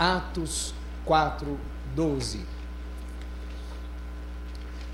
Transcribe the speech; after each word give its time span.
Atos 0.00 0.72
4, 1.04 1.58
12. 1.94 2.40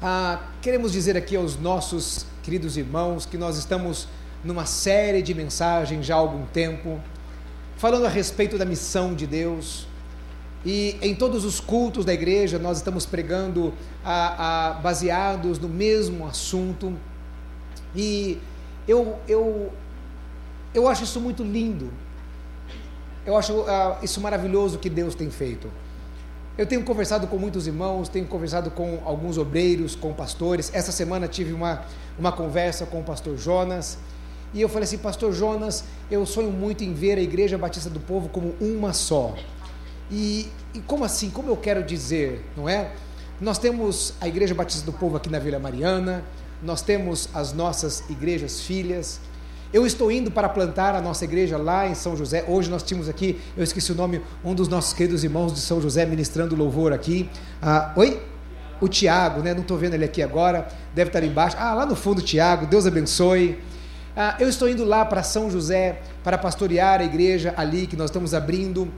Ah, 0.02 0.40
queremos 0.60 0.90
dizer 0.90 1.16
aqui 1.16 1.36
aos 1.36 1.56
nossos 1.56 2.26
queridos 2.42 2.76
irmãos 2.76 3.24
que 3.24 3.38
nós 3.38 3.56
estamos 3.56 4.08
numa 4.42 4.66
série 4.66 5.22
de 5.22 5.32
mensagens 5.32 6.04
já 6.04 6.16
há 6.16 6.18
algum 6.18 6.44
tempo, 6.46 7.00
falando 7.76 8.04
a 8.04 8.08
respeito 8.08 8.58
da 8.58 8.64
missão 8.64 9.14
de 9.14 9.28
Deus. 9.28 9.86
E 10.64 10.98
em 11.00 11.14
todos 11.14 11.44
os 11.44 11.60
cultos 11.60 12.04
da 12.04 12.12
igreja 12.12 12.58
nós 12.58 12.78
estamos 12.78 13.06
pregando 13.06 13.72
a, 14.04 14.70
a, 14.70 14.72
baseados 14.72 15.60
no 15.60 15.68
mesmo 15.68 16.26
assunto. 16.26 16.92
E 17.94 18.40
eu, 18.88 19.20
eu, 19.28 19.72
eu 20.74 20.88
acho 20.88 21.04
isso 21.04 21.20
muito 21.20 21.44
lindo. 21.44 21.92
Eu 23.26 23.36
acho 23.36 23.52
uh, 23.52 23.96
isso 24.02 24.20
maravilhoso 24.20 24.78
que 24.78 24.88
Deus 24.88 25.14
tem 25.14 25.28
feito. 25.30 25.68
Eu 26.56 26.64
tenho 26.64 26.82
conversado 26.84 27.26
com 27.26 27.36
muitos 27.36 27.66
irmãos, 27.66 28.08
tenho 28.08 28.24
conversado 28.26 28.70
com 28.70 29.00
alguns 29.04 29.36
obreiros, 29.36 29.94
com 29.94 30.12
pastores. 30.14 30.70
Essa 30.72 30.92
semana 30.92 31.28
tive 31.28 31.52
uma, 31.52 31.84
uma 32.18 32.32
conversa 32.32 32.86
com 32.86 33.00
o 33.00 33.02
pastor 33.02 33.36
Jonas. 33.36 33.98
E 34.54 34.62
eu 34.62 34.68
falei 34.68 34.84
assim, 34.84 34.96
pastor 34.96 35.32
Jonas, 35.32 35.84
eu 36.10 36.24
sonho 36.24 36.50
muito 36.50 36.82
em 36.82 36.94
ver 36.94 37.18
a 37.18 37.20
Igreja 37.20 37.58
Batista 37.58 37.90
do 37.90 38.00
Povo 38.00 38.28
como 38.30 38.54
uma 38.60 38.92
só. 38.92 39.34
E, 40.10 40.48
e 40.72 40.78
como 40.80 41.04
assim? 41.04 41.28
Como 41.28 41.50
eu 41.50 41.56
quero 41.56 41.82
dizer, 41.82 42.42
não 42.56 42.68
é? 42.68 42.92
Nós 43.40 43.58
temos 43.58 44.14
a 44.18 44.28
Igreja 44.28 44.54
Batista 44.54 44.86
do 44.86 44.96
Povo 44.96 45.16
aqui 45.16 45.28
na 45.28 45.38
Vila 45.38 45.58
Mariana, 45.58 46.24
nós 46.62 46.80
temos 46.80 47.28
as 47.34 47.52
nossas 47.52 48.02
igrejas 48.08 48.62
filhas, 48.62 49.20
eu 49.76 49.86
estou 49.86 50.10
indo 50.10 50.30
para 50.30 50.48
plantar 50.48 50.94
a 50.94 51.02
nossa 51.02 51.22
igreja 51.24 51.58
lá 51.58 51.86
em 51.86 51.94
São 51.94 52.16
José. 52.16 52.46
Hoje 52.48 52.70
nós 52.70 52.82
tínhamos 52.82 53.10
aqui, 53.10 53.38
eu 53.54 53.62
esqueci 53.62 53.92
o 53.92 53.94
nome, 53.94 54.22
um 54.42 54.54
dos 54.54 54.68
nossos 54.68 54.94
queridos 54.94 55.22
irmãos 55.22 55.52
de 55.52 55.60
São 55.60 55.82
José 55.82 56.06
ministrando 56.06 56.56
louvor 56.56 56.94
aqui. 56.94 57.28
Ah, 57.60 57.92
oi? 57.94 58.18
O 58.80 58.88
Tiago, 58.88 59.42
né? 59.42 59.52
Não 59.52 59.60
estou 59.60 59.76
vendo 59.76 59.92
ele 59.92 60.06
aqui 60.06 60.22
agora, 60.22 60.66
deve 60.94 61.10
estar 61.10 61.22
embaixo. 61.22 61.58
Ah, 61.60 61.74
lá 61.74 61.84
no 61.84 61.94
fundo, 61.94 62.22
Tiago, 62.22 62.64
Deus 62.64 62.86
abençoe. 62.86 63.58
Ah, 64.16 64.34
eu 64.40 64.48
estou 64.48 64.66
indo 64.66 64.82
lá 64.82 65.04
para 65.04 65.22
São 65.22 65.50
José 65.50 66.00
para 66.24 66.38
pastorear 66.38 67.02
a 67.02 67.04
igreja 67.04 67.52
ali 67.54 67.86
que 67.86 67.96
nós 67.96 68.08
estamos 68.08 68.32
abrindo 68.32 68.90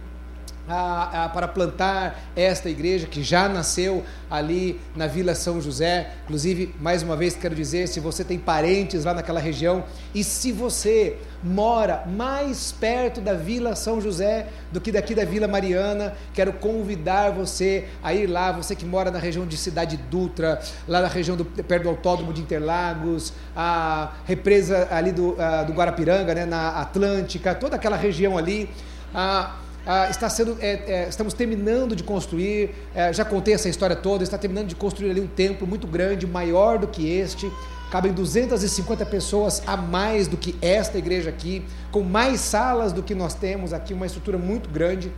a, 0.69 1.24
a, 1.24 1.28
para 1.28 1.48
plantar 1.48 2.20
esta 2.36 2.69
igreja 2.69 3.06
que 3.06 3.22
já 3.22 3.48
nasceu 3.48 4.05
ali 4.30 4.78
na 4.94 5.06
Vila 5.06 5.34
São 5.34 5.60
José. 5.60 6.10
Inclusive, 6.25 6.75
mais 6.78 7.02
uma 7.02 7.16
vez 7.16 7.34
quero 7.34 7.55
dizer, 7.55 7.88
se 7.88 7.98
você 7.98 8.22
tem 8.22 8.38
parentes 8.38 9.05
lá 9.05 9.14
naquela 9.14 9.41
região 9.41 9.84
e 10.14 10.22
se 10.22 10.52
você 10.52 11.16
mora 11.42 12.05
mais 12.06 12.72
perto 12.72 13.20
da 13.20 13.33
Vila 13.33 13.75
São 13.75 14.00
José 14.00 14.48
do 14.72 14.80
que 14.80 14.92
daqui 14.92 15.14
da 15.14 15.25
Vila 15.25 15.48
Mariana, 15.48 16.14
quero 16.34 16.52
convidar 16.52 17.30
você 17.30 17.86
a 18.03 18.12
ir 18.12 18.27
lá, 18.27 18.53
você 18.53 18.75
que 18.75 18.84
mora 18.84 19.10
na 19.10 19.19
região 19.19 19.47
de 19.47 19.56
Cidade 19.56 19.97
Dutra, 19.97 20.60
lá 20.86 21.00
na 21.00 21.08
região 21.08 21.36
do, 21.36 21.44
perto 21.44 21.84
do 21.84 21.88
Autódromo 21.88 22.32
de 22.32 22.42
Interlagos, 22.42 23.32
a 23.56 24.12
represa 24.25 24.88
ali 24.91 25.12
do, 25.12 25.30
uh, 25.30 25.64
do 25.66 25.72
Guarapiranga, 25.72 26.34
né, 26.34 26.44
na 26.44 26.80
Atlântica, 26.80 27.55
toda 27.55 27.77
aquela 27.77 27.97
região 27.97 28.36
ali. 28.36 28.69
Uh, 29.14 29.67
ah, 29.91 30.11
está 30.11 30.28
sendo, 30.28 30.58
é, 30.61 30.83
é, 30.86 31.08
estamos 31.08 31.33
terminando 31.33 31.97
de 31.97 32.03
construir, 32.03 32.75
é, 32.94 33.11
já 33.11 33.25
contei 33.25 33.55
essa 33.55 33.70
história 33.70 33.97
toda, 33.97 34.22
está 34.22 34.36
terminando 34.36 34.69
de 34.69 34.77
construir 34.77 35.11
ali 35.11 35.20
um 35.22 35.27
templo 35.27 35.67
muito 35.67 35.86
grande, 35.86 36.27
maior 36.27 36.78
do 36.78 36.86
que 36.86 37.08
este, 37.08 37.50
cabem 37.91 38.12
250 38.12 39.06
pessoas 39.06 39.62
a 39.66 39.78
mais 39.78 40.28
do 40.28 40.36
que 40.36 40.55
esta 40.61 40.98
igreja 40.98 41.31
aqui, 41.31 41.64
com 41.91 42.03
mais 42.03 42.42
salas 42.42 42.92
do 42.92 43.03
que 43.03 43.14
nós 43.14 43.33
temos 43.33 43.72
aqui, 43.72 43.94
uma 43.94 44.05
estrutura 44.05 44.36
muito 44.36 44.69
grande. 44.69 45.11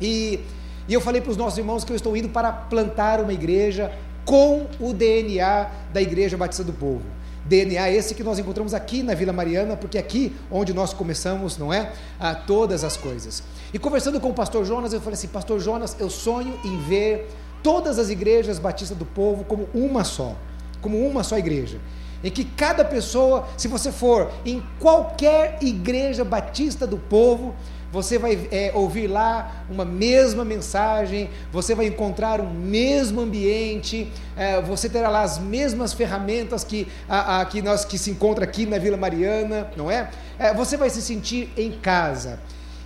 E, 0.00 0.38
e 0.86 0.94
eu 0.94 1.00
falei 1.00 1.20
para 1.20 1.32
os 1.32 1.36
nossos 1.36 1.58
irmãos 1.58 1.82
que 1.82 1.90
eu 1.90 1.96
estou 1.96 2.16
indo 2.16 2.28
para 2.28 2.52
plantar 2.52 3.20
uma 3.20 3.32
igreja 3.32 3.90
com 4.24 4.68
o 4.78 4.92
DNA 4.92 5.70
da 5.92 6.00
Igreja 6.00 6.36
Batista 6.36 6.62
do 6.62 6.72
Povo. 6.72 7.02
DNA 7.48 7.90
esse 7.90 8.14
que 8.14 8.22
nós 8.22 8.38
encontramos 8.38 8.74
aqui 8.74 9.02
na 9.02 9.14
Vila 9.14 9.32
Mariana, 9.32 9.74
porque 9.74 9.96
é 9.96 10.00
aqui 10.00 10.36
onde 10.50 10.74
nós 10.74 10.92
começamos, 10.92 11.56
não 11.56 11.72
é? 11.72 11.92
A 12.20 12.34
todas 12.34 12.84
as 12.84 12.96
coisas. 12.96 13.42
E 13.72 13.78
conversando 13.78 14.20
com 14.20 14.28
o 14.28 14.34
pastor 14.34 14.66
Jonas, 14.66 14.92
eu 14.92 15.00
falei 15.00 15.14
assim: 15.14 15.28
Pastor 15.28 15.58
Jonas, 15.58 15.96
eu 15.98 16.10
sonho 16.10 16.58
em 16.62 16.78
ver 16.82 17.30
todas 17.62 17.98
as 17.98 18.10
igrejas 18.10 18.58
batistas 18.58 18.96
do 18.96 19.06
povo 19.06 19.44
como 19.44 19.66
uma 19.72 20.04
só, 20.04 20.36
como 20.82 20.98
uma 20.98 21.24
só 21.24 21.38
igreja. 21.38 21.80
Em 22.22 22.30
que 22.30 22.44
cada 22.44 22.84
pessoa, 22.84 23.46
se 23.56 23.66
você 23.66 23.90
for 23.90 24.30
em 24.44 24.62
qualquer 24.78 25.58
igreja 25.62 26.24
batista 26.24 26.86
do 26.86 26.98
povo, 26.98 27.54
você 27.90 28.18
vai 28.18 28.48
é, 28.50 28.70
ouvir 28.74 29.06
lá 29.06 29.64
uma 29.70 29.84
mesma 29.84 30.44
mensagem, 30.44 31.30
você 31.50 31.74
vai 31.74 31.86
encontrar 31.86 32.40
um 32.40 32.50
mesmo 32.50 33.20
ambiente, 33.20 34.12
é, 34.36 34.60
você 34.60 34.88
terá 34.88 35.08
lá 35.08 35.22
as 35.22 35.38
mesmas 35.38 35.92
ferramentas 35.92 36.64
que, 36.64 36.86
a, 37.08 37.40
a, 37.40 37.44
que, 37.46 37.62
nós, 37.62 37.84
que 37.84 37.96
se 37.98 38.10
encontra 38.10 38.44
aqui 38.44 38.66
na 38.66 38.78
Vila 38.78 38.96
Mariana, 38.96 39.70
não 39.76 39.90
é? 39.90 40.10
é 40.38 40.52
você 40.52 40.76
vai 40.76 40.90
se 40.90 41.00
sentir 41.00 41.50
em 41.56 41.72
casa. 41.72 42.38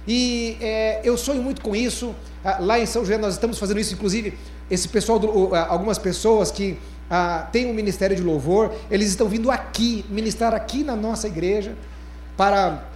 E 0.07 0.57
é, 0.61 1.01
eu 1.05 1.17
sonho 1.17 1.43
muito 1.43 1.63
com 1.63 1.75
isso. 1.75 2.15
Ah, 2.45 2.59
lá 2.61 2.79
em 2.79 2.87
São 2.87 3.03
José 3.03 3.19
nós 3.19 3.35
estamos 3.35 3.59
fazendo 3.59 3.81
isso, 3.81 3.95
inclusive 3.95 4.39
esse 4.71 4.89
pessoal, 4.89 5.19
do, 5.19 5.55
algumas 5.55 5.99
pessoas 5.99 6.51
que 6.51 6.79
ah, 7.11 7.49
têm 7.53 7.67
um 7.67 7.75
ministério 7.75 8.17
de 8.17 8.23
louvor, 8.23 8.73
eles 8.91 9.09
estão 9.09 9.29
vindo 9.29 9.51
aqui 9.51 10.05
ministrar 10.09 10.55
aqui 10.55 10.83
na 10.83 10.97
nossa 10.97 11.27
igreja 11.27 11.77
para 12.37 12.92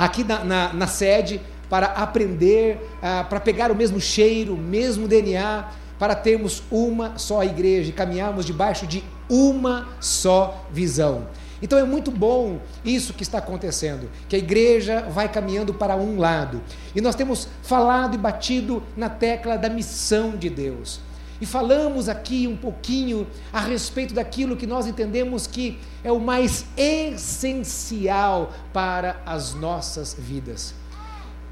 aqui 0.00 0.24
na, 0.24 0.42
na, 0.42 0.72
na 0.72 0.86
sede 0.86 1.42
para 1.68 1.88
aprender, 1.88 2.80
ah, 3.02 3.22
para 3.28 3.38
pegar 3.38 3.70
o 3.70 3.74
mesmo 3.76 4.00
cheiro, 4.00 4.54
o 4.54 4.58
mesmo 4.58 5.06
DNA, 5.06 5.68
para 5.98 6.14
termos 6.14 6.62
uma 6.70 7.18
só 7.18 7.44
igreja 7.44 7.90
e 7.90 7.92
caminharmos 7.92 8.46
debaixo 8.46 8.86
de 8.86 9.04
uma 9.28 9.88
só 10.00 10.64
visão. 10.72 11.28
Então 11.60 11.78
é 11.78 11.84
muito 11.84 12.10
bom 12.10 12.58
isso 12.82 13.12
que 13.12 13.22
está 13.22 13.36
acontecendo, 13.36 14.08
que 14.26 14.34
a 14.34 14.38
igreja 14.38 15.02
vai 15.02 15.28
caminhando 15.28 15.74
para 15.74 15.94
um 15.94 16.18
lado. 16.18 16.62
E 16.94 17.02
nós 17.02 17.14
temos 17.14 17.46
falado 17.62 18.14
e 18.14 18.18
batido 18.18 18.82
na 18.96 19.10
tecla 19.10 19.58
da 19.58 19.68
missão 19.68 20.30
de 20.30 20.48
Deus. 20.48 21.00
E 21.40 21.46
falamos 21.46 22.08
aqui 22.08 22.46
um 22.46 22.56
pouquinho 22.56 23.26
a 23.52 23.60
respeito 23.60 24.12
daquilo 24.12 24.56
que 24.56 24.66
nós 24.66 24.86
entendemos 24.86 25.46
que 25.46 25.78
é 26.04 26.12
o 26.12 26.20
mais 26.20 26.66
essencial 26.76 28.52
para 28.72 29.22
as 29.24 29.54
nossas 29.54 30.14
vidas. 30.18 30.74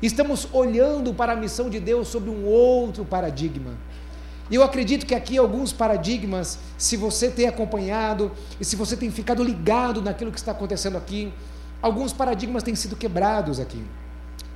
Estamos 0.02 0.46
olhando 0.52 1.14
para 1.14 1.32
a 1.32 1.36
missão 1.36 1.70
de 1.70 1.80
Deus 1.80 2.08
sob 2.08 2.28
um 2.28 2.44
outro 2.44 3.04
paradigma. 3.04 3.72
E 4.50 4.54
eu 4.54 4.62
acredito 4.62 5.04
que 5.04 5.14
aqui 5.14 5.36
alguns 5.36 5.72
paradigmas, 5.72 6.58
se 6.76 6.96
você 6.96 7.30
tem 7.30 7.46
acompanhado 7.46 8.30
e 8.60 8.64
se 8.64 8.76
você 8.76 8.96
tem 8.96 9.10
ficado 9.10 9.42
ligado 9.42 10.00
naquilo 10.00 10.30
que 10.30 10.38
está 10.38 10.52
acontecendo 10.52 10.96
aqui, 10.96 11.32
alguns 11.82 12.12
paradigmas 12.12 12.62
têm 12.62 12.74
sido 12.74 12.94
quebrados 12.94 13.58
aqui. 13.58 13.84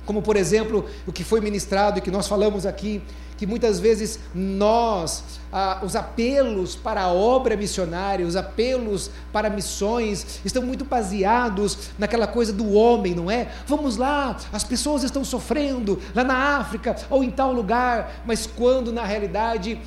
Como, 0.05 0.21
por 0.21 0.35
exemplo, 0.35 0.85
o 1.07 1.11
que 1.11 1.23
foi 1.23 1.39
ministrado 1.41 1.99
e 1.99 2.01
que 2.01 2.11
nós 2.11 2.27
falamos 2.27 2.65
aqui 2.65 3.01
que 3.43 3.47
muitas 3.47 3.77
vezes 3.77 4.21
nós, 4.33 5.21
ah, 5.51 5.81
os 5.83 5.97
apelos 5.97 6.77
para 6.77 7.01
a 7.01 7.11
obra 7.11 7.57
missionária, 7.57 8.25
os 8.25 8.37
apelos 8.37 9.11
para 9.33 9.49
missões, 9.49 10.39
estão 10.45 10.63
muito 10.63 10.85
baseados 10.85 11.89
naquela 11.99 12.25
coisa 12.25 12.53
do 12.53 12.71
homem, 12.71 13.13
não 13.13 13.29
é? 13.29 13.49
Vamos 13.67 13.97
lá, 13.97 14.37
as 14.53 14.63
pessoas 14.63 15.03
estão 15.03 15.25
sofrendo 15.25 15.99
lá 16.15 16.23
na 16.23 16.57
África 16.57 16.95
ou 17.09 17.21
em 17.21 17.29
tal 17.29 17.51
lugar, 17.51 18.21
mas 18.25 18.47
quando 18.47 18.93
na 18.93 19.03
realidade 19.03 19.77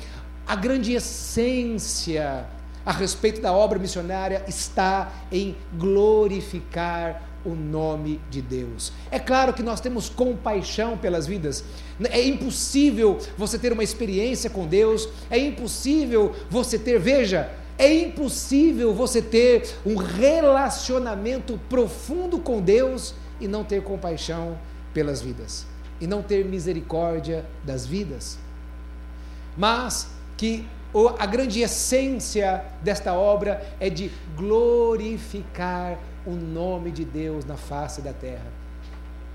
a 0.45 0.55
grande 0.55 0.93
essência 0.93 2.45
a 2.85 2.91
respeito 2.91 3.41
da 3.41 3.51
obra 3.51 3.79
missionária 3.79 4.43
está 4.47 5.11
em 5.31 5.57
glorificar 5.73 7.23
o 7.47 7.55
nome 7.55 8.19
de 8.29 8.41
Deus. 8.41 8.91
É 9.09 9.17
claro 9.17 9.53
que 9.53 9.63
nós 9.63 9.79
temos 9.79 10.09
compaixão 10.09 10.97
pelas 10.97 11.25
vidas. 11.25 11.63
É 12.09 12.21
impossível 12.21 13.17
você 13.37 13.57
ter 13.57 13.71
uma 13.71 13.83
experiência 13.83 14.49
com 14.49 14.67
Deus, 14.67 15.07
é 15.29 15.39
impossível 15.39 16.35
você 16.49 16.77
ter, 16.77 16.99
veja, 16.99 17.49
é 17.77 17.93
impossível 17.93 18.93
você 18.93 19.21
ter 19.21 19.77
um 19.85 19.95
relacionamento 19.95 21.59
profundo 21.69 22.39
com 22.39 22.59
Deus 22.59 23.13
e 23.39 23.47
não 23.47 23.63
ter 23.63 23.81
compaixão 23.81 24.57
pelas 24.93 25.21
vidas, 25.21 25.65
e 26.01 26.07
não 26.07 26.21
ter 26.21 26.43
misericórdia 26.43 27.45
das 27.63 27.85
vidas. 27.85 28.37
Mas 29.55 30.09
que 30.35 30.65
a 31.19 31.25
grande 31.25 31.61
essência 31.61 32.65
desta 32.81 33.13
obra 33.13 33.63
é 33.79 33.89
de 33.89 34.11
glorificar 34.35 35.99
o 36.27 36.31
nome 36.35 36.91
de 36.91 37.05
Deus 37.05 37.45
na 37.45 37.55
face 37.55 38.01
da 38.01 38.13
terra. 38.13 38.51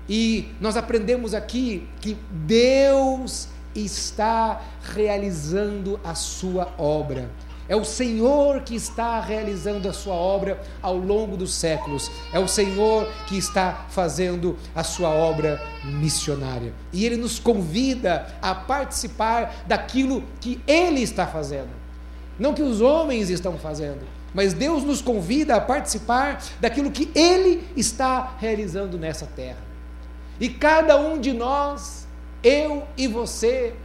E 0.07 0.51
nós 0.61 0.77
aprendemos 0.77 1.33
aqui 1.33 1.87
que 1.99 2.17
Deus 2.29 3.47
está 3.75 4.61
realizando 4.93 5.99
a 6.03 6.13
sua 6.13 6.73
obra. 6.77 7.29
É 7.67 7.75
o 7.75 7.85
Senhor 7.85 8.61
que 8.61 8.75
está 8.75 9.21
realizando 9.21 9.87
a 9.87 9.93
sua 9.93 10.13
obra 10.13 10.61
ao 10.81 10.97
longo 10.97 11.37
dos 11.37 11.53
séculos. 11.53 12.11
É 12.33 12.37
o 12.37 12.47
Senhor 12.47 13.07
que 13.25 13.37
está 13.37 13.85
fazendo 13.89 14.57
a 14.75 14.83
sua 14.83 15.09
obra 15.09 15.61
missionária. 15.83 16.73
E 16.91 17.05
Ele 17.05 17.15
nos 17.15 17.39
convida 17.39 18.27
a 18.41 18.53
participar 18.53 19.63
daquilo 19.65 20.23
que 20.41 20.61
Ele 20.67 21.01
está 21.01 21.25
fazendo. 21.25 21.69
Não 22.37 22.53
que 22.53 22.61
os 22.61 22.81
homens 22.81 23.29
estão 23.29 23.57
fazendo, 23.57 24.01
mas 24.33 24.53
Deus 24.53 24.83
nos 24.83 25.01
convida 25.01 25.55
a 25.55 25.61
participar 25.61 26.41
daquilo 26.59 26.91
que 26.91 27.11
Ele 27.13 27.67
está 27.75 28.35
realizando 28.39 28.97
nessa 28.97 29.25
terra. 29.25 29.61
E 30.39 30.49
cada 30.49 30.99
um 30.99 31.19
de 31.19 31.31
nós, 31.31 32.07
eu 32.43 32.87
e 32.97 33.07
você, 33.07 33.75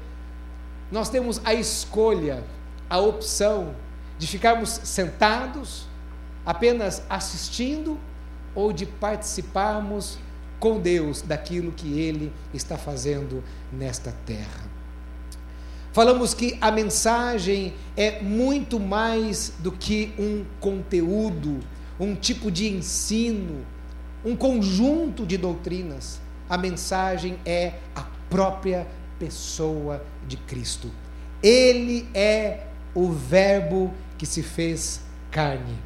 nós 0.90 1.10
temos 1.10 1.40
a 1.44 1.52
escolha 1.52 2.42
a 2.88 2.98
opção 2.98 3.74
de 4.18 4.26
ficarmos 4.26 4.70
sentados, 4.84 5.86
apenas 6.44 7.02
assistindo, 7.08 7.98
ou 8.54 8.72
de 8.72 8.86
participarmos 8.86 10.18
com 10.58 10.80
Deus 10.80 11.22
daquilo 11.22 11.70
que 11.70 12.00
Ele 12.00 12.32
está 12.52 12.76
fazendo 12.76 13.44
nesta 13.72 14.12
terra. 14.26 14.68
Falamos 15.98 16.32
que 16.32 16.56
a 16.60 16.70
mensagem 16.70 17.74
é 17.96 18.22
muito 18.22 18.78
mais 18.78 19.52
do 19.58 19.72
que 19.72 20.12
um 20.16 20.44
conteúdo, 20.60 21.58
um 21.98 22.14
tipo 22.14 22.52
de 22.52 22.68
ensino, 22.68 23.66
um 24.24 24.36
conjunto 24.36 25.26
de 25.26 25.36
doutrinas. 25.36 26.20
A 26.48 26.56
mensagem 26.56 27.36
é 27.44 27.72
a 27.96 28.06
própria 28.30 28.86
pessoa 29.18 30.04
de 30.28 30.36
Cristo. 30.36 30.88
Ele 31.42 32.08
é 32.14 32.66
o 32.94 33.10
Verbo 33.10 33.92
que 34.16 34.24
se 34.24 34.40
fez 34.40 35.00
carne. 35.32 35.76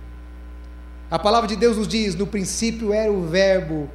A 1.11 1.19
palavra 1.19 1.49
de 1.49 1.57
Deus 1.57 1.79
nos 1.79 1.89
diz: 1.89 2.15
no 2.15 2.27
princípio 2.27 2.93
era 2.93 3.11
o 3.11 3.27
Verbo, 3.27 3.89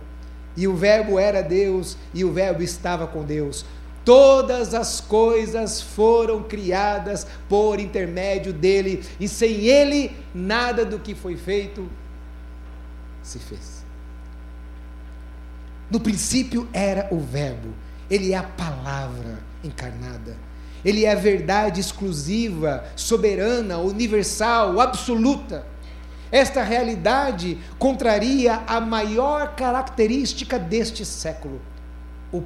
e 0.56 0.68
o 0.68 0.76
Verbo 0.76 1.20
era 1.20 1.44
Deus, 1.44 1.96
e 2.12 2.26
o 2.26 2.34
Verbo 2.34 2.64
estava 2.64 3.06
com 3.06 3.24
Deus. 3.24 3.64
Todas 4.08 4.74
as 4.74 5.02
coisas 5.02 5.82
foram 5.82 6.42
criadas 6.42 7.28
por 7.50 7.78
intermédio 7.78 8.54
dele, 8.54 9.04
e 9.20 9.28
sem 9.28 9.66
ele, 9.66 10.16
nada 10.34 10.86
do 10.86 10.98
que 10.98 11.14
foi 11.14 11.36
feito 11.36 11.90
se 13.22 13.38
fez. 13.38 13.84
No 15.92 16.00
princípio 16.00 16.70
era 16.72 17.10
o 17.12 17.20
Verbo, 17.20 17.74
ele 18.10 18.32
é 18.32 18.38
a 18.38 18.44
palavra 18.44 19.40
encarnada. 19.62 20.38
Ele 20.86 21.04
é 21.04 21.12
a 21.12 21.16
verdade 21.16 21.82
exclusiva, 21.82 22.86
soberana, 22.96 23.78
universal, 23.78 24.80
absoluta. 24.80 25.68
Esta 26.32 26.64
realidade 26.64 27.58
contraria 27.78 28.64
a 28.68 28.80
maior 28.80 29.54
característica 29.54 30.58
deste 30.58 31.04
século, 31.04 31.60
o 32.32 32.42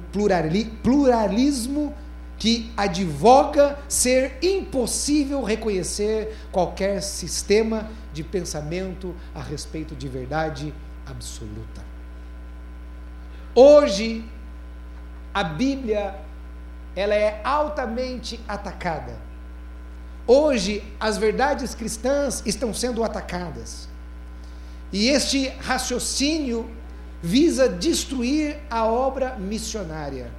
pluralismo 0.82 1.94
que 2.38 2.72
advoga 2.76 3.78
ser 3.88 4.38
impossível 4.42 5.42
reconhecer 5.42 6.36
qualquer 6.50 7.00
sistema 7.02 7.88
de 8.12 8.24
pensamento 8.24 9.14
a 9.34 9.40
respeito 9.40 9.94
de 9.94 10.08
verdade 10.08 10.74
absoluta. 11.06 11.82
Hoje, 13.54 14.24
a 15.32 15.44
Bíblia 15.44 16.16
ela 16.96 17.14
é 17.14 17.40
altamente 17.44 18.40
atacada. 18.46 19.16
Hoje, 20.26 20.82
as 21.00 21.18
verdades 21.18 21.74
cristãs 21.74 22.42
estão 22.44 22.72
sendo 22.72 23.02
atacadas. 23.02 23.88
E 24.92 25.08
este 25.08 25.48
raciocínio 25.60 26.68
visa 27.22 27.68
destruir 27.68 28.58
a 28.68 28.84
obra 28.84 29.36
missionária, 29.36 30.30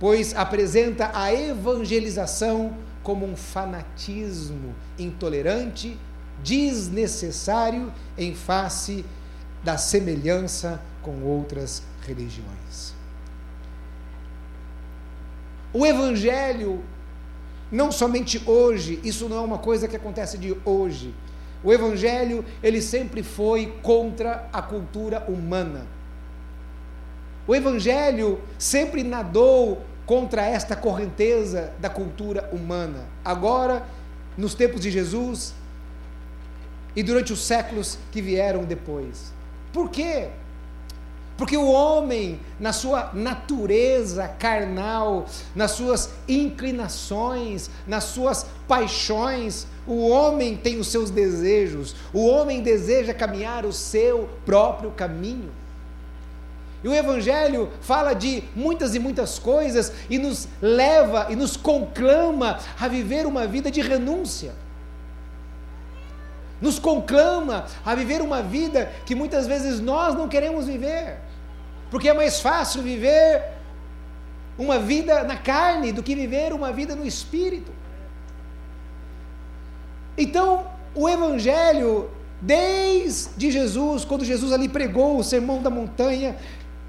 pois 0.00 0.34
apresenta 0.34 1.10
a 1.12 1.32
evangelização 1.32 2.74
como 3.02 3.26
um 3.26 3.36
fanatismo 3.36 4.74
intolerante, 4.98 5.98
desnecessário 6.42 7.92
em 8.16 8.34
face 8.34 9.04
da 9.62 9.76
semelhança 9.76 10.80
com 11.02 11.22
outras 11.22 11.82
religiões. 12.06 12.94
O 15.72 15.84
Evangelho, 15.84 16.82
não 17.70 17.92
somente 17.92 18.42
hoje, 18.46 18.98
isso 19.04 19.28
não 19.28 19.36
é 19.36 19.40
uma 19.40 19.58
coisa 19.58 19.86
que 19.86 19.96
acontece 19.96 20.38
de 20.38 20.56
hoje. 20.64 21.14
O 21.62 21.72
Evangelho, 21.72 22.44
ele 22.62 22.80
sempre 22.80 23.22
foi 23.22 23.78
contra 23.82 24.48
a 24.52 24.62
cultura 24.62 25.24
humana. 25.28 25.97
O 27.48 27.54
Evangelho 27.54 28.38
sempre 28.58 29.02
nadou 29.02 29.80
contra 30.04 30.42
esta 30.42 30.76
correnteza 30.76 31.72
da 31.80 31.88
cultura 31.88 32.46
humana. 32.52 33.06
Agora, 33.24 33.86
nos 34.36 34.54
tempos 34.54 34.82
de 34.82 34.90
Jesus 34.90 35.54
e 36.94 37.02
durante 37.02 37.32
os 37.32 37.40
séculos 37.40 37.98
que 38.12 38.20
vieram 38.20 38.64
depois. 38.64 39.32
Por 39.72 39.88
quê? 39.88 40.28
Porque 41.38 41.56
o 41.56 41.70
homem, 41.70 42.38
na 42.60 42.72
sua 42.74 43.12
natureza 43.14 44.28
carnal, 44.28 45.24
nas 45.54 45.70
suas 45.70 46.10
inclinações, 46.28 47.70
nas 47.86 48.04
suas 48.04 48.44
paixões, 48.66 49.66
o 49.86 50.06
homem 50.08 50.54
tem 50.54 50.78
os 50.78 50.88
seus 50.88 51.10
desejos, 51.10 51.96
o 52.12 52.26
homem 52.26 52.60
deseja 52.60 53.14
caminhar 53.14 53.64
o 53.64 53.72
seu 53.72 54.28
próprio 54.44 54.90
caminho. 54.90 55.50
E 56.82 56.88
o 56.88 56.94
Evangelho 56.94 57.70
fala 57.80 58.14
de 58.14 58.44
muitas 58.54 58.94
e 58.94 58.98
muitas 58.98 59.38
coisas 59.38 59.92
e 60.08 60.16
nos 60.18 60.46
leva 60.62 61.26
e 61.28 61.34
nos 61.34 61.56
conclama 61.56 62.58
a 62.78 62.86
viver 62.86 63.26
uma 63.26 63.46
vida 63.46 63.70
de 63.70 63.80
renúncia. 63.80 64.54
Nos 66.60 66.78
conclama 66.78 67.66
a 67.84 67.94
viver 67.94 68.20
uma 68.20 68.42
vida 68.42 68.90
que 69.04 69.14
muitas 69.14 69.46
vezes 69.46 69.80
nós 69.80 70.14
não 70.14 70.28
queremos 70.28 70.66
viver. 70.66 71.18
Porque 71.90 72.08
é 72.08 72.14
mais 72.14 72.40
fácil 72.40 72.82
viver 72.82 73.42
uma 74.56 74.78
vida 74.78 75.22
na 75.24 75.36
carne 75.36 75.92
do 75.92 76.02
que 76.02 76.14
viver 76.14 76.52
uma 76.52 76.72
vida 76.72 76.94
no 76.94 77.06
espírito. 77.06 77.72
Então, 80.16 80.66
o 80.94 81.08
Evangelho, 81.08 82.10
desde 82.40 83.52
Jesus, 83.52 84.04
quando 84.04 84.24
Jesus 84.24 84.52
ali 84.52 84.68
pregou 84.68 85.16
o 85.16 85.24
sermão 85.24 85.62
da 85.62 85.70
montanha, 85.70 86.36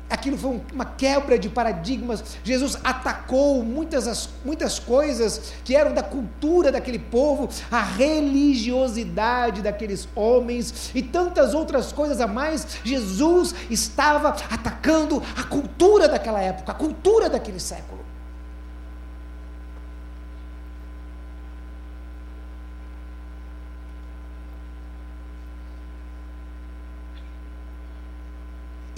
aquilo 0.10 0.38
foi 0.38 0.62
uma 0.74 0.86
quebra 0.86 1.38
de 1.38 1.48
paradigmas. 1.48 2.24
Jesus 2.44 2.78
atacou 2.84 3.64
muitas, 3.64 4.30
muitas 4.44 4.80
coisas 4.80 5.54
que 5.64 5.76
eram 5.76 5.94
da 5.94 6.02
cultura 6.02 6.72
daquele 6.72 7.00
povo, 7.00 7.50
a 7.72 7.82
religiosidade 7.82 9.62
daqueles 9.62 10.08
homens 10.16 10.92
e 10.96 11.02
tantas 11.02 11.54
outras 11.54 11.94
coisas 11.94 12.20
a 12.20 12.28
mais. 12.28 12.66
Jesus 12.84 13.54
estava 13.70 14.30
atacando 14.50 15.22
a 15.38 15.44
cultura 15.44 16.08
daquela 16.08 16.42
época, 16.42 16.72
a 16.72 16.76
cultura 16.76 17.30
daquele 17.30 17.60
século. 17.60 18.00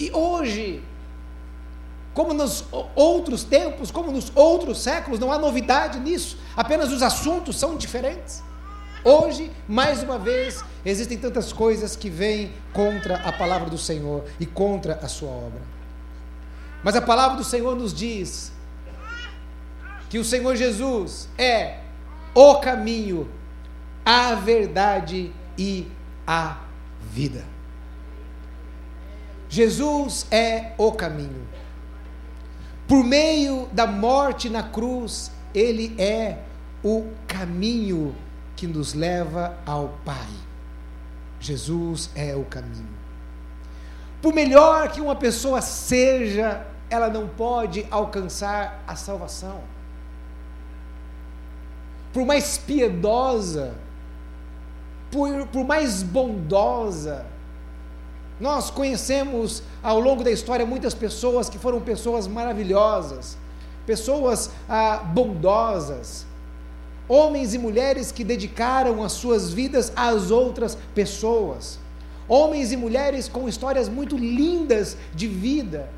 E 0.00 0.10
hoje, 0.12 0.82
como 2.14 2.34
nos 2.34 2.64
outros 2.94 3.44
tempos, 3.44 3.90
como 3.90 4.12
nos 4.12 4.30
outros 4.34 4.82
séculos, 4.82 5.18
não 5.18 5.32
há 5.32 5.38
novidade 5.38 5.98
nisso, 5.98 6.38
apenas 6.56 6.92
os 6.92 7.02
assuntos 7.02 7.58
são 7.58 7.76
diferentes. 7.76 8.42
Hoje, 9.04 9.50
mais 9.66 10.02
uma 10.02 10.18
vez, 10.18 10.62
existem 10.84 11.18
tantas 11.18 11.52
coisas 11.52 11.96
que 11.96 12.08
vêm 12.08 12.52
contra 12.72 13.16
a 13.16 13.32
palavra 13.32 13.68
do 13.68 13.78
Senhor 13.78 14.24
e 14.38 14.46
contra 14.46 14.94
a 15.02 15.08
sua 15.08 15.30
obra. 15.30 15.60
Mas 16.84 16.94
a 16.94 17.02
palavra 17.02 17.36
do 17.36 17.44
Senhor 17.44 17.74
nos 17.74 17.92
diz 17.92 18.52
que 20.08 20.18
o 20.18 20.24
Senhor 20.24 20.54
Jesus 20.54 21.28
é 21.38 21.78
o 22.34 22.56
caminho, 22.56 23.28
a 24.04 24.34
verdade 24.34 25.32
e 25.56 25.90
a 26.26 26.58
vida. 27.00 27.44
Jesus 29.48 30.26
é 30.30 30.72
o 30.78 30.92
caminho. 30.92 31.46
Por 32.92 33.02
meio 33.02 33.70
da 33.72 33.86
morte 33.86 34.50
na 34.50 34.62
cruz, 34.62 35.32
ele 35.54 35.94
é 35.98 36.40
o 36.84 37.06
caminho 37.26 38.14
que 38.54 38.66
nos 38.66 38.92
leva 38.92 39.56
ao 39.64 39.94
Pai. 40.04 40.28
Jesus 41.40 42.10
é 42.14 42.36
o 42.36 42.44
caminho. 42.44 42.94
Por 44.20 44.34
melhor 44.34 44.90
que 44.90 45.00
uma 45.00 45.16
pessoa 45.16 45.62
seja, 45.62 46.66
ela 46.90 47.08
não 47.08 47.26
pode 47.26 47.86
alcançar 47.90 48.84
a 48.86 48.94
salvação. 48.94 49.62
Por 52.12 52.26
mais 52.26 52.58
piedosa 52.58 53.72
por, 55.12 55.46
por 55.48 55.64
mais 55.64 56.02
bondosa. 56.02 57.26
Nós 58.42 58.70
conhecemos 58.70 59.62
ao 59.80 60.00
longo 60.00 60.24
da 60.24 60.30
história 60.32 60.66
muitas 60.66 60.94
pessoas 60.94 61.48
que 61.48 61.60
foram 61.60 61.80
pessoas 61.80 62.26
maravilhosas, 62.26 63.38
pessoas 63.86 64.50
ah, 64.68 64.96
bondosas, 64.96 66.26
homens 67.08 67.54
e 67.54 67.58
mulheres 67.58 68.10
que 68.10 68.24
dedicaram 68.24 69.00
as 69.04 69.12
suas 69.12 69.52
vidas 69.52 69.92
às 69.94 70.32
outras 70.32 70.76
pessoas, 70.92 71.78
homens 72.26 72.72
e 72.72 72.76
mulheres 72.76 73.28
com 73.28 73.48
histórias 73.48 73.88
muito 73.88 74.16
lindas 74.16 74.96
de 75.14 75.28
vida 75.28 75.88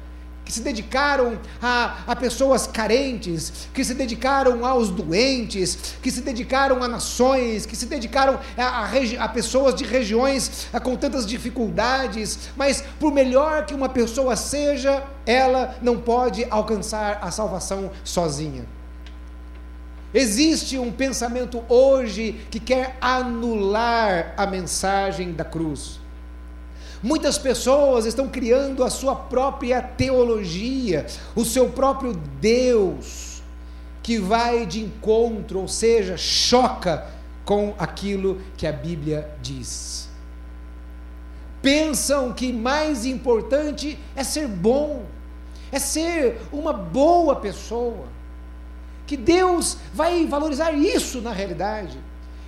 que 0.45 0.53
se 0.53 0.61
dedicaram 0.61 1.39
a, 1.63 1.99
a 2.07 2.15
pessoas 2.15 2.67
carentes, 2.67 3.69
que 3.73 3.85
se 3.85 3.95
dedicaram 3.95 4.65
aos 4.65 4.91
doentes, 4.91 5.97
que 6.03 6.11
se 6.11 6.21
dedicaram 6.21 6.83
a 6.83 6.89
nações, 6.89 7.65
que 7.65 7.75
se 7.75 7.87
dedicaram 7.87 8.39
a, 8.57 8.63
a, 8.63 9.25
a 9.25 9.29
pessoas 9.29 9.75
de 9.75 9.85
regiões 9.85 10.69
com 10.83 10.97
tantas 10.97 11.27
dificuldades, 11.27 12.51
mas 12.57 12.85
por 13.01 13.13
melhor 13.13 13.65
que 13.65 13.75
uma 13.75 13.89
pessoa 13.89 14.37
seja, 14.37 15.03
ela 15.25 15.77
não 15.81 15.99
pode 15.99 16.47
alcançar 16.51 17.19
a 17.23 17.31
salvação 17.31 17.91
sozinha. 18.05 18.67
Existe 20.13 20.79
um 20.79 20.93
pensamento 20.93 21.65
hoje 21.69 22.47
que 22.49 22.61
quer 22.61 22.97
anular 23.01 24.33
a 24.37 24.47
mensagem 24.47 25.33
da 25.33 25.45
cruz. 25.45 26.04
Muitas 27.05 27.37
pessoas 27.37 28.07
estão 28.07 28.27
criando 28.29 28.83
a 28.83 28.89
sua 28.89 29.15
própria 29.15 29.83
teologia, 29.83 31.05
o 31.37 31.45
seu 31.45 31.69
próprio 31.69 32.15
Deus, 32.41 33.43
que 34.03 34.17
vai 34.17 34.65
de 34.65 34.81
encontro, 34.81 35.61
ou 35.61 35.69
seja, 35.69 36.17
choca 36.17 37.07
com 37.45 37.75
aquilo 37.79 38.41
que 38.57 38.67
a 38.67 38.73
Bíblia 38.73 39.31
diz. 39.43 40.09
Pensam 41.61 42.33
que 42.33 42.51
mais 42.51 43.05
importante 43.05 43.99
é 44.17 44.25
ser 44.25 44.49
bom, 44.49 45.05
é 45.71 45.79
ser 45.79 46.41
uma 46.51 46.73
boa 46.73 47.37
pessoa. 47.37 48.07
Que 49.07 49.19
Deus 49.19 49.77
vai 49.93 50.25
valorizar 50.25 50.73
isso 50.73 51.21
na 51.21 51.33
realidade. 51.33 51.99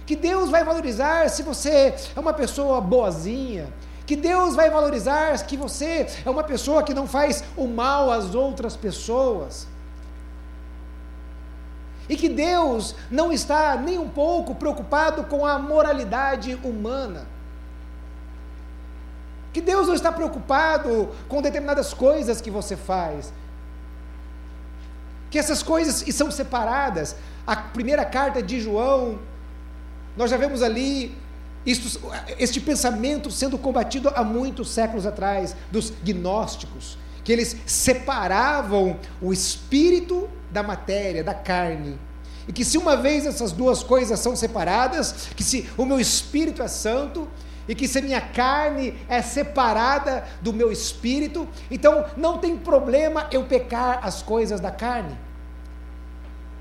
Que 0.06 0.16
Deus 0.16 0.48
vai 0.48 0.64
valorizar 0.64 1.28
se 1.28 1.42
você 1.42 1.94
é 2.14 2.18
uma 2.18 2.32
pessoa 2.32 2.80
boazinha, 2.80 3.70
que 4.06 4.14
Deus 4.14 4.54
vai 4.54 4.70
valorizar 4.70 5.36
que 5.44 5.56
você 5.56 6.06
é 6.24 6.30
uma 6.30 6.44
pessoa 6.44 6.84
que 6.84 6.94
não 6.94 7.08
faz 7.08 7.42
o 7.56 7.66
mal 7.66 8.10
às 8.10 8.36
outras 8.36 8.76
pessoas. 8.76 9.66
E 12.08 12.16
que 12.16 12.28
Deus 12.28 12.94
não 13.10 13.32
está 13.32 13.74
nem 13.74 13.98
um 13.98 14.08
pouco 14.08 14.54
preocupado 14.54 15.24
com 15.24 15.44
a 15.44 15.58
moralidade 15.58 16.54
humana. 16.62 17.26
Que 19.52 19.60
Deus 19.60 19.88
não 19.88 19.94
está 19.94 20.12
preocupado 20.12 21.08
com 21.28 21.42
determinadas 21.42 21.92
coisas 21.92 22.40
que 22.40 22.50
você 22.50 22.76
faz. 22.76 23.32
Que 25.30 25.38
essas 25.38 25.64
coisas 25.64 26.04
são 26.14 26.30
separadas. 26.30 27.16
A 27.44 27.56
primeira 27.56 28.04
carta 28.04 28.40
de 28.40 28.60
João, 28.60 29.18
nós 30.16 30.30
já 30.30 30.36
vemos 30.36 30.62
ali 30.62 31.16
isto, 31.66 32.00
este 32.38 32.60
pensamento 32.60 33.30
sendo 33.30 33.58
combatido 33.58 34.08
há 34.14 34.22
muitos 34.22 34.70
séculos 34.70 35.04
atrás, 35.04 35.56
dos 35.70 35.92
gnósticos, 36.04 36.96
que 37.24 37.32
eles 37.32 37.56
separavam 37.66 38.98
o 39.20 39.32
espírito 39.32 40.28
da 40.50 40.62
matéria, 40.62 41.24
da 41.24 41.34
carne. 41.34 41.98
E 42.46 42.52
que 42.52 42.64
se 42.64 42.78
uma 42.78 42.96
vez 42.96 43.26
essas 43.26 43.50
duas 43.50 43.82
coisas 43.82 44.20
são 44.20 44.36
separadas, 44.36 45.28
que 45.34 45.42
se 45.42 45.68
o 45.76 45.84
meu 45.84 45.98
espírito 45.98 46.62
é 46.62 46.68
santo, 46.68 47.28
e 47.68 47.74
que 47.74 47.88
se 47.88 48.00
minha 48.00 48.20
carne 48.20 48.94
é 49.08 49.20
separada 49.20 50.24
do 50.40 50.52
meu 50.52 50.70
espírito, 50.70 51.48
então 51.68 52.04
não 52.16 52.38
tem 52.38 52.56
problema 52.56 53.26
eu 53.32 53.42
pecar 53.42 53.98
as 54.06 54.22
coisas 54.22 54.60
da 54.60 54.70
carne. 54.70 55.18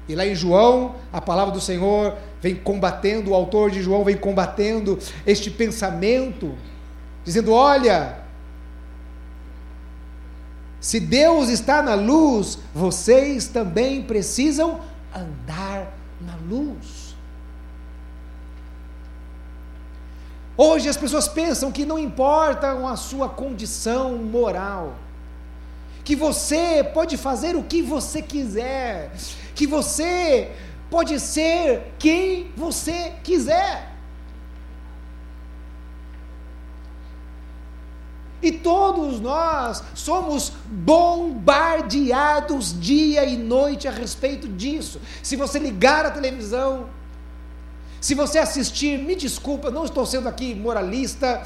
E 0.08 0.16
lá 0.16 0.26
em 0.26 0.36
João, 0.36 0.96
a 1.12 1.20
palavra 1.20 1.54
do 1.54 1.62
Senhor 1.62 2.16
vem 2.42 2.56
combatendo, 2.56 3.32
o 3.32 3.34
autor 3.34 3.72
de 3.72 3.82
João 3.82 4.04
vem 4.04 4.16
combatendo 4.16 5.00
este 5.26 5.50
pensamento, 5.50 6.56
dizendo: 7.24 7.52
olha, 7.52 8.20
se 10.80 11.00
Deus 11.00 11.50
está 11.50 11.82
na 11.82 11.96
luz, 11.96 12.60
vocês 12.74 13.48
também 13.48 14.04
precisam 14.04 14.80
andar 15.14 15.92
na 16.22 16.36
luz. 16.48 17.16
Hoje 20.56 20.88
as 20.88 20.96
pessoas 20.96 21.28
pensam 21.28 21.72
que 21.72 21.86
não 21.86 21.98
importa 21.98 22.72
a 22.72 22.96
sua 22.96 23.28
condição 23.28 24.18
moral, 24.18 24.94
que 26.04 26.16
você 26.16 26.84
pode 26.94 27.18
fazer 27.18 27.56
o 27.56 27.64
que 27.64 27.82
você 27.82 28.22
quiser, 28.22 29.12
que 29.56 29.66
você 29.66 30.52
pode 30.90 31.20
ser 31.20 31.94
quem 31.98 32.52
você 32.56 33.14
quiser. 33.24 33.94
E 38.42 38.52
todos 38.52 39.20
nós 39.20 39.82
somos 39.96 40.52
bombardeados 40.68 42.80
dia 42.80 43.26
e 43.26 43.36
noite 43.36 43.88
a 43.88 43.92
respeito 43.92 44.48
disso. 44.48 45.02
Se 45.24 45.36
você 45.36 45.58
ligar 45.58 46.06
a 46.06 46.12
televisão, 46.12 46.88
se 48.00 48.14
você 48.14 48.38
assistir, 48.38 49.00
me 49.00 49.16
desculpa, 49.16 49.72
não 49.72 49.86
estou 49.86 50.06
sendo 50.06 50.30
aqui 50.30 50.54
moralista, 50.54 51.42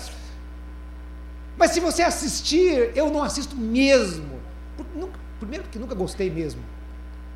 mas 1.57 1.71
se 1.71 1.79
você 1.79 2.01
assistir, 2.01 2.91
eu 2.95 3.09
não 3.09 3.23
assisto 3.23 3.55
mesmo. 3.55 4.39
Primeiro, 5.39 5.63
porque 5.63 5.79
nunca 5.79 5.95
gostei 5.95 6.29
mesmo 6.29 6.61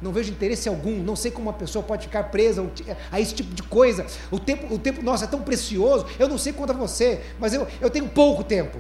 não 0.03 0.11
vejo 0.11 0.31
interesse 0.31 0.67
algum, 0.67 1.01
não 1.01 1.15
sei 1.15 1.31
como 1.31 1.47
uma 1.49 1.53
pessoa 1.53 1.81
pode 1.81 2.07
ficar 2.07 2.23
presa 2.25 2.69
a 3.09 3.21
esse 3.21 3.33
tipo 3.33 3.55
de 3.55 3.63
coisa. 3.63 4.05
O 4.29 4.37
tempo, 4.37 4.71
o 4.73 4.77
tempo 4.77 5.01
nosso 5.01 5.23
é 5.23 5.27
tão 5.27 5.41
precioso, 5.41 6.05
eu 6.19 6.27
não 6.27 6.37
sei 6.37 6.51
quanto 6.51 6.71
a 6.71 6.75
você, 6.75 7.21
mas 7.39 7.53
eu, 7.53 7.65
eu 7.79 7.89
tenho 7.89 8.09
pouco 8.09 8.43
tempo. 8.43 8.77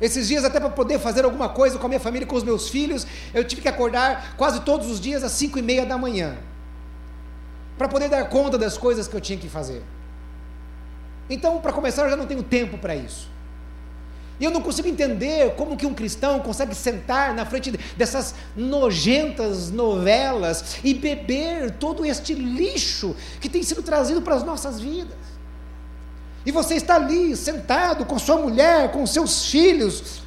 Esses 0.00 0.28
dias, 0.28 0.44
até 0.44 0.58
para 0.58 0.70
poder 0.70 0.98
fazer 0.98 1.24
alguma 1.24 1.48
coisa 1.50 1.78
com 1.78 1.84
a 1.84 1.88
minha 1.88 2.00
família, 2.00 2.26
com 2.26 2.36
os 2.36 2.44
meus 2.44 2.70
filhos, 2.70 3.06
eu 3.34 3.44
tive 3.44 3.60
que 3.60 3.68
acordar 3.68 4.34
quase 4.36 4.60
todos 4.60 4.90
os 4.90 4.98
dias 4.98 5.22
às 5.22 5.32
cinco 5.32 5.58
e 5.58 5.62
meia 5.62 5.84
da 5.84 5.98
manhã, 5.98 6.38
para 7.76 7.88
poder 7.88 8.08
dar 8.08 8.24
conta 8.30 8.56
das 8.56 8.78
coisas 8.78 9.06
que 9.06 9.14
eu 9.14 9.20
tinha 9.20 9.38
que 9.38 9.48
fazer. 9.48 9.82
Então, 11.28 11.60
para 11.60 11.72
começar, 11.72 12.04
eu 12.04 12.10
já 12.10 12.16
não 12.16 12.26
tenho 12.26 12.42
tempo 12.42 12.78
para 12.78 12.96
isso. 12.96 13.28
E 14.40 14.44
eu 14.44 14.50
não 14.50 14.60
consigo 14.62 14.86
entender 14.86 15.54
como 15.56 15.76
que 15.76 15.84
um 15.86 15.92
cristão 15.92 16.38
consegue 16.40 16.74
sentar 16.74 17.34
na 17.34 17.44
frente 17.44 17.72
dessas 17.96 18.34
nojentas 18.56 19.70
novelas 19.70 20.76
e 20.84 20.94
beber 20.94 21.72
todo 21.72 22.04
este 22.04 22.34
lixo 22.34 23.16
que 23.40 23.48
tem 23.48 23.62
sido 23.62 23.82
trazido 23.82 24.22
para 24.22 24.36
as 24.36 24.44
nossas 24.44 24.78
vidas. 24.80 25.16
E 26.46 26.52
você 26.52 26.76
está 26.76 26.94
ali 26.94 27.36
sentado 27.36 28.06
com 28.06 28.18
sua 28.18 28.36
mulher, 28.38 28.92
com 28.92 29.04
seus 29.06 29.46
filhos. 29.46 30.22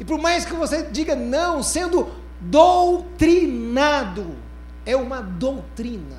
E 0.00 0.04
por 0.04 0.18
mais 0.18 0.44
que 0.46 0.54
você 0.54 0.82
diga 0.82 1.14
não, 1.14 1.62
sendo 1.62 2.10
doutrinado, 2.40 4.34
é 4.84 4.96
uma 4.96 5.20
doutrina. 5.20 6.16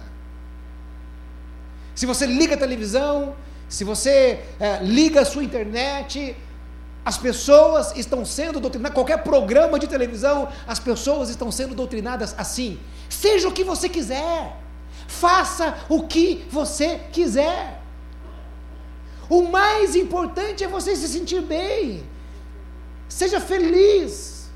Se 1.95 2.05
você 2.05 2.25
liga 2.25 2.55
a 2.55 2.57
televisão, 2.57 3.35
se 3.69 3.83
você 3.83 4.43
é, 4.59 4.79
liga 4.83 5.21
a 5.21 5.25
sua 5.25 5.43
internet, 5.43 6.35
as 7.05 7.17
pessoas 7.17 7.95
estão 7.97 8.23
sendo 8.23 8.59
doutrinadas, 8.59 8.93
qualquer 8.93 9.23
programa 9.23 9.77
de 9.77 9.87
televisão, 9.87 10.47
as 10.65 10.79
pessoas 10.79 11.29
estão 11.29 11.51
sendo 11.51 11.75
doutrinadas 11.75 12.33
assim. 12.37 12.79
Seja 13.09 13.47
o 13.47 13.51
que 13.51 13.63
você 13.63 13.89
quiser, 13.89 14.57
faça 15.07 15.77
o 15.89 16.03
que 16.03 16.45
você 16.49 17.01
quiser. 17.11 17.81
O 19.29 19.43
mais 19.43 19.95
importante 19.95 20.63
é 20.63 20.67
você 20.67 20.95
se 20.95 21.07
sentir 21.07 21.41
bem, 21.41 22.03
seja 23.09 23.41
feliz. 23.41 24.49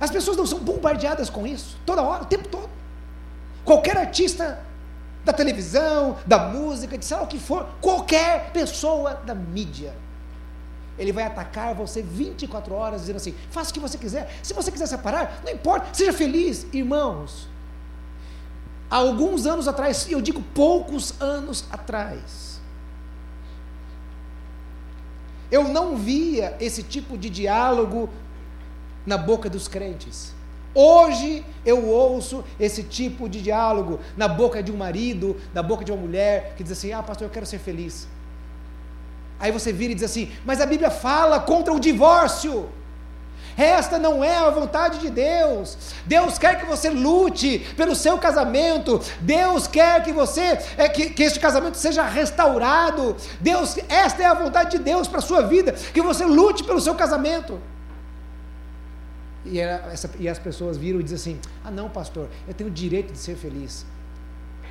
As 0.00 0.10
pessoas 0.10 0.36
não 0.36 0.46
são 0.46 0.58
bombardeadas 0.58 1.30
com 1.30 1.46
isso, 1.46 1.78
toda 1.86 2.02
hora, 2.02 2.24
o 2.24 2.26
tempo 2.26 2.48
todo. 2.48 2.68
Qualquer 3.64 3.96
artista 3.96 4.60
da 5.24 5.32
televisão, 5.32 6.18
da 6.26 6.38
música, 6.48 6.98
de 6.98 7.04
sei 7.04 7.16
lá 7.16 7.22
o 7.22 7.26
que 7.26 7.38
for, 7.38 7.66
qualquer 7.80 8.50
pessoa 8.52 9.14
da 9.14 9.34
mídia. 9.34 9.94
Ele 10.98 11.12
vai 11.12 11.24
atacar 11.24 11.74
você 11.74 12.02
24 12.02 12.74
horas, 12.74 13.00
dizendo 13.00 13.16
assim: 13.16 13.34
faça 13.50 13.70
o 13.70 13.74
que 13.74 13.80
você 13.80 13.98
quiser. 13.98 14.38
Se 14.42 14.54
você 14.54 14.70
quiser 14.70 14.86
separar, 14.86 15.40
não 15.44 15.52
importa, 15.52 15.88
seja 15.92 16.12
feliz. 16.12 16.66
Irmãos, 16.72 17.48
há 18.90 18.96
alguns 18.96 19.46
anos 19.46 19.66
atrás, 19.66 20.08
eu 20.10 20.20
digo 20.20 20.40
poucos 20.54 21.20
anos 21.20 21.64
atrás, 21.70 22.60
eu 25.50 25.64
não 25.64 25.96
via 25.96 26.56
esse 26.60 26.82
tipo 26.82 27.16
de 27.16 27.30
diálogo 27.30 28.08
na 29.06 29.16
boca 29.16 29.50
dos 29.50 29.66
crentes. 29.66 30.34
Hoje 30.74 31.44
eu 31.64 31.86
ouço 31.86 32.44
esse 32.58 32.82
tipo 32.82 33.28
de 33.28 33.40
diálogo 33.40 34.00
na 34.16 34.26
boca 34.26 34.62
de 34.62 34.72
um 34.72 34.76
marido, 34.76 35.40
na 35.54 35.62
boca 35.62 35.84
de 35.84 35.92
uma 35.92 36.00
mulher, 36.00 36.54
que 36.56 36.62
diz 36.64 36.72
assim: 36.72 36.92
Ah, 36.92 37.02
pastor, 37.02 37.28
eu 37.28 37.32
quero 37.32 37.46
ser 37.46 37.58
feliz. 37.58 38.08
Aí 39.38 39.52
você 39.52 39.72
vira 39.72 39.92
e 39.92 39.94
diz 39.94 40.04
assim: 40.04 40.32
Mas 40.44 40.60
a 40.60 40.66
Bíblia 40.66 40.90
fala 40.90 41.38
contra 41.38 41.72
o 41.72 41.78
divórcio. 41.78 42.68
Esta 43.56 44.00
não 44.00 44.24
é 44.24 44.36
a 44.36 44.50
vontade 44.50 44.98
de 44.98 45.10
Deus. 45.10 45.78
Deus 46.06 46.38
quer 46.38 46.58
que 46.58 46.66
você 46.66 46.90
lute 46.90 47.60
pelo 47.76 47.94
seu 47.94 48.18
casamento. 48.18 49.00
Deus 49.20 49.68
quer 49.68 50.02
que 50.02 50.12
você 50.12 50.58
é, 50.76 50.88
que, 50.88 51.10
que 51.10 51.22
este 51.22 51.38
casamento 51.38 51.76
seja 51.76 52.02
restaurado. 52.02 53.16
Deus, 53.40 53.78
esta 53.88 54.22
é 54.22 54.26
a 54.26 54.34
vontade 54.34 54.72
de 54.72 54.78
Deus 54.82 55.06
para 55.06 55.18
a 55.18 55.22
sua 55.22 55.42
vida, 55.42 55.72
que 55.72 56.02
você 56.02 56.24
lute 56.24 56.64
pelo 56.64 56.80
seu 56.80 56.94
casamento. 56.96 57.60
E, 59.44 59.58
era, 59.60 59.92
essa, 59.92 60.10
e 60.18 60.28
as 60.28 60.38
pessoas 60.38 60.76
viram 60.76 61.00
e 61.00 61.02
dizem 61.02 61.34
assim: 61.34 61.50
Ah, 61.62 61.70
não, 61.70 61.90
pastor, 61.90 62.28
eu 62.48 62.54
tenho 62.54 62.70
o 62.70 62.72
direito 62.72 63.12
de 63.12 63.18
ser 63.18 63.36
feliz. 63.36 63.84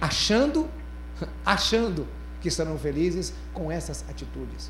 Achando, 0.02 0.70
achando 1.46 2.08
que 2.42 2.48
estarão 2.48 2.78
felizes 2.78 3.34
com 3.54 3.72
essas 3.72 4.04
atitudes. 4.10 4.70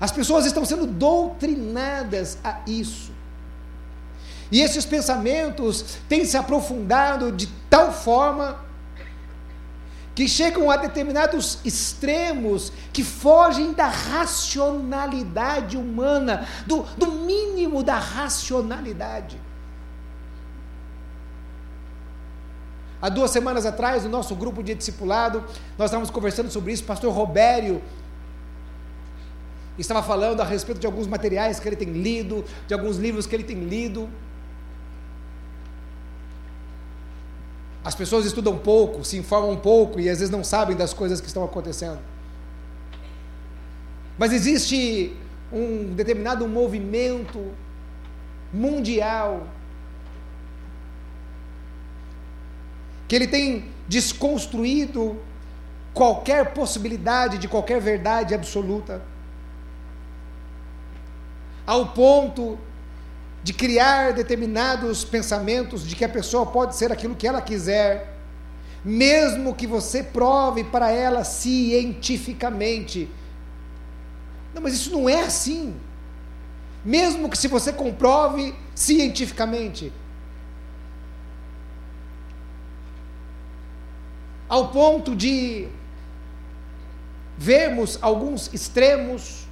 As 0.00 0.12
pessoas 0.12 0.44
estão 0.44 0.64
sendo 0.64 0.86
doutrinadas 0.86 2.38
a 2.44 2.60
isso. 2.66 3.12
E 4.52 4.60
esses 4.60 4.84
pensamentos 4.84 5.98
têm 6.08 6.24
se 6.24 6.36
aprofundado 6.36 7.32
de 7.32 7.46
tal 7.68 7.92
forma 7.92 8.63
que 10.14 10.28
chegam 10.28 10.70
a 10.70 10.76
determinados 10.76 11.58
extremos 11.64 12.72
que 12.92 13.02
fogem 13.02 13.72
da 13.72 13.88
racionalidade 13.88 15.76
humana, 15.76 16.46
do, 16.66 16.82
do 16.96 17.10
mínimo 17.10 17.82
da 17.82 17.98
racionalidade. 17.98 19.40
Há 23.02 23.08
duas 23.08 23.30
semanas 23.30 23.66
atrás, 23.66 24.04
no 24.04 24.08
nosso 24.08 24.34
grupo 24.34 24.62
de 24.62 24.74
discipulado, 24.74 25.44
nós 25.76 25.86
estávamos 25.86 26.10
conversando 26.10 26.50
sobre 26.50 26.72
isso, 26.72 26.84
pastor 26.84 27.12
Robério 27.12 27.82
estava 29.78 30.02
falando 30.02 30.40
a 30.40 30.44
respeito 30.44 30.78
de 30.78 30.86
alguns 30.86 31.06
materiais 31.06 31.58
que 31.58 31.68
ele 31.68 31.76
tem 31.76 31.90
lido, 31.90 32.44
de 32.66 32.74
alguns 32.74 32.96
livros 32.96 33.26
que 33.26 33.34
ele 33.34 33.44
tem 33.44 33.64
lido. 33.64 34.08
As 37.84 37.94
pessoas 37.94 38.24
estudam 38.24 38.56
pouco, 38.56 39.04
se 39.04 39.18
informam 39.18 39.56
pouco 39.56 40.00
e 40.00 40.08
às 40.08 40.18
vezes 40.18 40.30
não 40.30 40.42
sabem 40.42 40.74
das 40.74 40.94
coisas 40.94 41.20
que 41.20 41.26
estão 41.26 41.44
acontecendo. 41.44 41.98
Mas 44.18 44.32
existe 44.32 45.14
um 45.52 45.92
determinado 45.94 46.48
movimento 46.48 47.52
mundial 48.52 49.46
que 53.06 53.14
ele 53.14 53.26
tem 53.26 53.70
desconstruído 53.86 55.18
qualquer 55.92 56.54
possibilidade 56.54 57.38
de 57.38 57.46
qualquer 57.46 57.80
verdade 57.80 58.34
absoluta, 58.34 59.02
ao 61.66 61.88
ponto 61.88 62.58
de 63.44 63.52
criar 63.52 64.14
determinados 64.14 65.04
pensamentos 65.04 65.86
de 65.86 65.94
que 65.94 66.02
a 66.02 66.08
pessoa 66.08 66.46
pode 66.46 66.74
ser 66.74 66.90
aquilo 66.90 67.14
que 67.14 67.28
ela 67.28 67.42
quiser, 67.42 68.16
mesmo 68.82 69.54
que 69.54 69.66
você 69.66 70.02
prove 70.02 70.64
para 70.64 70.90
ela 70.90 71.22
cientificamente. 71.24 73.06
Não, 74.54 74.62
mas 74.62 74.72
isso 74.72 74.90
não 74.90 75.06
é 75.10 75.20
assim. 75.20 75.76
Mesmo 76.82 77.28
que 77.28 77.36
se 77.36 77.46
você 77.46 77.70
comprove 77.70 78.54
cientificamente, 78.74 79.92
ao 84.48 84.68
ponto 84.68 85.14
de 85.14 85.68
vermos 87.36 87.98
alguns 88.00 88.50
extremos 88.54 89.46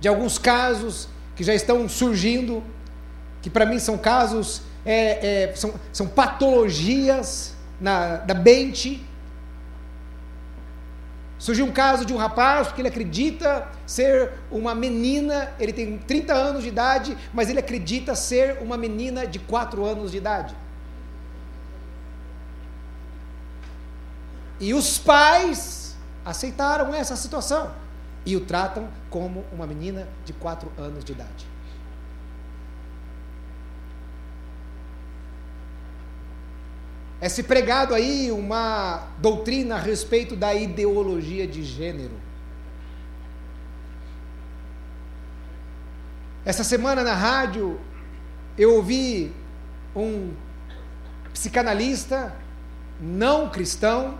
de 0.00 0.08
alguns 0.08 0.38
casos 0.38 1.08
que 1.34 1.42
já 1.42 1.54
estão 1.54 1.88
surgindo, 1.88 2.62
que 3.40 3.50
para 3.50 3.66
mim 3.66 3.78
são 3.78 3.96
casos, 3.96 4.62
é, 4.84 5.50
é, 5.50 5.54
são, 5.54 5.74
são 5.92 6.06
patologias 6.06 7.54
na, 7.80 8.16
da 8.16 8.34
mente. 8.34 9.04
Surgiu 11.38 11.66
um 11.66 11.72
caso 11.72 12.04
de 12.04 12.12
um 12.12 12.16
rapaz 12.16 12.70
que 12.70 12.80
ele 12.80 12.88
acredita 12.88 13.66
ser 13.84 14.30
uma 14.50 14.74
menina, 14.74 15.52
ele 15.58 15.72
tem 15.72 15.98
30 15.98 16.32
anos 16.32 16.62
de 16.62 16.68
idade, 16.68 17.18
mas 17.34 17.50
ele 17.50 17.58
acredita 17.58 18.14
ser 18.14 18.58
uma 18.60 18.76
menina 18.76 19.26
de 19.26 19.40
4 19.40 19.84
anos 19.84 20.12
de 20.12 20.18
idade. 20.18 20.54
E 24.60 24.72
os 24.72 24.98
pais 24.98 25.96
aceitaram 26.24 26.94
essa 26.94 27.16
situação 27.16 27.81
e 28.24 28.36
o 28.36 28.40
tratam 28.40 28.88
como 29.10 29.44
uma 29.52 29.66
menina 29.66 30.08
de 30.24 30.32
4 30.32 30.70
anos 30.78 31.04
de 31.04 31.12
idade. 31.12 31.52
é 37.22 37.28
se 37.28 37.44
pregado 37.44 37.94
aí 37.94 38.32
uma 38.32 39.06
doutrina 39.18 39.76
a 39.76 39.78
respeito 39.78 40.34
da 40.34 40.52
ideologia 40.52 41.46
de 41.46 41.62
gênero. 41.62 42.16
Essa 46.44 46.64
semana 46.64 47.04
na 47.04 47.14
rádio 47.14 47.78
eu 48.58 48.74
ouvi 48.74 49.32
um 49.94 50.32
psicanalista 51.32 52.34
não 53.00 53.48
cristão 53.48 54.18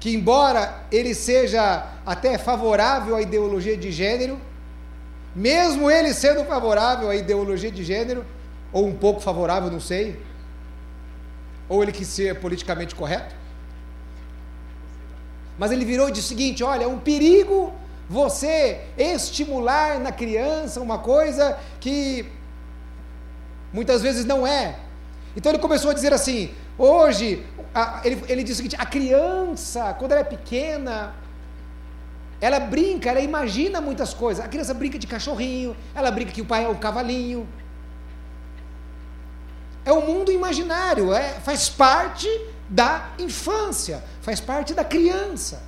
que 0.00 0.14
embora 0.14 0.82
ele 0.90 1.14
seja 1.14 1.86
até 2.06 2.38
favorável 2.38 3.14
à 3.14 3.20
ideologia 3.20 3.76
de 3.76 3.92
gênero, 3.92 4.40
mesmo 5.36 5.90
ele 5.90 6.12
sendo 6.14 6.42
favorável 6.44 7.10
à 7.10 7.14
ideologia 7.14 7.70
de 7.70 7.84
gênero, 7.84 8.24
ou 8.72 8.86
um 8.86 8.94
pouco 8.94 9.20
favorável, 9.20 9.70
não 9.70 9.78
sei, 9.78 10.18
ou 11.68 11.82
ele 11.82 11.92
quis 11.92 12.08
ser 12.08 12.40
politicamente 12.40 12.94
correto? 12.94 13.34
Mas 15.58 15.70
ele 15.70 15.84
virou 15.84 16.08
e 16.08 16.12
o 16.12 16.16
seguinte: 16.16 16.64
olha, 16.64 16.84
é 16.84 16.88
um 16.88 16.98
perigo 16.98 17.72
você 18.08 18.80
estimular 18.96 20.00
na 20.00 20.10
criança 20.10 20.80
uma 20.80 20.98
coisa 20.98 21.58
que 21.78 22.26
muitas 23.72 24.00
vezes 24.00 24.24
não 24.24 24.46
é. 24.46 24.76
Então 25.36 25.52
ele 25.52 25.60
começou 25.60 25.90
a 25.90 25.94
dizer 25.94 26.12
assim: 26.12 26.50
hoje, 26.80 27.44
a, 27.74 28.00
ele, 28.04 28.22
ele 28.28 28.42
disse 28.42 28.54
o 28.54 28.56
seguinte: 28.56 28.76
a 28.78 28.86
criança, 28.86 29.94
quando 29.98 30.12
ela 30.12 30.22
é 30.22 30.24
pequena, 30.24 31.14
ela 32.40 32.58
brinca, 32.58 33.10
ela 33.10 33.20
imagina 33.20 33.80
muitas 33.80 34.14
coisas. 34.14 34.44
A 34.44 34.48
criança 34.48 34.72
brinca 34.72 34.98
de 34.98 35.06
cachorrinho, 35.06 35.76
ela 35.94 36.10
brinca 36.10 36.32
que 36.32 36.40
o 36.40 36.46
pai 36.46 36.64
é 36.64 36.68
um 36.68 36.74
cavalinho, 36.74 37.46
é 39.84 39.92
o 39.92 40.00
mundo 40.00 40.32
imaginário, 40.32 41.12
é, 41.12 41.34
faz 41.40 41.68
parte 41.68 42.28
da 42.68 43.10
infância, 43.18 44.02
faz 44.22 44.40
parte 44.40 44.72
da 44.72 44.84
criança. 44.84 45.62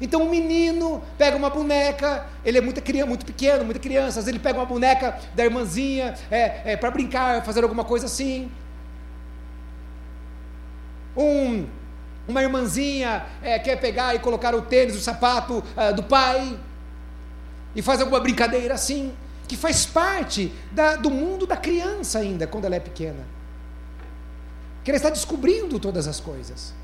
Então 0.00 0.22
o 0.22 0.26
um 0.26 0.30
menino 0.30 1.02
pega 1.16 1.36
uma 1.36 1.48
boneca, 1.48 2.26
ele 2.44 2.58
é 2.58 2.60
muito, 2.60 2.82
criança, 2.82 3.06
muito 3.06 3.24
pequeno, 3.24 3.64
muita 3.64 3.80
criança, 3.80 4.18
às 4.18 4.26
vezes 4.26 4.28
ele 4.28 4.40
pega 4.40 4.58
uma 4.58 4.66
boneca 4.66 5.18
da 5.34 5.44
irmãzinha 5.44 6.14
é, 6.30 6.72
é 6.72 6.76
para 6.76 6.90
brincar, 6.90 7.44
fazer 7.44 7.62
alguma 7.62 7.84
coisa 7.84 8.06
assim. 8.06 8.50
Um, 11.16 11.66
uma 12.26 12.42
irmãzinha 12.42 13.26
é, 13.42 13.58
quer 13.58 13.76
pegar 13.80 14.14
e 14.14 14.18
colocar 14.18 14.54
o 14.54 14.62
tênis, 14.62 14.96
o 14.96 15.00
sapato 15.00 15.62
uh, 15.76 15.94
do 15.94 16.02
pai, 16.02 16.58
e 17.74 17.82
faz 17.82 18.00
alguma 18.00 18.20
brincadeira 18.20 18.74
assim, 18.74 19.12
que 19.46 19.56
faz 19.56 19.84
parte 19.84 20.52
da, 20.72 20.96
do 20.96 21.10
mundo 21.10 21.46
da 21.46 21.56
criança 21.56 22.18
ainda, 22.18 22.46
quando 22.46 22.64
ela 22.64 22.76
é 22.76 22.80
pequena 22.80 23.34
que 24.84 24.90
ele 24.90 24.98
está 24.98 25.08
descobrindo 25.08 25.80
todas 25.80 26.06
as 26.06 26.20
coisas. 26.20 26.74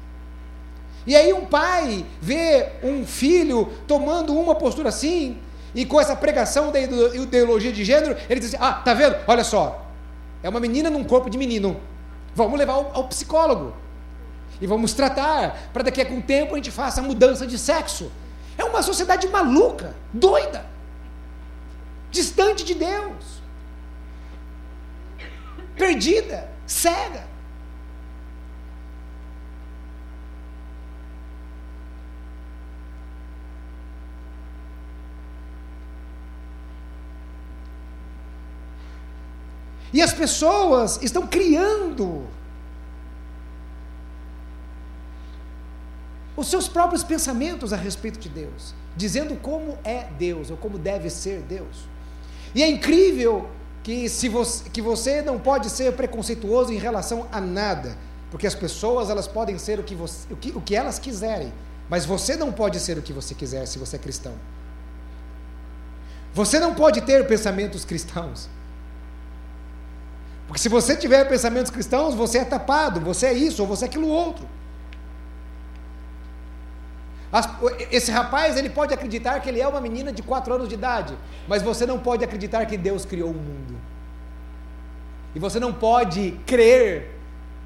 E 1.07 1.15
aí 1.15 1.33
um 1.33 1.45
pai 1.45 2.07
vê 2.21 2.71
um 2.83 3.05
filho 3.05 3.71
tomando 3.87 4.35
uma 4.35 4.55
postura 4.55 4.89
assim, 4.89 5.39
e 5.75 5.85
com 5.85 6.01
essa 6.01 6.17
pregação 6.17 6.73
da 6.73 6.81
ideologia 6.81 7.71
de 7.71 7.85
gênero, 7.85 8.17
ele 8.29 8.41
diz 8.41 8.55
assim, 8.55 8.65
ah, 8.65 8.73
tá 8.73 8.95
vendo? 8.95 9.17
Olha 9.27 9.45
só, 9.45 9.87
é 10.43 10.49
uma 10.49 10.59
menina 10.59 10.89
num 10.91 11.05
corpo 11.05 11.29
de 11.29 11.37
menino. 11.39 11.79
Vamos 12.35 12.59
levar 12.59 12.73
ao, 12.73 12.91
ao 12.95 13.09
psicólogo. 13.09 13.75
E 14.61 14.67
vamos 14.67 14.93
tratar, 14.93 15.71
para 15.73 15.85
daqui 15.85 16.01
a 16.01 16.05
algum 16.05 16.21
tempo 16.21 16.55
a 16.55 16.57
gente 16.57 16.71
faça 16.71 17.01
a 17.01 17.05
mudança 17.05 17.47
de 17.47 17.59
sexo. 17.59 18.13
É 18.59 18.65
uma 18.65 18.83
sociedade 18.83 19.27
maluca, 19.29 19.95
doida, 20.13 20.67
distante 22.11 22.63
de 22.63 22.75
Deus, 22.75 23.41
perdida, 25.77 26.51
cega. 26.67 27.31
E 39.93 40.01
as 40.03 40.13
pessoas 40.13 41.03
estão 41.03 41.27
criando 41.27 42.29
os 46.41 46.49
seus 46.49 46.67
próprios 46.67 47.05
pensamentos 47.05 47.73
a 47.73 47.77
respeito 47.77 48.19
de 48.19 48.29
Deus, 48.29 48.75
dizendo 48.97 49.37
como 49.37 49.79
é 49.85 50.07
Deus 50.19 50.51
ou 50.51 50.57
como 50.57 50.79
deve 50.79 51.11
ser 51.11 51.43
Deus. 51.43 51.89
E 52.55 52.63
é 52.63 52.69
incrível 52.69 53.49
que, 53.83 54.09
se 54.09 54.27
você, 54.29 54.69
que 54.71 54.81
você 54.81 55.21
não 55.21 55.39
pode 55.39 55.69
ser 55.69 55.93
preconceituoso 55.93 56.73
em 56.73 56.79
relação 56.79 57.27
a 57.31 57.41
nada, 57.41 57.95
porque 58.31 58.47
as 58.47 58.55
pessoas 58.55 59.11
elas 59.11 59.29
podem 59.29 59.59
ser 59.59 59.79
o 59.79 59.83
que, 59.83 59.95
você, 59.95 60.33
o 60.33 60.37
que, 60.37 60.51
o 60.51 60.61
que 60.63 60.75
elas 60.75 60.99
quiserem, 60.99 61.53
mas 61.91 62.07
você 62.07 62.37
não 62.37 62.51
pode 62.51 62.81
ser 62.81 62.97
o 62.97 63.03
que 63.03 63.13
você 63.13 63.35
quiser 63.35 63.67
se 63.67 63.79
você 63.79 63.97
é 63.97 63.99
cristão. 63.99 64.33
Você 66.33 66.59
não 66.59 66.75
pode 66.75 67.03
ter 67.03 67.27
pensamentos 67.27 67.85
cristãos. 67.85 68.49
Porque 70.47 70.61
se 70.61 70.71
você 70.71 70.97
tiver 70.97 71.25
pensamentos 71.29 71.71
cristãos, 71.71 72.15
você 72.15 72.39
é 72.39 72.45
tapado, 72.45 72.99
você 72.99 73.27
é 73.27 73.33
isso 73.35 73.61
ou 73.63 73.69
você 73.69 73.85
é 73.85 73.89
aquilo 73.89 74.09
outro. 74.09 74.49
Esse 77.91 78.11
rapaz, 78.11 78.57
ele 78.57 78.69
pode 78.69 78.93
acreditar 78.93 79.39
que 79.41 79.49
ele 79.49 79.61
é 79.61 79.69
uma 79.69 79.81
menina 79.81 80.13
de 80.13 80.23
4 80.23 80.53
anos 80.53 80.69
de 80.69 80.75
idade, 80.75 81.17
mas 81.47 81.63
você 81.63 81.87
não 81.87 81.99
pode 81.99 82.25
acreditar 82.25 82.67
que 82.67 82.77
Deus 82.77 83.05
criou 83.05 83.31
o 83.31 83.35
mundo. 83.35 83.79
E 85.35 85.39
você 85.39 85.61
não 85.61 85.73
pode 85.73 86.33
crer 86.45 87.17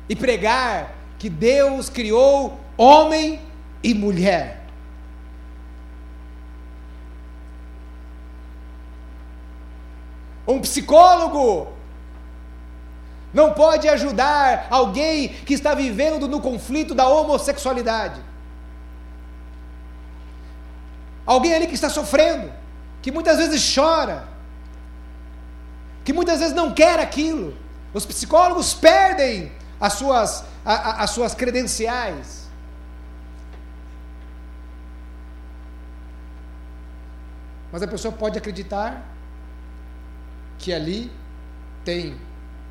e 0.07 0.15
pregar 0.15 0.93
que 1.19 1.31
Deus 1.31 1.89
criou 1.89 2.61
homem 2.77 3.41
e 3.83 3.95
mulher. 3.95 4.67
Um 10.47 10.61
psicólogo 10.61 11.73
não 13.33 13.55
pode 13.55 13.89
ajudar 13.89 14.67
alguém 14.71 15.29
que 15.29 15.55
está 15.55 15.75
vivendo 15.75 16.29
no 16.29 16.39
conflito 16.39 16.95
da 16.95 17.09
homossexualidade. 17.09 18.21
Alguém 21.27 21.55
ali 21.55 21.67
que 21.67 21.75
está 21.75 21.89
sofrendo, 21.89 22.53
que 23.01 23.11
muitas 23.11 23.39
vezes 23.39 23.75
chora, 23.75 24.29
que 26.05 26.13
muitas 26.13 26.41
vezes 26.41 26.55
não 26.55 26.73
quer 26.73 27.01
aquilo. 27.01 27.57
Os 27.95 28.05
psicólogos 28.05 28.75
perdem 28.75 29.53
as 29.81 29.95
suas, 29.95 30.45
a, 30.65 30.75
a, 30.75 31.03
as 31.05 31.11
suas 31.11 31.35
credenciais. 31.35 32.45
Mas 37.73 37.83
a 37.83 37.89
pessoa 37.89 38.13
pode 38.13 38.39
acreditar 38.39 39.03
que 40.59 40.73
ali 40.73 41.11
tem 41.85 42.17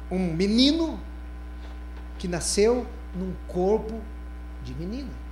um 0.09 0.19
menino 0.19 0.99
que 2.17 2.27
nasceu 2.27 2.87
num 3.13 3.33
corpo 3.47 3.99
de 4.63 4.73
menina. 4.73 5.22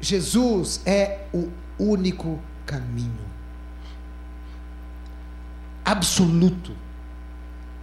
Jesus 0.00 0.80
é 0.86 1.26
o 1.32 1.50
único 1.78 2.40
caminho. 2.64 3.28
Absoluto. 5.84 6.74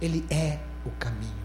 Ele 0.00 0.24
é 0.30 0.58
o 0.84 0.90
caminho. 0.98 1.38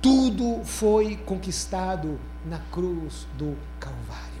Tudo 0.00 0.62
foi 0.64 1.16
conquistado 1.16 2.18
na 2.44 2.58
cruz 2.58 3.26
do 3.38 3.56
Calvário. 3.80 4.34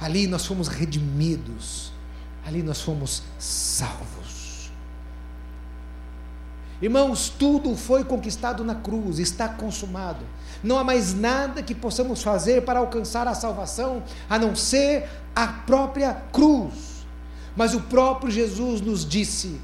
Ali 0.00 0.26
nós 0.26 0.46
fomos 0.46 0.68
redimidos. 0.68 1.92
Ali 2.44 2.62
nós 2.62 2.80
fomos 2.80 3.22
salvos. 3.38 4.29
Irmãos, 6.80 7.28
tudo 7.28 7.76
foi 7.76 8.04
conquistado 8.04 8.64
na 8.64 8.74
cruz, 8.74 9.18
está 9.18 9.48
consumado. 9.48 10.24
Não 10.62 10.78
há 10.78 10.84
mais 10.84 11.12
nada 11.14 11.62
que 11.62 11.74
possamos 11.74 12.22
fazer 12.22 12.62
para 12.62 12.78
alcançar 12.78 13.28
a 13.28 13.34
salvação 13.34 14.02
a 14.28 14.38
não 14.38 14.56
ser 14.56 15.08
a 15.34 15.46
própria 15.46 16.14
cruz. 16.32 17.04
Mas 17.54 17.74
o 17.74 17.80
próprio 17.82 18.30
Jesus 18.30 18.80
nos 18.80 19.04
disse 19.04 19.60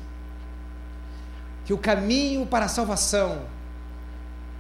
que 1.65 1.73
o 1.73 1.79
caminho 1.79 2.45
para 2.45 2.67
a 2.67 2.69
salvação 2.69 3.43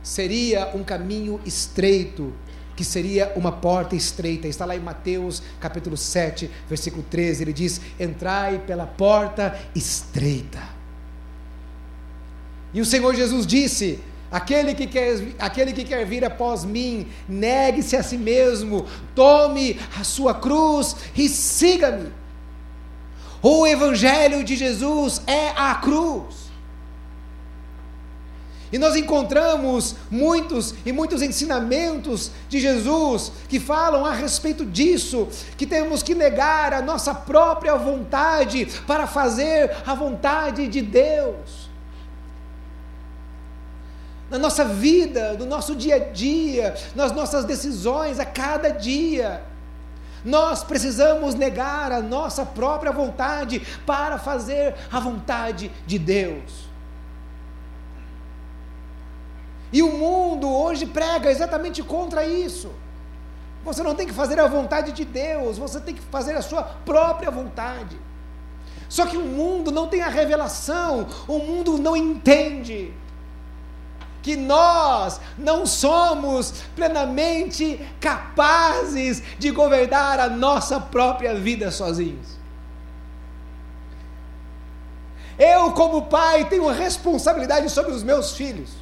seria 0.02 0.70
um 0.74 0.82
caminho 0.82 1.40
estreito, 1.44 2.32
que 2.74 2.84
seria 2.84 3.32
uma 3.36 3.52
porta 3.52 3.94
estreita. 3.94 4.48
Está 4.48 4.64
lá 4.64 4.74
em 4.74 4.80
Mateus 4.80 5.42
capítulo 5.60 5.96
7, 5.96 6.50
versículo 6.68 7.02
13, 7.02 7.42
ele 7.42 7.52
diz: 7.52 7.80
"Entrai 8.00 8.58
pela 8.60 8.86
porta 8.86 9.58
estreita". 9.74 10.75
E 12.76 12.80
o 12.82 12.84
Senhor 12.84 13.14
Jesus 13.14 13.46
disse: 13.46 13.98
Aquele 14.30 14.74
que, 14.74 14.86
quer, 14.86 15.28
aquele 15.38 15.72
que 15.72 15.82
quer 15.82 16.04
vir 16.04 16.22
após 16.26 16.62
mim, 16.62 17.08
negue-se 17.26 17.96
a 17.96 18.02
si 18.02 18.18
mesmo, 18.18 18.84
tome 19.14 19.80
a 19.98 20.04
sua 20.04 20.34
cruz 20.34 20.94
e 21.16 21.26
siga-me. 21.26 22.12
O 23.40 23.66
Evangelho 23.66 24.44
de 24.44 24.56
Jesus 24.56 25.22
é 25.26 25.52
a 25.56 25.76
cruz. 25.76 26.50
E 28.70 28.76
nós 28.76 28.94
encontramos 28.94 29.96
muitos 30.10 30.74
e 30.84 30.92
muitos 30.92 31.22
ensinamentos 31.22 32.30
de 32.46 32.60
Jesus 32.60 33.32
que 33.48 33.58
falam 33.58 34.04
a 34.04 34.12
respeito 34.12 34.66
disso, 34.66 35.28
que 35.56 35.64
temos 35.64 36.02
que 36.02 36.14
negar 36.14 36.74
a 36.74 36.82
nossa 36.82 37.14
própria 37.14 37.74
vontade 37.76 38.66
para 38.86 39.06
fazer 39.06 39.74
a 39.86 39.94
vontade 39.94 40.68
de 40.68 40.82
Deus 40.82 41.66
na 44.30 44.38
nossa 44.38 44.64
vida, 44.64 45.34
no 45.34 45.46
nosso 45.46 45.74
dia 45.74 45.96
a 45.96 45.98
dia, 45.98 46.74
nas 46.94 47.12
nossas 47.12 47.44
decisões 47.44 48.18
a 48.18 48.24
cada 48.24 48.70
dia. 48.70 49.42
Nós 50.24 50.64
precisamos 50.64 51.34
negar 51.34 51.92
a 51.92 52.00
nossa 52.00 52.44
própria 52.44 52.90
vontade 52.90 53.60
para 53.86 54.18
fazer 54.18 54.74
a 54.90 54.98
vontade 54.98 55.70
de 55.86 55.98
Deus. 55.98 56.66
E 59.72 59.82
o 59.82 59.92
mundo 59.92 60.50
hoje 60.50 60.86
prega 60.86 61.30
exatamente 61.30 61.82
contra 61.82 62.26
isso. 62.26 62.70
Você 63.64 63.82
não 63.82 63.94
tem 63.94 64.06
que 64.06 64.12
fazer 64.12 64.38
a 64.40 64.46
vontade 64.46 64.92
de 64.92 65.04
Deus, 65.04 65.58
você 65.58 65.80
tem 65.80 65.94
que 65.94 66.00
fazer 66.02 66.34
a 66.36 66.42
sua 66.42 66.62
própria 66.62 67.30
vontade. 67.30 67.98
Só 68.88 69.06
que 69.06 69.16
o 69.16 69.24
mundo 69.24 69.70
não 69.70 69.88
tem 69.88 70.02
a 70.02 70.08
revelação, 70.08 71.06
o 71.26 71.38
mundo 71.38 71.76
não 71.78 71.96
entende 71.96 72.92
que 74.26 74.34
nós 74.34 75.20
não 75.38 75.64
somos 75.64 76.64
plenamente 76.74 77.78
capazes 78.00 79.22
de 79.38 79.52
governar 79.52 80.18
a 80.18 80.28
nossa 80.28 80.80
própria 80.80 81.32
vida 81.36 81.70
sozinhos. 81.70 82.26
Eu, 85.38 85.70
como 85.74 86.06
pai, 86.06 86.44
tenho 86.48 86.68
responsabilidade 86.68 87.70
sobre 87.70 87.92
os 87.92 88.02
meus 88.02 88.36
filhos. 88.36 88.72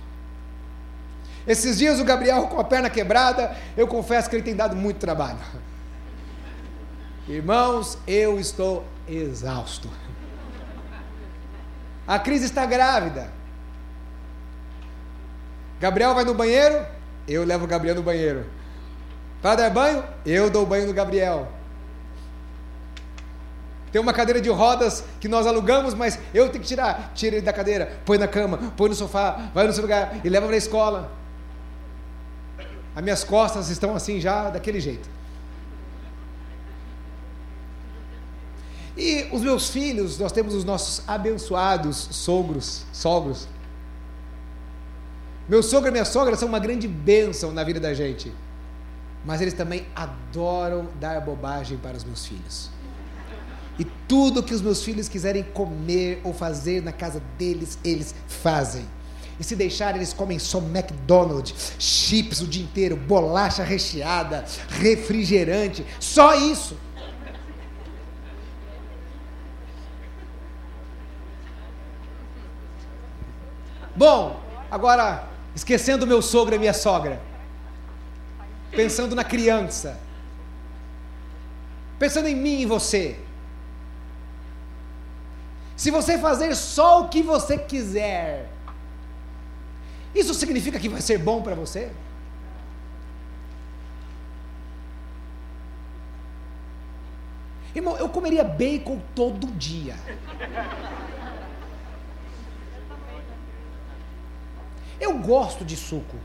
Esses 1.47 1.77
dias 1.77 2.01
o 2.01 2.05
Gabriel 2.05 2.47
com 2.47 2.59
a 2.59 2.65
perna 2.65 2.89
quebrada, 2.89 3.55
eu 3.77 3.87
confesso 3.87 4.31
que 4.31 4.37
ele 4.37 4.43
tem 4.43 4.57
dado 4.57 4.75
muito 4.75 4.97
trabalho. 4.97 5.41
Irmãos, 7.29 7.99
eu 8.07 8.41
estou 8.41 8.83
exausto. 9.07 9.91
A 12.07 12.19
crise 12.19 12.47
está 12.47 12.65
grávida. 12.65 13.44
Gabriel 15.81 16.15
vai 16.15 16.25
no 16.25 16.35
banheiro, 16.35 16.85
eu 17.27 17.45
levo 17.45 17.65
o 17.65 17.69
Gabriel 17.69 17.95
no 17.95 18.03
banheiro. 18.03 18.47
Para 19.43 19.57
dar 19.57 19.71
banho, 19.71 20.03
eu 20.25 20.49
dou 20.49 20.65
banho 20.65 20.87
no 20.87 20.95
Gabriel. 20.95 21.49
Tem 23.93 24.01
uma 24.01 24.13
cadeira 24.13 24.41
de 24.41 24.49
rodas 24.49 25.05
que 25.21 25.29
nós 25.29 25.47
alugamos, 25.47 25.95
mas 25.95 26.19
eu 26.33 26.49
tenho 26.49 26.63
que 26.63 26.67
tirar. 26.67 27.13
Tira 27.15 27.37
ele 27.37 27.45
da 27.45 27.53
cadeira, 27.53 28.01
põe 28.05 28.19
na 28.19 28.27
cama, 28.27 28.73
põe 28.77 28.89
no 28.89 28.95
sofá, 28.95 29.51
vai 29.55 29.67
no 29.67 29.73
seu 29.73 29.83
lugar 29.83 30.21
e 30.25 30.29
leva 30.29 30.47
para 30.47 30.57
a 30.57 30.59
escola. 30.59 31.13
As 32.97 33.03
minhas 33.03 33.23
costas 33.23 33.69
estão 33.69 33.95
assim 33.95 34.21
já, 34.21 34.51
daquele 34.51 34.81
jeito. 34.81 35.09
E 38.97 39.29
os 39.33 39.43
meus 39.43 39.69
filhos, 39.69 40.19
nós 40.19 40.33
temos 40.33 40.55
os 40.55 40.65
nossos 40.65 41.09
abençoados 41.09 42.09
sogros, 42.11 42.85
sogros. 42.93 43.47
Meu 45.49 45.63
sogro 45.63 45.89
e 45.89 45.93
minha 45.93 46.05
sogra 46.05 46.37
são 46.37 46.49
uma 46.49 46.59
grande 46.59 46.89
bênção 46.89 47.53
na 47.53 47.63
vida 47.63 47.79
da 47.79 47.93
gente. 47.93 48.33
Mas 49.25 49.41
eles 49.41 49.55
também 49.55 49.87
adoram 49.95 50.89
dar 50.99 51.21
bobagem 51.21 51.77
para 51.77 51.97
os 51.97 52.05
meus 52.05 52.27
filhos. 52.27 52.71
E 53.79 53.85
tudo 53.85 54.43
que 54.43 54.55
os 54.55 54.63
meus 54.63 54.83
filhos 54.83 55.09
quiserem 55.09 55.43
comer 55.43 56.21
ou 56.25 56.33
fazer 56.33 56.83
na 56.83 56.93
casa 56.93 57.21
deles, 57.37 57.79
eles 57.85 58.15
fazem. 58.27 58.87
E 59.39 59.45
se 59.45 59.57
deixar, 59.57 59.97
eles 59.97 60.13
comem 60.13 60.39
só 60.39 60.59
McDonald's, 60.59 61.73
chips 61.79 62.41
o 62.41 62.47
dia 62.47 62.63
inteiro, 62.63 62.97
bolacha 62.97 63.65
recheada, 63.65 64.45
refrigerante, 64.69 65.85
só 65.99 66.35
isso. 66.37 66.77
Bom, 73.97 74.41
agora 74.71 75.34
esquecendo 75.55 76.07
meu 76.07 76.21
sogro 76.21 76.55
e 76.55 76.59
minha 76.59 76.73
sogra, 76.73 77.21
pensando 78.71 79.15
na 79.15 79.25
criança, 79.25 79.99
pensando 81.99 82.29
em 82.29 82.35
mim 82.35 82.61
e 82.61 82.67
você. 82.67 83.19
Se 85.77 85.91
você 85.91 86.19
fazer 86.19 86.55
só 86.55 87.03
o 87.03 87.09
que 87.09 87.23
você 87.23 87.59
quiser, 87.59 88.49
isso 90.15 90.33
significa 90.35 90.79
que 90.79 90.89
vai 90.89 91.01
ser 91.01 91.19
bom 91.19 91.43
para 91.43 91.55
você? 91.55 91.91
Irmão, 97.75 97.97
eu 97.97 98.09
comeria 98.09 98.45
bacon 98.45 99.01
todo 99.17 99.49
dia. 99.49 99.97
Eu 105.05 105.19
gosto 105.19 105.67
de 105.67 105.77
suco, 105.77 106.17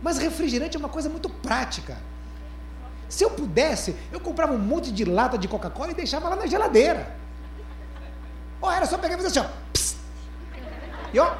mas 0.00 0.16
refrigerante 0.16 0.76
é 0.76 0.78
uma 0.78 0.88
coisa 0.88 1.08
muito 1.08 1.28
prática. 1.28 1.98
Se 3.08 3.24
eu 3.24 3.30
pudesse, 3.30 3.96
eu 4.12 4.20
comprava 4.20 4.52
um 4.52 4.58
monte 4.58 4.92
de 4.92 5.04
lata 5.04 5.36
de 5.36 5.48
Coca-Cola 5.48 5.90
e 5.90 5.94
deixava 5.94 6.28
lá 6.28 6.36
na 6.36 6.46
geladeira. 6.46 7.16
Ou 8.60 8.70
era 8.70 8.86
só 8.86 8.96
pegar 8.96 9.14
e 9.14 9.22
fazer 9.22 9.40
assim, 9.40 9.48
ó. 9.48 9.66
E 11.12 11.18
ó. 11.18 11.34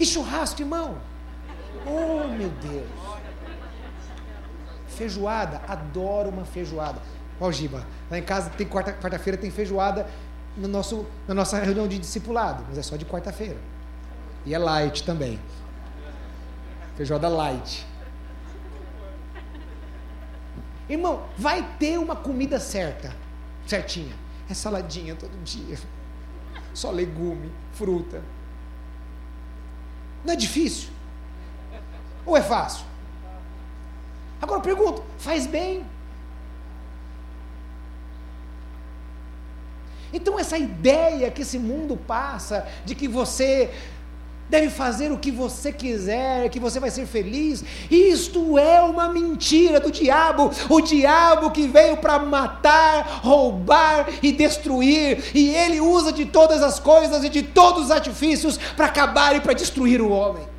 E 0.00 0.04
churrasco, 0.04 0.60
irmão? 0.60 0.98
Oh, 1.86 2.26
meu 2.26 2.48
Deus. 2.48 2.90
Feijoada, 4.88 5.62
adoro 5.68 6.30
uma 6.30 6.44
feijoada. 6.44 7.00
Ó, 7.40 7.52
Giba, 7.52 7.86
lá 8.10 8.18
em 8.18 8.22
casa 8.22 8.50
tem 8.50 8.66
quarta-feira 8.66 9.00
quarta 9.00 9.38
tem 9.38 9.50
feijoada 9.52 10.08
no 10.56 10.68
nosso, 10.68 11.06
na 11.26 11.34
nossa 11.34 11.58
reunião 11.58 11.88
de 11.88 11.98
discipulado, 11.98 12.64
mas 12.68 12.78
é 12.78 12.82
só 12.82 12.96
de 12.96 13.04
quarta-feira. 13.04 13.58
E 14.44 14.54
é 14.54 14.58
light 14.58 15.04
também. 15.04 15.38
Feijoada 16.96 17.28
light. 17.28 17.86
Irmão, 20.88 21.24
vai 21.38 21.62
ter 21.78 21.98
uma 21.98 22.14
comida 22.14 22.58
certa, 22.60 23.14
certinha. 23.66 24.14
É 24.50 24.54
saladinha 24.54 25.14
todo 25.14 25.32
dia. 25.42 25.78
Só 26.74 26.90
legume, 26.90 27.50
fruta. 27.72 28.22
Não 30.24 30.34
é 30.34 30.36
difícil? 30.36 30.90
Ou 32.26 32.36
é 32.36 32.42
fácil? 32.42 32.84
Agora 34.40 34.58
eu 34.58 34.62
pergunto, 34.62 35.04
faz 35.18 35.46
bem? 35.46 35.86
Então, 40.12 40.38
essa 40.38 40.58
ideia 40.58 41.30
que 41.30 41.42
esse 41.42 41.58
mundo 41.58 41.96
passa 41.96 42.66
de 42.84 42.94
que 42.94 43.08
você 43.08 43.70
deve 44.52 44.68
fazer 44.68 45.10
o 45.10 45.16
que 45.16 45.30
você 45.30 45.72
quiser, 45.72 46.50
que 46.50 46.60
você 46.60 46.78
vai 46.78 46.90
ser 46.90 47.06
feliz. 47.06 47.64
Isto 47.90 48.58
é 48.58 48.82
uma 48.82 49.08
mentira 49.08 49.80
do 49.80 49.90
diabo, 49.90 50.50
o 50.68 50.80
diabo 50.82 51.50
que 51.50 51.66
veio 51.66 51.96
para 51.96 52.18
matar, 52.18 53.20
roubar 53.22 54.06
e 54.22 54.30
destruir, 54.30 55.24
e 55.34 55.54
ele 55.54 55.80
usa 55.80 56.12
de 56.12 56.26
todas 56.26 56.62
as 56.62 56.78
coisas 56.78 57.24
e 57.24 57.30
de 57.30 57.42
todos 57.42 57.84
os 57.84 57.90
artifícios 57.90 58.58
para 58.76 58.86
acabar 58.86 59.34
e 59.34 59.40
para 59.40 59.54
destruir 59.54 60.02
o 60.02 60.10
homem. 60.10 60.51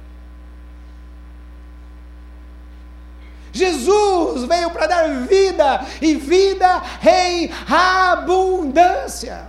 Jesus 3.54 4.44
veio 4.46 4.72
para 4.72 4.88
dar 4.88 5.08
vida 5.28 5.86
e 6.02 6.16
vida 6.16 6.82
em 7.02 7.52
abundância. 7.72 9.48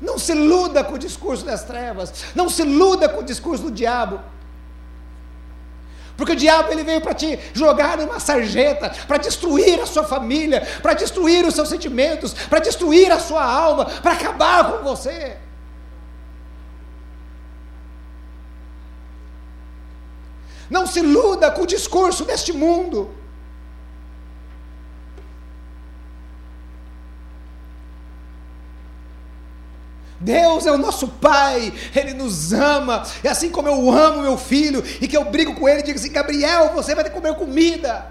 Não 0.00 0.18
se 0.18 0.32
iluda 0.32 0.84
com 0.84 0.94
o 0.94 0.98
discurso 0.98 1.44
das 1.44 1.64
trevas, 1.64 2.12
não 2.34 2.48
se 2.48 2.62
iluda 2.62 3.08
com 3.08 3.20
o 3.20 3.24
discurso 3.24 3.64
do 3.64 3.70
diabo. 3.70 4.20
Porque 6.16 6.32
o 6.32 6.36
diabo 6.36 6.70
ele 6.70 6.84
veio 6.84 7.00
para 7.00 7.14
te 7.14 7.36
jogar 7.52 7.98
numa 7.98 8.20
sarjeta, 8.20 8.90
para 9.08 9.16
destruir 9.16 9.80
a 9.80 9.86
sua 9.86 10.04
família, 10.04 10.60
para 10.80 10.94
destruir 10.94 11.44
os 11.44 11.54
seus 11.54 11.68
sentimentos, 11.68 12.32
para 12.32 12.60
destruir 12.60 13.10
a 13.10 13.18
sua 13.18 13.44
alma, 13.44 13.86
para 13.86 14.12
acabar 14.12 14.70
com 14.70 14.84
você. 14.84 15.36
Não 20.70 20.86
se 20.86 21.00
iluda 21.00 21.50
com 21.50 21.62
o 21.62 21.66
discurso 21.66 22.24
deste 22.24 22.52
mundo. 22.52 23.10
Deus 30.24 30.64
é 30.64 30.72
o 30.72 30.78
nosso 30.78 31.06
Pai, 31.06 31.72
Ele 31.94 32.14
nos 32.14 32.52
ama, 32.52 33.02
e 33.22 33.28
assim 33.28 33.50
como 33.50 33.68
eu 33.68 33.90
amo 33.90 34.22
meu 34.22 34.38
filho, 34.38 34.82
e 35.00 35.06
que 35.06 35.16
eu 35.16 35.24
brigo 35.24 35.54
com 35.54 35.68
ele, 35.68 35.82
digo 35.82 35.98
assim: 35.98 36.10
Gabriel, 36.10 36.72
você 36.72 36.94
vai 36.94 37.04
ter 37.04 37.10
que 37.10 37.16
comer 37.16 37.34
comida. 37.34 38.10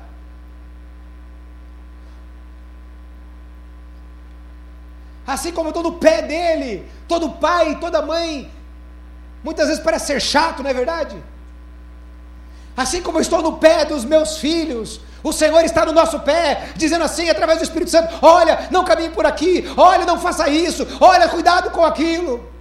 Assim 5.25 5.51
como 5.51 5.69
eu 5.69 5.71
estou 5.71 5.83
no 5.83 5.93
pé 5.93 6.21
dele, 6.21 6.87
todo 7.07 7.31
pai, 7.31 7.79
toda 7.79 8.01
mãe, 8.01 8.51
muitas 9.43 9.67
vezes 9.67 9.81
parece 9.81 10.07
ser 10.07 10.21
chato, 10.21 10.61
não 10.61 10.69
é 10.69 10.73
verdade? 10.73 11.23
Assim 12.75 13.01
como 13.01 13.19
estou 13.19 13.41
no 13.41 13.57
pé 13.57 13.85
dos 13.85 14.03
meus 14.03 14.37
filhos, 14.37 14.99
o 15.23 15.31
Senhor 15.31 15.63
está 15.63 15.85
no 15.85 15.91
nosso 15.91 16.19
pé, 16.19 16.69
dizendo 16.75 17.03
assim, 17.03 17.29
através 17.29 17.59
do 17.59 17.63
Espírito 17.63 17.91
Santo: 17.91 18.13
olha, 18.21 18.67
não 18.71 18.83
caminhe 18.83 19.09
por 19.09 19.25
aqui, 19.25 19.65
olha, 19.77 20.05
não 20.05 20.19
faça 20.19 20.49
isso, 20.49 20.85
olha, 20.99 21.29
cuidado 21.29 21.69
com 21.71 21.85
aquilo. 21.85 22.51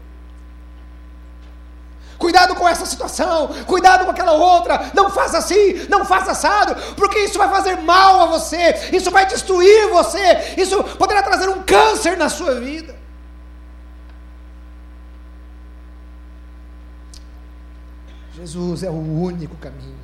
Cuidado 2.19 2.55
com 2.55 2.69
essa 2.69 2.87
situação, 2.87 3.49
cuidado 3.67 4.05
com 4.05 4.13
aquela 4.13 4.31
outra, 4.31 4.93
não 4.95 5.11
faça 5.11 5.39
assim, 5.39 5.87
não 5.89 6.05
faça 6.05 6.31
assado, 6.31 6.77
porque 6.95 7.19
isso 7.19 7.37
vai 7.37 7.49
fazer 7.49 7.79
mal 7.79 8.21
a 8.21 8.27
você, 8.27 8.91
isso 8.93 9.11
vai 9.11 9.27
destruir 9.27 9.89
você, 9.89 10.55
isso 10.57 10.85
poderá 10.85 11.21
trazer 11.21 11.49
um 11.49 11.63
câncer 11.63 12.17
na 12.17 12.29
sua 12.29 12.55
vida. 12.61 13.02
Jesus 18.43 18.83
é 18.83 18.91
o 18.91 18.95
único 18.95 19.55
caminho. 19.57 20.03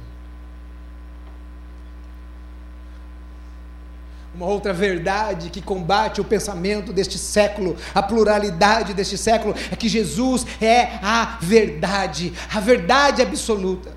Uma 4.33 4.47
outra 4.47 4.73
verdade 4.73 5.51
que 5.51 5.61
combate 5.61 6.21
o 6.21 6.25
pensamento 6.25 6.93
deste 6.93 7.19
século, 7.19 7.77
a 7.93 8.01
pluralidade 8.01 8.95
deste 8.95 9.19
século, 9.19 9.57
é 9.73 9.75
que 9.75 9.89
Jesus 9.89 10.47
é 10.63 11.01
a 11.03 11.39
verdade, 11.41 12.33
a 12.55 12.61
verdade 12.61 13.23
absoluta. 13.23 13.93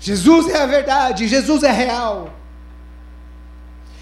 Jesus 0.00 0.48
é 0.48 0.60
a 0.60 0.66
verdade, 0.66 1.28
Jesus 1.28 1.62
é 1.62 1.70
real. 1.70 2.34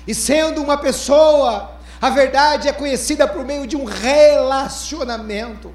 E 0.06 0.14
sendo 0.14 0.62
uma 0.62 0.78
pessoa, 0.78 1.78
a 2.00 2.08
verdade 2.08 2.68
é 2.68 2.72
conhecida 2.72 3.28
por 3.28 3.44
meio 3.44 3.66
de 3.66 3.76
um 3.76 3.84
relacionamento. 3.84 5.74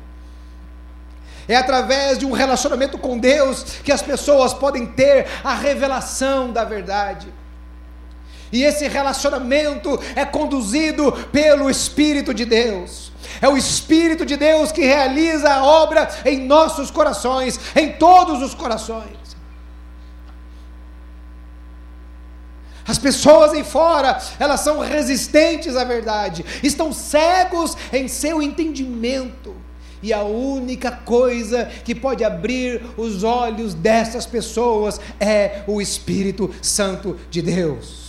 É 1.48 1.56
através 1.56 2.18
de 2.18 2.26
um 2.26 2.32
relacionamento 2.32 2.98
com 2.98 3.18
Deus 3.18 3.64
que 3.84 3.92
as 3.92 4.02
pessoas 4.02 4.54
podem 4.54 4.86
ter 4.86 5.28
a 5.44 5.54
revelação 5.54 6.52
da 6.52 6.64
verdade. 6.64 7.32
E 8.52 8.64
esse 8.64 8.88
relacionamento 8.88 10.00
é 10.16 10.26
conduzido 10.26 11.12
pelo 11.32 11.70
Espírito 11.70 12.34
de 12.34 12.46
Deus. 12.46 13.12
É 13.42 13.50
o 13.50 13.58
Espírito 13.58 14.26
de 14.26 14.38
Deus 14.38 14.72
que 14.72 14.86
realiza 14.86 15.52
a 15.52 15.64
obra 15.64 16.10
em 16.26 16.46
nossos 16.46 16.90
corações, 16.90 17.60
em 17.76 17.92
todos 17.94 18.42
os 18.42 18.54
corações. 18.54 19.26
As 22.88 23.00
pessoas 23.00 23.52
aí 23.52 23.64
fora, 23.64 24.22
elas 24.40 24.62
são 24.62 24.80
resistentes 24.80 25.76
à 25.76 25.84
verdade, 25.84 26.46
estão 26.62 26.94
cegos 26.94 27.76
em 27.92 28.08
seu 28.08 28.42
entendimento 28.42 29.65
e 30.02 30.14
a 30.14 30.24
única 30.24 30.92
coisa 30.92 31.66
que 31.84 31.96
pode 31.96 32.24
abrir 32.24 32.82
os 32.98 33.24
olhos 33.24 33.74
dessas 33.74 34.26
pessoas 34.26 35.00
é 35.20 35.64
o 35.68 35.82
Espírito 35.82 36.54
Santo 36.62 37.18
de 37.30 37.42
Deus. 37.42 38.06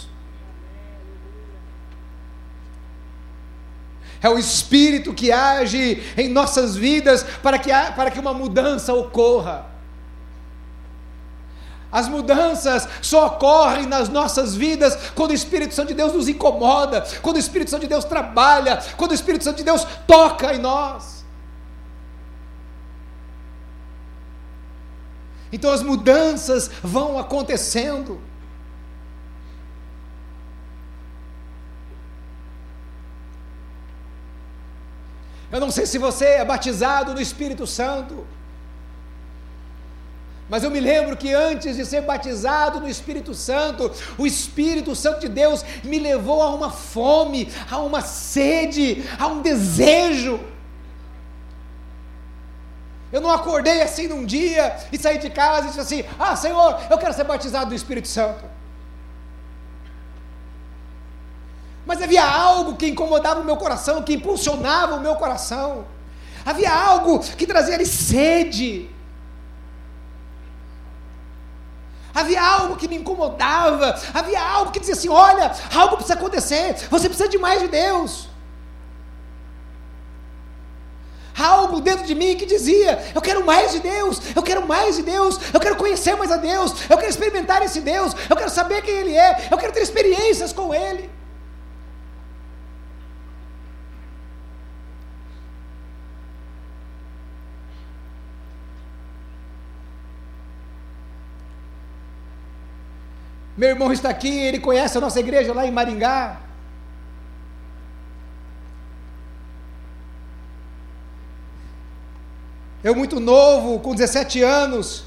É 4.22 4.28
o 4.28 4.38
Espírito 4.38 5.14
que 5.14 5.30
age 5.30 6.02
em 6.16 6.28
nossas 6.28 6.76
vidas 6.76 7.24
para 7.42 7.58
que, 7.58 7.70
para 7.70 8.10
que 8.10 8.18
uma 8.18 8.34
mudança 8.34 8.92
ocorra. 8.92 9.66
As 11.92 12.08
mudanças 12.08 12.88
só 13.00 13.26
ocorrem 13.26 13.86
nas 13.86 14.08
nossas 14.08 14.54
vidas 14.54 14.98
quando 15.14 15.30
o 15.30 15.34
Espírito 15.34 15.74
Santo 15.74 15.88
de 15.88 15.94
Deus 15.94 16.12
nos 16.12 16.28
incomoda, 16.28 17.06
quando 17.22 17.36
o 17.36 17.40
Espírito 17.40 17.70
Santo 17.70 17.82
de 17.82 17.88
Deus 17.88 18.04
trabalha, 18.04 18.82
quando 18.96 19.12
o 19.12 19.14
Espírito 19.14 19.44
Santo 19.44 19.58
de 19.58 19.64
Deus 19.64 19.86
toca 20.06 20.52
em 20.52 20.58
nós. 20.58 21.15
Então 25.56 25.72
as 25.72 25.82
mudanças 25.82 26.70
vão 26.82 27.18
acontecendo. 27.18 28.20
Eu 35.50 35.58
não 35.58 35.70
sei 35.70 35.86
se 35.86 35.96
você 35.96 36.26
é 36.26 36.44
batizado 36.44 37.14
no 37.14 37.20
Espírito 37.22 37.66
Santo. 37.66 38.26
Mas 40.46 40.62
eu 40.62 40.70
me 40.70 40.78
lembro 40.78 41.16
que 41.16 41.32
antes 41.32 41.74
de 41.76 41.86
ser 41.86 42.02
batizado 42.02 42.78
no 42.78 42.88
Espírito 42.88 43.32
Santo, 43.32 43.90
o 44.18 44.26
Espírito 44.26 44.94
Santo 44.94 45.20
de 45.20 45.28
Deus 45.30 45.64
me 45.82 45.98
levou 45.98 46.42
a 46.42 46.54
uma 46.54 46.70
fome, 46.70 47.50
a 47.70 47.78
uma 47.78 48.02
sede, 48.02 49.08
a 49.18 49.26
um 49.26 49.40
desejo. 49.40 50.38
Eu 53.12 53.20
não 53.20 53.30
acordei 53.30 53.82
assim 53.82 54.08
num 54.08 54.24
dia 54.24 54.76
e 54.92 54.98
saí 54.98 55.18
de 55.18 55.30
casa 55.30 55.66
e 55.66 55.68
disse 55.68 55.80
assim: 55.80 56.04
Ah, 56.18 56.34
Senhor, 56.34 56.78
eu 56.90 56.98
quero 56.98 57.14
ser 57.14 57.24
batizado 57.24 57.70
do 57.70 57.74
Espírito 57.74 58.08
Santo. 58.08 58.44
Mas 61.86 62.02
havia 62.02 62.24
algo 62.24 62.76
que 62.76 62.88
incomodava 62.88 63.40
o 63.40 63.44
meu 63.44 63.56
coração, 63.56 64.02
que 64.02 64.14
impulsionava 64.14 64.96
o 64.96 65.00
meu 65.00 65.14
coração. 65.14 65.86
Havia 66.44 66.72
algo 66.72 67.20
que 67.20 67.46
trazia 67.46 67.74
ali 67.74 67.86
sede. 67.86 68.90
havia 72.16 72.42
algo 72.42 72.76
que 72.76 72.88
me 72.88 72.96
incomodava, 72.96 73.94
havia 74.14 74.42
algo 74.42 74.72
que 74.72 74.80
dizia 74.80 74.94
assim: 74.94 75.08
olha, 75.10 75.52
algo 75.74 75.96
precisa 75.96 76.14
acontecer, 76.14 76.74
você 76.90 77.08
precisa 77.08 77.28
de 77.28 77.38
mais 77.38 77.60
de 77.60 77.68
Deus. 77.68 78.28
Algo 81.38 81.80
dentro 81.80 82.06
de 82.06 82.14
mim 82.14 82.36
que 82.36 82.46
dizia: 82.46 83.12
eu 83.14 83.20
quero 83.20 83.44
mais 83.44 83.72
de 83.72 83.80
Deus, 83.80 84.20
eu 84.34 84.42
quero 84.42 84.66
mais 84.66 84.96
de 84.96 85.02
Deus, 85.02 85.38
eu 85.52 85.60
quero 85.60 85.76
conhecer 85.76 86.16
mais 86.16 86.30
a 86.32 86.36
Deus, 86.36 86.72
eu 86.88 86.96
quero 86.96 87.10
experimentar 87.10 87.62
esse 87.62 87.80
Deus, 87.80 88.14
eu 88.28 88.36
quero 88.36 88.50
saber 88.50 88.82
quem 88.82 88.94
Ele 88.94 89.16
é, 89.16 89.48
eu 89.50 89.58
quero 89.58 89.72
ter 89.72 89.82
experiências 89.82 90.52
com 90.52 90.74
Ele. 90.74 91.10
Meu 103.56 103.70
irmão 103.70 103.90
está 103.90 104.10
aqui, 104.10 104.38
ele 104.38 104.58
conhece 104.58 104.98
a 104.98 105.00
nossa 105.00 105.18
igreja 105.18 105.54
lá 105.54 105.66
em 105.66 105.70
Maringá. 105.70 106.45
Eu, 112.86 112.94
muito 112.94 113.18
novo, 113.18 113.80
com 113.80 113.96
17 113.96 114.44
anos, 114.44 115.02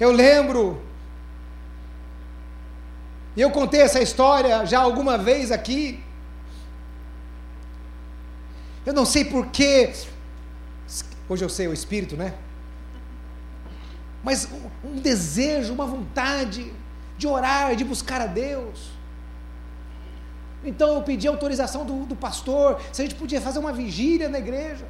eu 0.00 0.10
lembro, 0.10 0.82
e 3.36 3.40
eu 3.40 3.48
contei 3.52 3.80
essa 3.80 4.02
história 4.02 4.66
já 4.66 4.80
alguma 4.80 5.16
vez 5.16 5.52
aqui. 5.52 6.02
Eu 8.84 8.92
não 8.92 9.04
sei 9.04 9.24
porquê, 9.24 9.92
hoje 11.28 11.44
eu 11.44 11.48
sei 11.48 11.68
o 11.68 11.72
espírito, 11.72 12.16
né? 12.16 12.34
Mas 14.24 14.48
um, 14.84 14.96
desejo, 14.96 15.72
uma 15.72 15.86
vontade, 15.86 16.72
de 17.16 17.28
orar, 17.28 17.76
de 17.76 17.84
buscar 17.84 18.20
a 18.20 18.26
Deus. 18.26 18.90
Então 20.64 20.96
eu 20.96 21.02
pedi 21.02 21.28
autorização 21.28 21.86
do, 21.86 22.04
do 22.04 22.16
pastor, 22.16 22.80
se 22.92 23.00
a 23.00 23.04
gente 23.04 23.14
podia 23.14 23.40
fazer 23.40 23.60
uma 23.60 23.72
vigília 23.72 24.28
na 24.28 24.40
igreja. 24.40 24.88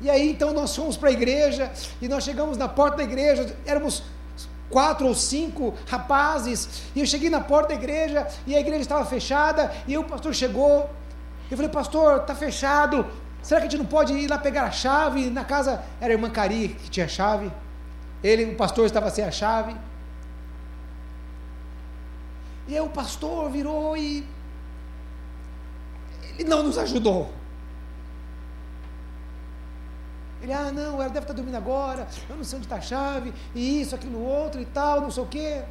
E 0.00 0.08
aí 0.08 0.30
então 0.30 0.52
nós 0.52 0.74
fomos 0.74 0.96
para 0.96 1.10
a 1.10 1.12
igreja, 1.12 1.70
e 2.00 2.08
nós 2.08 2.24
chegamos 2.24 2.56
na 2.56 2.68
porta 2.68 2.98
da 2.98 3.02
igreja, 3.02 3.54
éramos 3.66 4.02
quatro 4.70 5.06
ou 5.06 5.14
cinco 5.14 5.74
rapazes, 5.86 6.84
e 6.94 7.00
eu 7.00 7.06
cheguei 7.06 7.28
na 7.28 7.40
porta 7.40 7.68
da 7.68 7.74
igreja, 7.74 8.26
e 8.46 8.54
a 8.54 8.60
igreja 8.60 8.82
estava 8.82 9.04
fechada, 9.04 9.70
e 9.86 9.98
o 9.98 10.04
pastor 10.04 10.34
chegou, 10.34 10.88
eu 11.50 11.56
falei, 11.56 11.70
pastor, 11.70 12.20
está 12.20 12.34
fechado, 12.34 13.04
será 13.42 13.60
que 13.60 13.66
a 13.66 13.70
gente 13.70 13.78
não 13.78 13.86
pode 13.86 14.12
ir 14.12 14.28
lá 14.28 14.38
pegar 14.38 14.64
a 14.64 14.70
chave? 14.70 15.28
Na 15.28 15.44
casa 15.44 15.82
era 16.00 16.12
a 16.12 16.14
irmã 16.14 16.30
Cari 16.30 16.68
que 16.68 16.88
tinha 16.88 17.06
a 17.06 17.08
chave, 17.08 17.50
ele, 18.22 18.44
o 18.52 18.56
pastor 18.56 18.86
estava 18.86 19.10
sem 19.10 19.24
a 19.24 19.30
chave, 19.30 19.74
e 22.68 22.74
aí 22.74 22.80
o 22.80 22.88
pastor 22.88 23.50
virou 23.50 23.96
e 23.96 24.24
ele 26.38 26.48
não 26.48 26.62
nos 26.62 26.78
ajudou. 26.78 27.39
Ele, 30.42 30.52
ah, 30.52 30.72
não, 30.72 30.94
ela 30.94 31.08
deve 31.08 31.20
estar 31.20 31.34
dormindo 31.34 31.56
agora, 31.56 32.08
eu 32.28 32.36
não 32.36 32.44
sei 32.44 32.56
onde 32.56 32.66
está 32.66 32.76
a 32.76 32.80
chave, 32.80 33.32
e 33.54 33.82
isso, 33.82 33.94
aquilo, 33.94 34.18
outro 34.22 34.60
e 34.60 34.64
tal, 34.64 35.02
não 35.02 35.10
sei 35.10 35.22
o 35.22 35.26
quê. 35.26 35.62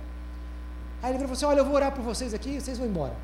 Aí 1.02 1.12
ele 1.12 1.20
falou 1.20 1.34
assim: 1.34 1.46
Olha, 1.46 1.60
eu 1.60 1.66
vou 1.66 1.74
orar 1.74 1.92
por 1.92 2.04
vocês 2.04 2.34
aqui, 2.34 2.60
vocês 2.62 2.78
vão 2.78 2.88
embora. 2.88 3.16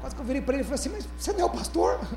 Quase 0.00 0.14
que 0.14 0.20
eu 0.20 0.24
virei 0.26 0.42
para 0.42 0.54
ele 0.54 0.62
e 0.62 0.64
falei 0.64 0.80
assim: 0.80 0.90
Mas 0.90 1.08
você 1.16 1.32
não 1.32 1.40
é 1.40 1.44
o 1.44 1.50
pastor? 1.50 2.00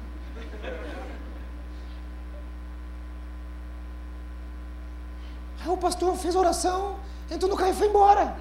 Aí 5.61 5.69
o 5.69 5.77
pastor 5.77 6.15
fez 6.17 6.35
oração, 6.35 6.99
entrou 7.29 7.49
no 7.49 7.57
carro 7.57 7.71
e 7.71 7.75
foi 7.75 7.87
embora. 7.87 8.35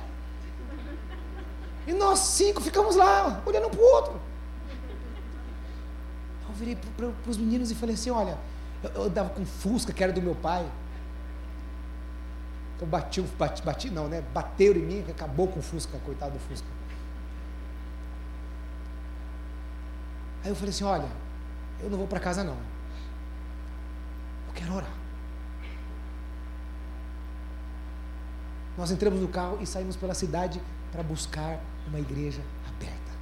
E 1.87 1.93
nós 1.93 2.19
cinco 2.19 2.61
ficamos 2.61 2.97
lá, 2.97 3.43
olhando 3.47 3.69
um 3.69 3.71
para 3.71 3.81
o 3.81 3.85
outro. 3.85 4.21
Eu 6.55 6.59
virei 6.59 6.79
para 6.97 7.11
os 7.27 7.37
meninos 7.37 7.71
e 7.73 7.75
falei 7.75 7.97
assim: 7.97 8.11
olha, 8.11 8.39
eu, 8.83 8.91
eu 8.91 9.11
dava 9.11 9.31
com 9.31 9.45
Fusca, 9.45 9.93
que 9.93 10.03
era 10.03 10.13
do 10.13 10.23
meu 10.23 10.37
pai. 10.37 10.65
Então 12.77 12.87
bati, 12.87 13.21
bati, 13.21 13.63
bati 13.63 13.91
não, 13.91 14.07
né? 14.07 14.23
Bateram 14.33 14.81
em 14.81 14.85
mim, 14.85 15.03
que 15.03 15.11
acabou 15.11 15.49
com 15.49 15.59
o 15.59 15.63
Fusca, 15.63 15.99
coitado 16.05 16.33
do 16.33 16.39
Fusca. 16.39 16.67
Aí 20.45 20.51
eu 20.51 20.55
falei 20.55 20.71
assim: 20.71 20.85
olha, 20.85 21.09
eu 21.83 21.91
não 21.91 21.99
vou 21.99 22.07
para 22.07 22.21
casa 22.21 22.45
não. 22.45 22.57
Eu 24.47 24.55
quero 24.55 24.75
orar. 24.75 24.93
Nós 28.79 28.93
entramos 28.93 29.21
no 29.21 29.29
carro 29.29 29.59
e 29.61 29.67
saímos 29.67 29.97
pela 29.97 30.15
cidade 30.15 30.63
para 30.93 31.03
buscar 31.03 31.59
uma 31.89 31.99
igreja 31.99 32.43
aberta. 32.69 33.14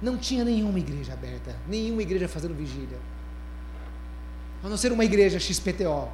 Não 0.00 0.16
tinha 0.16 0.44
nenhuma 0.44 0.78
igreja 0.78 1.12
aberta, 1.12 1.56
nenhuma 1.66 2.02
igreja 2.02 2.28
fazendo 2.28 2.54
vigília. 2.54 2.98
A 4.62 4.68
não 4.68 4.76
ser 4.76 4.92
uma 4.92 5.04
igreja 5.04 5.38
XPTO. 5.38 6.08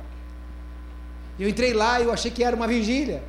Eu 1.38 1.48
entrei 1.48 1.72
lá 1.72 2.00
e 2.00 2.04
eu 2.04 2.12
achei 2.12 2.30
que 2.30 2.42
era 2.42 2.54
uma 2.54 2.66
vigília. 2.66 3.22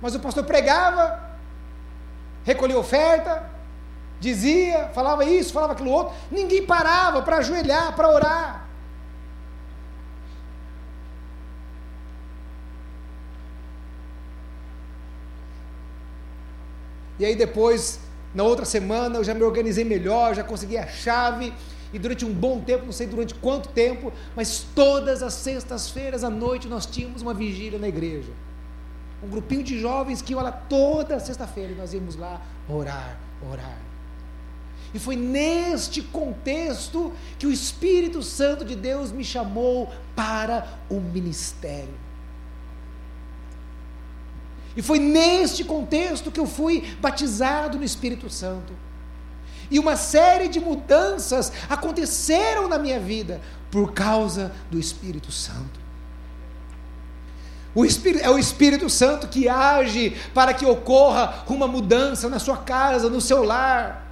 Mas 0.00 0.14
o 0.14 0.20
pastor 0.20 0.44
pregava, 0.44 1.36
recolhia 2.44 2.78
oferta, 2.78 3.50
dizia, 4.20 4.90
falava 4.94 5.24
isso, 5.24 5.52
falava 5.52 5.72
aquilo 5.72 5.90
outro. 5.90 6.14
Ninguém 6.30 6.64
parava 6.64 7.22
para 7.22 7.38
ajoelhar, 7.38 7.94
para 7.96 8.08
orar. 8.08 8.66
E 17.18 17.24
aí 17.24 17.34
depois, 17.34 17.98
na 18.36 18.42
outra 18.42 18.66
semana, 18.66 19.16
eu 19.16 19.24
já 19.24 19.32
me 19.32 19.42
organizei 19.42 19.82
melhor, 19.82 20.34
já 20.34 20.44
consegui 20.44 20.76
a 20.76 20.86
chave. 20.86 21.54
E 21.90 21.98
durante 21.98 22.22
um 22.22 22.34
bom 22.34 22.60
tempo, 22.60 22.84
não 22.84 22.92
sei 22.92 23.06
durante 23.06 23.34
quanto 23.34 23.70
tempo, 23.70 24.12
mas 24.36 24.66
todas 24.74 25.22
as 25.22 25.32
sextas-feiras 25.32 26.22
à 26.22 26.28
noite 26.28 26.68
nós 26.68 26.84
tínhamos 26.84 27.22
uma 27.22 27.32
vigília 27.32 27.78
na 27.78 27.88
igreja. 27.88 28.30
Um 29.24 29.28
grupinho 29.28 29.62
de 29.62 29.80
jovens 29.80 30.20
que 30.20 30.34
ia 30.34 30.42
lá 30.42 30.52
toda 30.52 31.18
sexta-feira 31.18 31.72
e 31.72 31.74
nós 31.74 31.94
íamos 31.94 32.14
lá 32.14 32.42
orar, 32.68 33.18
orar. 33.50 33.78
E 34.92 34.98
foi 34.98 35.16
neste 35.16 36.02
contexto 36.02 37.14
que 37.38 37.46
o 37.46 37.50
Espírito 37.50 38.22
Santo 38.22 38.66
de 38.66 38.76
Deus 38.76 39.10
me 39.10 39.24
chamou 39.24 39.90
para 40.14 40.78
o 40.90 41.00
ministério. 41.00 42.05
E 44.76 44.82
foi 44.82 44.98
neste 44.98 45.64
contexto 45.64 46.30
que 46.30 46.38
eu 46.38 46.46
fui 46.46 46.96
batizado 47.00 47.78
no 47.78 47.84
Espírito 47.84 48.28
Santo. 48.28 48.72
E 49.70 49.78
uma 49.78 49.96
série 49.96 50.48
de 50.48 50.60
mudanças 50.60 51.52
aconteceram 51.68 52.68
na 52.68 52.78
minha 52.78 53.00
vida 53.00 53.40
por 53.70 53.92
causa 53.92 54.52
do 54.70 54.78
Espírito 54.78 55.32
Santo. 55.32 55.80
O 57.74 57.84
Espírito, 57.84 58.24
é 58.24 58.30
o 58.30 58.38
Espírito 58.38 58.88
Santo 58.88 59.28
que 59.28 59.48
age 59.48 60.16
para 60.32 60.54
que 60.54 60.64
ocorra 60.64 61.44
uma 61.46 61.66
mudança 61.66 62.28
na 62.28 62.38
sua 62.38 62.56
casa, 62.56 63.10
no 63.10 63.20
seu 63.20 63.42
lar. 63.42 64.05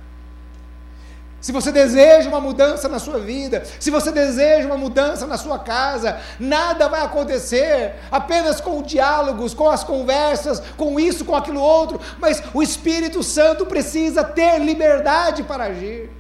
Se 1.45 1.53
você 1.53 1.71
deseja 1.71 2.27
uma 2.31 2.41
mudança 2.41 2.89
na 2.89 2.99
sua 2.99 3.19
vida, 3.19 3.65
se 3.79 3.91
você 3.91 4.11
deseja 4.11 4.67
uma 4.67 4.79
mudança 4.79 5.27
na 5.27 5.37
sua 5.37 5.59
casa, 5.59 6.19
nada 6.41 6.89
vai 6.89 7.03
acontecer 7.03 7.97
apenas 8.11 8.63
com 8.63 8.81
diálogos, 8.81 9.53
com 9.53 9.69
as 9.69 9.85
conversas, 9.85 10.63
com 10.75 10.99
isso, 10.99 11.23
com 11.23 11.37
aquilo 11.37 11.61
outro, 11.61 12.01
mas 12.19 12.43
o 12.55 12.63
Espírito 12.63 13.23
Santo 13.23 13.67
precisa 13.67 14.25
ter 14.25 14.59
liberdade 14.59 15.43
para 15.43 15.65
agir. 15.65 16.11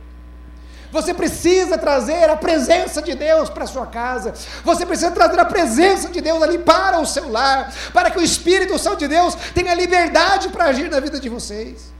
Você 0.92 1.14
precisa 1.14 1.78
trazer 1.78 2.28
a 2.28 2.36
presença 2.36 3.00
de 3.00 3.14
Deus 3.14 3.48
para 3.48 3.64
a 3.64 3.66
sua 3.66 3.86
casa. 3.86 4.34
Você 4.62 4.84
precisa 4.84 5.10
trazer 5.10 5.40
a 5.40 5.46
presença 5.46 6.10
de 6.10 6.20
Deus 6.20 6.42
ali 6.42 6.58
para 6.58 7.00
o 7.00 7.06
seu 7.06 7.32
lar, 7.32 7.72
para 7.94 8.10
que 8.10 8.18
o 8.18 8.22
Espírito 8.22 8.78
Santo 8.78 8.98
de 8.98 9.08
Deus 9.08 9.34
tenha 9.54 9.72
liberdade 9.72 10.50
para 10.50 10.64
agir 10.64 10.90
na 10.90 11.00
vida 11.00 11.18
de 11.18 11.30
vocês. 11.30 11.93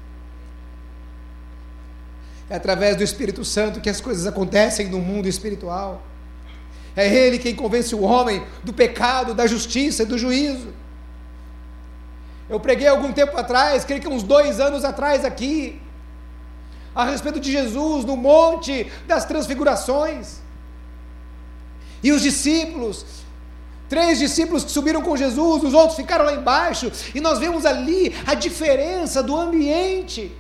É 2.49 2.57
através 2.57 2.97
do 2.97 3.03
Espírito 3.03 3.45
Santo 3.45 3.81
que 3.81 3.89
as 3.89 4.01
coisas 4.01 4.27
acontecem 4.27 4.89
no 4.89 4.99
mundo 4.99 5.29
espiritual. 5.29 6.03
É 6.97 7.13
Ele 7.13 7.39
quem 7.39 7.55
convence 7.55 7.95
o 7.95 8.03
homem 8.03 8.45
do 8.63 8.73
pecado, 8.73 9.35
da 9.35 9.47
justiça 9.47 10.03
e 10.03 10.07
do 10.07 10.19
juízo. 10.19 10.69
Eu 12.49 12.61
preguei 12.61 12.87
algum 12.87 13.13
tempo 13.13 13.37
atrás, 13.37 13.85
creio 13.85 14.03
que 14.03 14.09
uns 14.09 14.23
dois 14.23 14.61
anos 14.61 14.85
atrás 14.85 15.25
aqui, 15.25 15.81
a 16.95 17.05
respeito 17.05 17.41
de 17.41 17.51
Jesus 17.51 18.05
no 18.05 18.17
Monte 18.17 18.91
das 19.07 19.25
Transfigurações. 19.25 20.41
E 22.03 22.13
os 22.13 22.21
discípulos, 22.23 23.05
três 23.89 24.19
discípulos 24.19 24.63
que 24.63 24.71
subiram 24.71 25.01
com 25.01 25.17
Jesus, 25.17 25.65
os 25.65 25.73
outros 25.73 25.97
ficaram 25.97 26.27
lá 26.27 26.35
embaixo, 26.35 26.93
e 27.15 27.21
nós 27.21 27.39
vemos 27.39 27.65
ali 27.65 28.15
a 28.27 28.35
diferença 28.35 29.23
do 29.23 29.35
ambiente. 29.35 30.31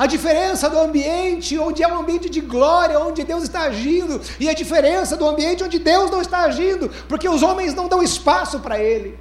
A 0.00 0.06
diferença 0.06 0.70
do 0.70 0.78
ambiente 0.78 1.58
onde 1.58 1.82
é 1.82 1.86
um 1.86 1.98
ambiente 1.98 2.30
de 2.30 2.40
glória, 2.40 2.98
onde 2.98 3.22
Deus 3.22 3.42
está 3.42 3.64
agindo, 3.64 4.18
e 4.42 4.48
a 4.48 4.54
diferença 4.54 5.14
do 5.14 5.28
ambiente 5.28 5.62
onde 5.62 5.78
Deus 5.78 6.10
não 6.10 6.22
está 6.22 6.38
agindo, 6.44 6.90
porque 7.06 7.28
os 7.28 7.42
homens 7.42 7.74
não 7.74 7.86
dão 7.86 8.02
espaço 8.02 8.60
para 8.60 8.82
Ele. 8.82 9.18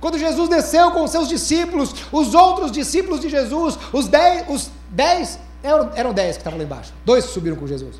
Quando 0.00 0.16
Jesus 0.16 0.48
desceu 0.48 0.92
com 0.92 1.02
os 1.02 1.10
seus 1.10 1.28
discípulos, 1.28 1.92
os 2.12 2.32
outros 2.32 2.70
discípulos 2.70 3.18
de 3.18 3.28
Jesus, 3.28 3.76
os 3.92 4.06
dez, 4.06 4.44
os 4.48 4.70
dez 4.88 5.36
eram, 5.60 5.90
eram 5.96 6.12
dez 6.12 6.36
que 6.36 6.42
estavam 6.42 6.56
lá 6.56 6.64
embaixo, 6.64 6.94
dois 7.04 7.24
subiram 7.24 7.56
com 7.56 7.66
Jesus. 7.66 7.96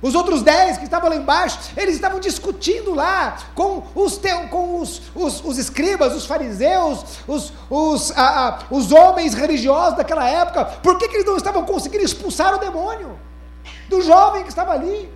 Os 0.00 0.14
outros 0.14 0.42
dez 0.42 0.78
que 0.78 0.84
estavam 0.84 1.10
lá 1.10 1.16
embaixo, 1.16 1.58
eles 1.76 1.96
estavam 1.96 2.20
discutindo 2.20 2.94
lá 2.94 3.36
com 3.54 3.82
os, 3.94 4.20
com 4.48 4.80
os, 4.80 5.02
os, 5.14 5.44
os 5.44 5.58
escribas, 5.58 6.14
os 6.14 6.24
fariseus, 6.24 7.04
os, 7.26 7.52
os, 7.68 8.12
os 8.70 8.92
homens 8.92 9.34
religiosos 9.34 9.96
daquela 9.96 10.28
época, 10.28 10.64
por 10.82 10.98
que, 10.98 11.08
que 11.08 11.16
eles 11.16 11.26
não 11.26 11.36
estavam 11.36 11.64
conseguindo 11.64 12.04
expulsar 12.04 12.54
o 12.54 12.58
demônio 12.58 13.18
do 13.88 14.00
jovem 14.00 14.44
que 14.44 14.50
estava 14.50 14.72
ali? 14.72 15.10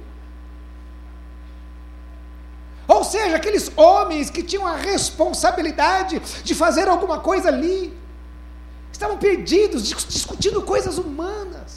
Ou 2.89 3.05
seja, 3.05 3.37
aqueles 3.37 3.71
homens 3.77 4.31
que 4.31 4.43
tinham 4.43 4.67
a 4.67 4.77
responsabilidade 4.77 6.19
de 6.43 6.55
fazer 6.55 6.89
alguma 6.89 7.21
coisa 7.21 7.49
ali, 7.49 7.97
estavam 8.91 9.17
perdidos, 9.17 9.85
discutindo 10.09 10.61
coisas 10.63 10.99
humanas. 10.99 11.72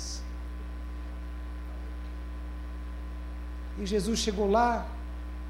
E 3.79 3.85
Jesus 3.85 4.19
chegou 4.19 4.49
lá 4.49 4.85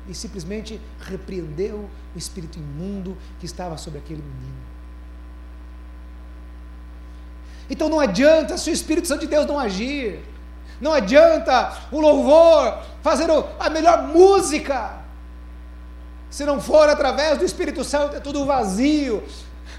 e 0.08 0.14
simplesmente 0.14 0.80
repreendeu 1.00 1.90
o 2.14 2.18
espírito 2.18 2.58
imundo 2.58 3.18
que 3.40 3.46
estava 3.46 3.78
sobre 3.78 4.00
aquele 4.00 4.22
menino. 4.22 4.66
Então 7.70 7.90
não 7.90 8.00
adianta 8.00 8.58
se 8.58 8.70
o 8.70 8.74
Espírito 8.74 9.08
Santo 9.08 9.22
de 9.22 9.28
Deus 9.28 9.46
não 9.48 9.58
agir, 9.58 10.20
não 10.80 10.94
adianta 10.94 11.76
o 11.92 12.00
louvor, 12.00 12.84
fazer 13.02 13.28
a 13.60 13.70
melhor 13.70 14.04
música, 14.04 15.00
se 16.30 16.44
não 16.44 16.60
for 16.60 16.90
através 16.90 17.38
do 17.38 17.46
Espírito 17.46 17.84
Santo, 17.84 18.18
é 18.18 18.20
tudo 18.20 18.46
vazio, 18.46 19.24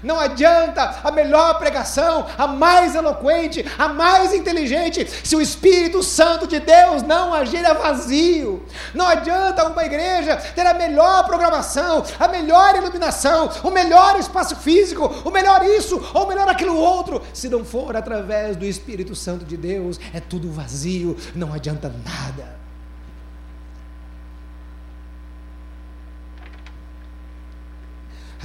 não 0.03 0.19
adianta 0.19 0.99
a 1.03 1.11
melhor 1.11 1.57
pregação, 1.59 2.25
a 2.37 2.47
mais 2.47 2.95
eloquente, 2.95 3.65
a 3.77 3.87
mais 3.87 4.33
inteligente, 4.33 5.07
se 5.23 5.35
o 5.35 5.41
Espírito 5.41 6.03
Santo 6.03 6.47
de 6.47 6.59
Deus 6.59 7.03
não 7.03 7.33
agir 7.33 7.63
é 7.63 7.73
vazio. 7.73 8.65
Não 8.93 9.07
adianta 9.07 9.67
uma 9.67 9.83
igreja 9.83 10.35
ter 10.37 10.65
a 10.65 10.73
melhor 10.73 11.25
programação, 11.25 12.03
a 12.19 12.27
melhor 12.27 12.75
iluminação, 12.75 13.49
o 13.63 13.71
melhor 13.71 14.17
espaço 14.19 14.55
físico, 14.55 15.05
o 15.23 15.31
melhor 15.31 15.63
isso 15.63 16.01
ou 16.13 16.25
o 16.25 16.27
melhor 16.27 16.47
aquilo 16.47 16.77
outro, 16.77 17.21
se 17.33 17.49
não 17.49 17.63
for 17.63 17.95
através 17.95 18.55
do 18.55 18.65
Espírito 18.65 19.15
Santo 19.15 19.45
de 19.45 19.57
Deus, 19.57 19.99
é 20.13 20.19
tudo 20.19 20.51
vazio, 20.51 21.17
não 21.35 21.53
adianta 21.53 21.93
nada. 22.05 22.66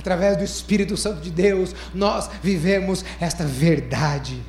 Através 0.02 0.36
do 0.36 0.44
Espírito 0.44 0.96
Santo 0.96 1.20
de 1.20 1.30
Deus, 1.30 1.74
nós 1.94 2.28
vivemos 2.42 3.04
esta 3.20 3.44
verdade. 3.44 4.42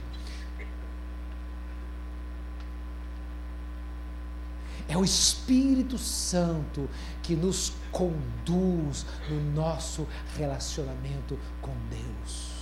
É 4.90 4.98
o 4.98 5.06
Espírito 5.06 5.98
Santo 5.98 6.90
que 7.22 7.36
nos 7.36 7.74
conduz 7.92 9.06
no 9.30 9.40
nosso 9.54 10.08
relacionamento 10.38 11.40
com 11.62 11.72
Deus. 11.90 12.54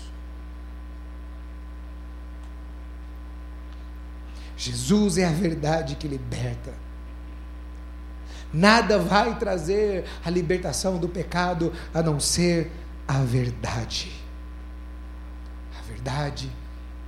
Jesus 4.55 5.17
é 5.17 5.25
a 5.25 5.31
verdade 5.31 5.95
que 5.95 6.07
liberta. 6.07 6.73
Nada 8.54 8.99
vai 8.99 9.38
trazer 9.38 10.06
a 10.24 10.30
libertação 10.30 10.97
do 10.97 11.08
pecado 11.08 11.72
a 11.93 12.02
não 12.02 12.20
ser 12.20 12.72
a 13.08 13.20
verdade. 13.20 14.12
A 15.80 15.82
verdade 15.84 16.52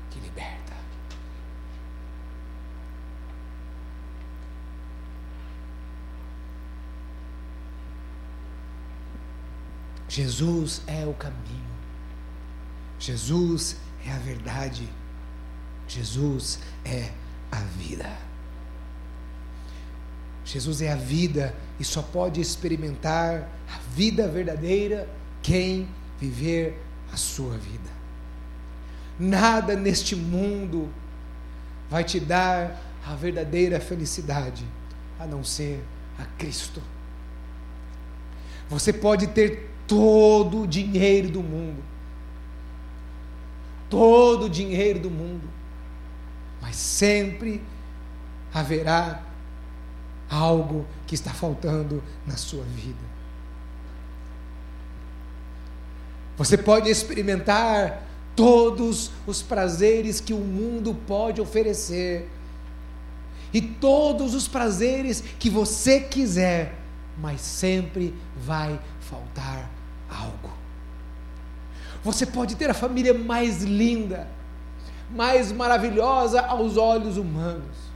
que 0.10 0.20
liberta. 0.20 0.74
Jesus 10.08 10.82
é 10.88 11.06
o 11.06 11.14
caminho. 11.14 11.74
Jesus 13.00 13.76
é 14.06 14.12
a 14.12 14.18
verdade. 14.18 14.88
Jesus 15.88 16.60
é 16.86 17.12
a 17.52 17.60
vida. 17.60 18.33
Jesus 20.46 20.82
é 20.82 20.92
a 20.92 20.96
vida 20.96 21.56
e 21.80 21.84
só 21.84 22.02
pode 22.02 22.42
experimentar 22.42 23.50
a 23.70 23.78
vida 23.94 24.28
verdadeira 24.28 25.08
quem 25.42 25.88
viver 26.20 26.82
a 27.12 27.18
sua 27.18 27.58
vida. 27.58 27.90
Nada 29.20 29.76
neste 29.76 30.16
mundo 30.16 30.90
vai 31.90 32.04
te 32.04 32.20
dar 32.20 32.82
a 33.06 33.16
verdadeira 33.16 33.80
felicidade 33.80 34.66
a 35.20 35.26
não 35.26 35.44
ser 35.44 35.84
a 36.18 36.26
Cristo. 36.38 36.82
Você 38.70 38.92
pode 38.92 39.28
ter 39.28 39.70
todo 39.88 40.62
o 40.62 40.68
dinheiro 40.68 41.30
do 41.30 41.44
mundo, 41.44 41.84
todo 43.90 44.46
o 44.46 44.50
dinheiro 44.50 45.00
do 45.00 45.12
mundo, 45.12 45.48
mas 46.62 46.76
sempre 46.76 47.62
haverá 48.54 49.22
algo 50.34 50.86
que 51.06 51.16
está 51.16 51.32
faltando 51.32 52.02
na 52.26 52.36
sua 52.36 52.64
vida. 52.64 53.14
Você 56.38 56.58
pode 56.58 56.90
experimentar 56.90 58.04
todos 58.36 59.12
os 59.28 59.44
prazeres 59.44 60.20
que 60.20 60.34
o 60.34 60.40
mundo 60.40 60.96
pode 61.08 61.40
oferecer, 61.40 62.30
e 63.54 63.62
todos 63.62 64.34
os 64.34 64.48
prazeres 64.48 65.24
que 65.38 65.48
você 65.48 66.00
quiser, 66.00 66.76
mas 67.20 67.40
sempre 67.40 68.16
vai 68.36 68.80
faltar 69.00 69.70
algo. 70.10 70.52
Você 72.04 72.26
pode 72.26 72.56
ter 72.56 72.70
a 72.72 72.74
família 72.74 73.14
mais 73.14 73.62
linda, 73.62 74.28
mais 75.12 75.52
maravilhosa 75.52 76.42
aos 76.42 76.78
olhos 76.78 77.16
humanos, 77.16 77.93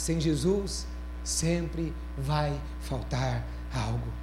sem 0.00 0.20
Jesus 0.20 0.86
sempre 1.22 1.92
vai 2.16 2.52
faltar 2.80 3.44
algo. 3.72 4.20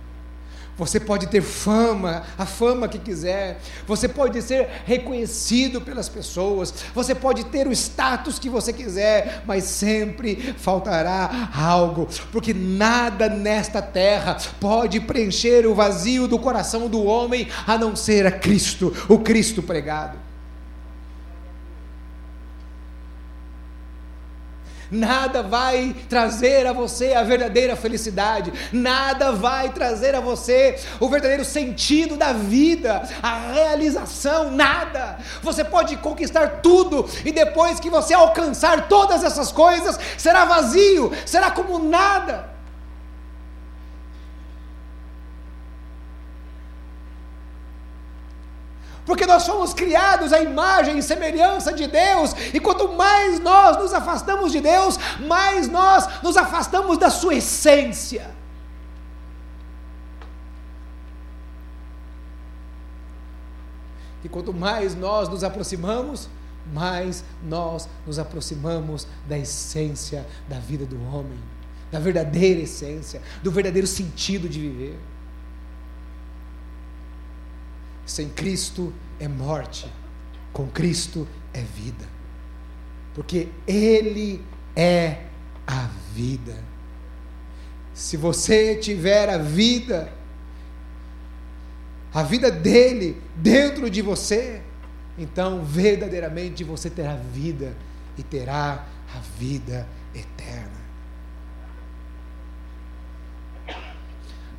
Você 0.77 0.99
pode 0.99 1.25
ter 1.27 1.41
fama, 1.41 2.21
a 2.37 2.45
fama 2.45 2.87
que 2.87 2.99
quiser. 2.99 3.59
Você 3.87 4.07
pode 4.07 4.39
ser 4.43 4.69
reconhecido 4.85 5.81
pelas 5.81 6.07
pessoas. 6.07 6.71
Você 6.93 7.15
pode 7.15 7.45
ter 7.45 7.67
o 7.67 7.71
status 7.71 8.37
que 8.37 8.47
você 8.47 8.71
quiser, 8.71 9.43
mas 9.47 9.63
sempre 9.63 10.53
faltará 10.57 11.49
algo, 11.55 12.07
porque 12.31 12.53
nada 12.53 13.27
nesta 13.27 13.81
terra 13.81 14.37
pode 14.59 14.99
preencher 14.99 15.65
o 15.65 15.73
vazio 15.73 16.27
do 16.27 16.37
coração 16.37 16.87
do 16.87 17.03
homem 17.03 17.47
a 17.65 17.75
não 17.75 17.95
ser 17.95 18.27
a 18.27 18.31
Cristo, 18.31 18.93
o 19.09 19.17
Cristo 19.17 19.63
pregado. 19.63 20.26
Nada 24.91 25.43
vai 25.43 25.95
trazer 26.09 26.65
a 26.65 26.73
você 26.73 27.13
a 27.13 27.23
verdadeira 27.23 27.75
felicidade, 27.75 28.53
nada 28.71 29.31
vai 29.31 29.69
trazer 29.69 30.15
a 30.15 30.19
você 30.19 30.79
o 30.99 31.09
verdadeiro 31.09 31.43
sentido 31.43 32.15
da 32.15 32.33
vida, 32.33 33.01
a 33.21 33.51
realização, 33.51 34.51
nada. 34.51 35.17
Você 35.41 35.63
pode 35.63 35.97
conquistar 35.97 36.61
tudo 36.61 37.09
e 37.25 37.31
depois 37.31 37.79
que 37.79 37.89
você 37.89 38.13
alcançar 38.13 38.87
todas 38.87 39.23
essas 39.23 39.51
coisas, 39.51 39.99
será 40.17 40.45
vazio, 40.45 41.11
será 41.25 41.51
como 41.51 41.79
nada. 41.79 42.56
Porque 49.07 49.25
nós 49.25 49.43
somos 49.43 49.73
criados 49.73 50.33
à 50.33 50.41
imagem 50.41 50.97
e 50.97 51.01
semelhança 51.01 51.71
de 51.71 51.87
Deus, 51.87 52.35
e 52.53 52.59
quanto 52.59 52.89
mais 52.89 53.39
nós 53.39 53.77
nos 53.77 53.93
afastamos 53.93 54.51
de 54.51 54.59
Deus, 54.59 54.99
mais 55.25 55.69
nós 55.69 56.21
nos 56.21 56.35
afastamos 56.35 56.97
da 56.97 57.09
Sua 57.09 57.35
essência. 57.35 58.29
E 64.25 64.27
quanto 64.27 64.53
mais 64.53 64.93
nós 64.93 65.29
nos 65.29 65.41
aproximamos, 65.41 66.27
mais 66.73 67.23
nós 67.41 67.87
nos 68.05 68.19
aproximamos 68.19 69.07
da 69.25 69.37
essência 69.37 70.27
da 70.49 70.59
vida 70.59 70.85
do 70.85 71.01
homem, 71.15 71.39
da 71.89 71.97
verdadeira 71.97 72.59
essência, 72.59 73.21
do 73.41 73.51
verdadeiro 73.51 73.87
sentido 73.87 74.49
de 74.49 74.59
viver. 74.59 74.99
Sem 78.07 78.29
Cristo 78.29 78.93
é 79.19 79.27
morte, 79.27 79.91
com 80.53 80.65
Cristo 80.67 81.27
é 81.53 81.61
vida. 81.61 82.05
Porque 83.13 83.49
Ele 83.67 84.41
é 84.75 85.25
a 85.67 85.89
vida. 86.13 86.55
Se 87.93 88.15
você 88.15 88.75
tiver 88.75 89.27
a 89.27 89.37
vida, 89.37 90.13
a 92.13 92.23
vida 92.23 92.49
dele 92.49 93.21
dentro 93.35 93.89
de 93.89 94.01
você, 94.01 94.61
então 95.17 95.65
verdadeiramente 95.65 96.63
você 96.63 96.89
terá 96.89 97.15
vida 97.15 97.75
e 98.17 98.23
terá 98.23 98.87
a 99.13 99.19
vida 99.37 99.85
eterna. 100.15 100.87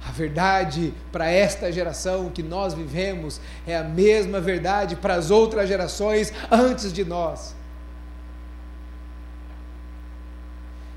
A 0.04 0.07
verdade 0.18 0.92
para 1.12 1.30
esta 1.30 1.70
geração 1.70 2.28
que 2.28 2.42
nós 2.42 2.74
vivemos 2.74 3.40
é 3.66 3.76
a 3.76 3.84
mesma 3.84 4.40
verdade 4.40 4.96
para 4.96 5.14
as 5.14 5.30
outras 5.30 5.68
gerações 5.68 6.32
antes 6.50 6.92
de 6.92 7.04
nós. 7.04 7.54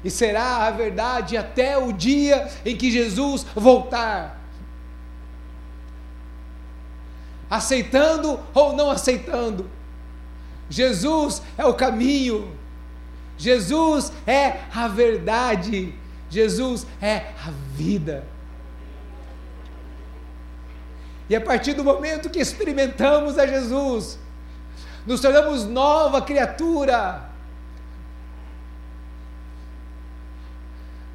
E 0.03 0.09
será 0.09 0.65
a 0.65 0.71
verdade 0.71 1.37
até 1.37 1.77
o 1.77 1.93
dia 1.93 2.49
em 2.65 2.75
que 2.75 2.89
Jesus 2.89 3.45
voltar. 3.53 4.41
Aceitando 7.47 8.39
ou 8.53 8.73
não 8.73 8.89
aceitando. 8.89 9.69
Jesus 10.67 11.43
é 11.55 11.65
o 11.65 11.75
caminho. 11.75 12.57
Jesus 13.37 14.11
é 14.25 14.61
a 14.73 14.87
verdade. 14.87 15.93
Jesus 16.29 16.87
é 16.99 17.33
a 17.45 17.51
vida. 17.75 18.30
E 21.31 21.35
a 21.35 21.39
partir 21.39 21.73
do 21.73 21.81
momento 21.81 22.29
que 22.29 22.39
experimentamos 22.39 23.39
a 23.39 23.47
Jesus, 23.47 24.19
nos 25.05 25.21
tornamos 25.21 25.63
nova 25.63 26.21
criatura. 26.21 27.29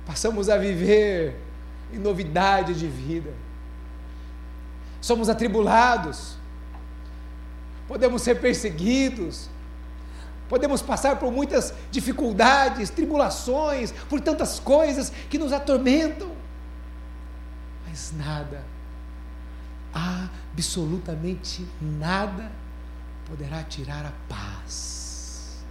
Passamos 0.06 0.48
a 0.48 0.56
viver 0.56 1.36
em 1.92 1.98
novidade 1.98 2.72
de 2.72 2.86
vida. 2.88 3.30
Somos 5.02 5.28
atribulados. 5.28 6.38
Podemos 7.86 8.22
ser 8.22 8.40
perseguidos. 8.40 9.50
Podemos 10.48 10.80
passar 10.80 11.18
por 11.18 11.30
muitas 11.30 11.74
dificuldades, 11.90 12.88
tribulações, 12.88 13.92
por 14.08 14.22
tantas 14.22 14.58
coisas 14.58 15.12
que 15.28 15.36
nos 15.36 15.52
atormentam. 15.52 16.30
Mas 17.86 18.14
nada 18.16 18.76
absolutamente 19.92 21.66
nada 21.80 22.50
poderá 23.26 23.62
tirar 23.64 24.04
a 24.06 24.12
paz. 24.28 25.64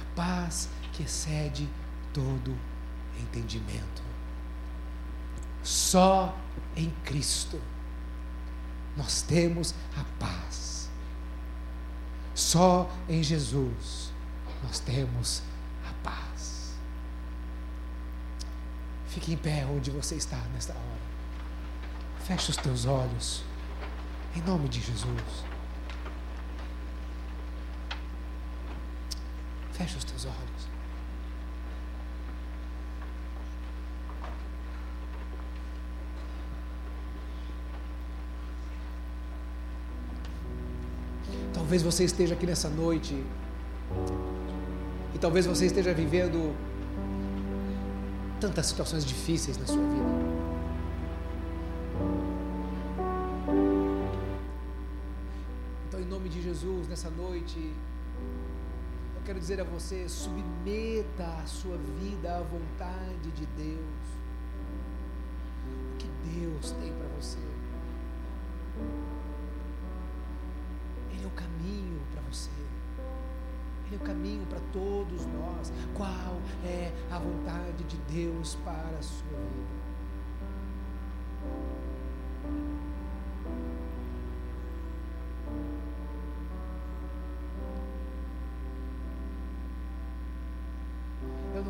A 0.00 0.16
paz 0.16 0.68
que 0.92 1.02
excede 1.02 1.68
todo 2.12 2.56
entendimento. 3.20 4.02
Só 5.62 6.36
em 6.76 6.90
Cristo 7.04 7.60
nós 8.96 9.22
temos 9.22 9.74
a 9.96 10.04
paz. 10.18 10.88
Só 12.34 12.90
em 13.08 13.22
Jesus 13.22 14.12
nós 14.62 14.78
temos 14.80 15.42
a 15.88 15.92
paz. 16.02 16.74
Fique 19.08 19.32
em 19.32 19.36
pé 19.36 19.66
onde 19.66 19.90
você 19.90 20.14
está 20.14 20.38
nesta 20.52 20.72
hora. 20.72 21.15
Feche 22.26 22.50
os 22.50 22.56
teus 22.56 22.86
olhos. 22.86 23.44
Em 24.34 24.40
nome 24.42 24.68
de 24.68 24.80
Jesus. 24.80 25.44
Feche 29.72 29.96
os 29.96 30.02
teus 30.02 30.24
olhos. 30.24 30.66
Talvez 41.54 41.80
você 41.80 42.02
esteja 42.02 42.34
aqui 42.34 42.44
nessa 42.44 42.68
noite 42.68 43.24
e 45.14 45.18
talvez 45.18 45.46
você 45.46 45.66
esteja 45.66 45.94
vivendo 45.94 46.56
tantas 48.40 48.66
situações 48.66 49.04
difíceis 49.04 49.56
na 49.56 49.66
sua 49.66 49.76
vida. 49.76 50.25
Noite, 57.16 57.72
eu 59.16 59.22
quero 59.24 59.38
dizer 59.38 59.60
a 59.60 59.64
você: 59.64 60.08
submeta 60.08 61.24
a 61.42 61.46
sua 61.46 61.76
vida 62.00 62.36
à 62.36 62.42
vontade 62.42 63.30
de 63.32 63.46
Deus. 63.46 64.06
O 65.94 65.96
que 65.96 66.08
Deus 66.38 66.72
tem 66.72 66.92
para 66.92 67.08
você? 67.20 67.38
Ele 71.12 71.24
é 71.24 71.26
o 71.26 71.30
caminho 71.30 72.00
para 72.12 72.22
você. 72.30 72.50
Ele 73.86 73.96
é 73.96 73.98
o 73.98 74.00
caminho 74.00 74.46
para 74.46 74.60
todos 74.72 75.26
nós. 75.26 75.72
Qual 75.94 76.40
é 76.64 76.92
a 77.10 77.18
vontade 77.18 77.84
de 77.84 77.96
Deus 78.12 78.56
para 78.56 78.98
a 78.98 79.02
sua 79.02 79.38
vida? 79.38 79.85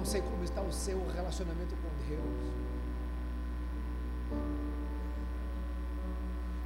Sei 0.07 0.23
como 0.23 0.45
está 0.45 0.63
o 0.63 0.73
seu 0.73 1.05
relacionamento 1.09 1.75
com 1.77 1.89
Deus. 2.09 2.57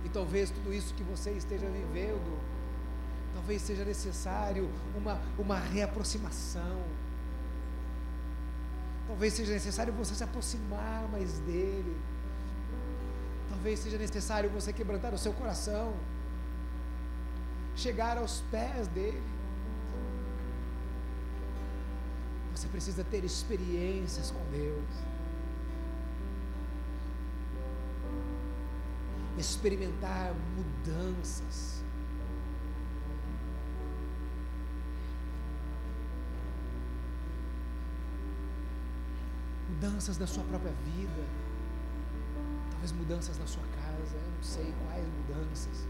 E 0.04 0.08
talvez 0.10 0.50
tudo 0.50 0.72
isso 0.72 0.94
que 0.94 1.02
você 1.02 1.30
esteja 1.32 1.66
vivendo, 1.68 2.38
talvez 3.34 3.62
seja 3.62 3.84
necessário 3.84 4.68
uma, 4.94 5.20
uma 5.38 5.58
reaproximação. 5.58 6.82
Talvez 9.08 9.34
seja 9.34 9.52
necessário 9.52 9.92
você 9.92 10.14
se 10.14 10.22
aproximar 10.22 11.08
mais 11.10 11.38
dele. 11.40 11.96
Talvez 13.48 13.80
seja 13.80 13.98
necessário 13.98 14.48
você 14.50 14.72
quebrantar 14.72 15.12
o 15.12 15.18
seu 15.18 15.32
coração, 15.32 15.94
chegar 17.74 18.18
aos 18.18 18.42
pés 18.50 18.86
dele. 18.88 19.39
Você 22.60 22.68
precisa 22.68 23.02
ter 23.02 23.24
experiências 23.24 24.30
com 24.30 24.44
Deus. 24.50 24.84
experimentar 29.38 30.34
mudanças. 30.54 31.82
Mudanças 39.70 40.18
na 40.18 40.26
sua 40.26 40.44
própria 40.44 40.72
vida, 40.84 41.24
talvez 42.70 42.92
mudanças 42.92 43.38
na 43.38 43.46
sua 43.46 43.62
casa, 43.62 44.14
eu 44.14 44.32
não 44.36 44.42
sei 44.42 44.74
quais 44.84 45.06
mudanças 45.06 45.86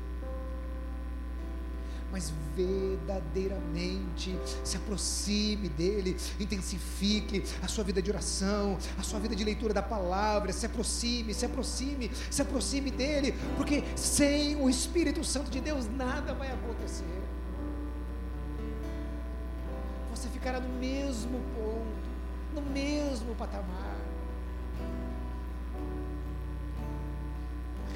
mas 2.10 2.32
verdadeiramente 2.56 4.36
se 4.64 4.76
aproxime 4.76 5.68
dele, 5.68 6.16
intensifique 6.38 7.44
a 7.62 7.68
sua 7.68 7.84
vida 7.84 8.02
de 8.02 8.10
oração, 8.10 8.76
a 8.98 9.02
sua 9.02 9.20
vida 9.20 9.36
de 9.36 9.44
leitura 9.44 9.72
da 9.72 9.82
palavra, 9.82 10.52
se 10.52 10.66
aproxime, 10.66 11.32
se 11.32 11.46
aproxime, 11.46 12.10
se 12.30 12.42
aproxime 12.42 12.90
dele, 12.90 13.34
porque 13.56 13.84
sem 13.96 14.56
o 14.56 14.68
Espírito 14.68 15.22
Santo 15.24 15.50
de 15.50 15.60
Deus 15.60 15.86
nada 15.96 16.34
vai 16.34 16.50
acontecer. 16.50 17.04
Você 20.10 20.28
ficará 20.28 20.60
no 20.60 20.68
mesmo 20.78 21.40
ponto, 21.54 22.10
no 22.54 22.60
mesmo 22.60 23.34
patamar. 23.36 23.96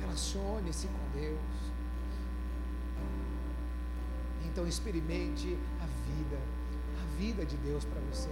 Relacione-se 0.00 0.86
com 0.86 1.18
Deus. 1.18 1.73
Então 4.55 4.68
experimente 4.68 5.59
a 5.80 5.84
vida, 5.84 6.38
a 7.02 7.18
vida 7.18 7.44
de 7.44 7.57
Deus 7.57 7.84
para 7.84 8.00
você. 8.02 8.30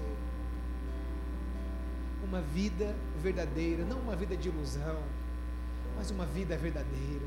Uma 2.23 2.41
vida 2.41 2.95
verdadeira, 3.21 3.85
não 3.85 3.99
uma 3.99 4.15
vida 4.15 4.37
de 4.37 4.49
ilusão, 4.49 5.03
mas 5.97 6.13
uma 6.13 6.25
vida 6.25 6.57
verdadeira. 6.57 7.27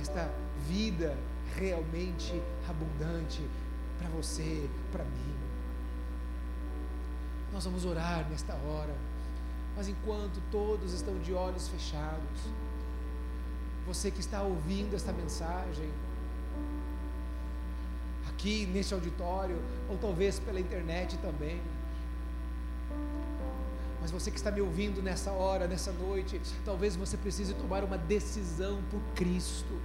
Esta 0.00 0.34
vida 0.66 1.16
realmente 1.54 2.42
abundante 2.68 3.48
para 4.00 4.08
você, 4.08 4.68
para 4.90 5.04
mim. 5.04 5.36
Nós 7.52 7.64
vamos 7.64 7.84
orar 7.84 8.28
nesta 8.28 8.54
hora, 8.54 8.96
mas 9.76 9.86
enquanto 9.86 10.42
todos 10.50 10.92
estão 10.92 11.16
de 11.20 11.32
olhos 11.32 11.68
fechados, 11.68 12.40
você 13.86 14.10
que 14.10 14.18
está 14.18 14.42
ouvindo 14.42 14.96
esta 14.96 15.12
mensagem, 15.12 15.88
aqui 18.42 18.66
nesse 18.66 18.92
auditório, 18.92 19.56
ou 19.88 19.96
talvez 19.96 20.40
pela 20.40 20.58
internet 20.58 21.16
também. 21.18 21.60
Mas 24.00 24.10
você 24.10 24.32
que 24.32 24.36
está 24.36 24.50
me 24.50 24.60
ouvindo 24.60 25.00
nessa 25.00 25.30
hora, 25.30 25.68
nessa 25.68 25.92
noite, 25.92 26.40
talvez 26.64 26.96
você 26.96 27.16
precise 27.16 27.54
tomar 27.54 27.84
uma 27.84 27.96
decisão 27.96 28.82
por 28.90 29.00
Cristo. 29.14 29.80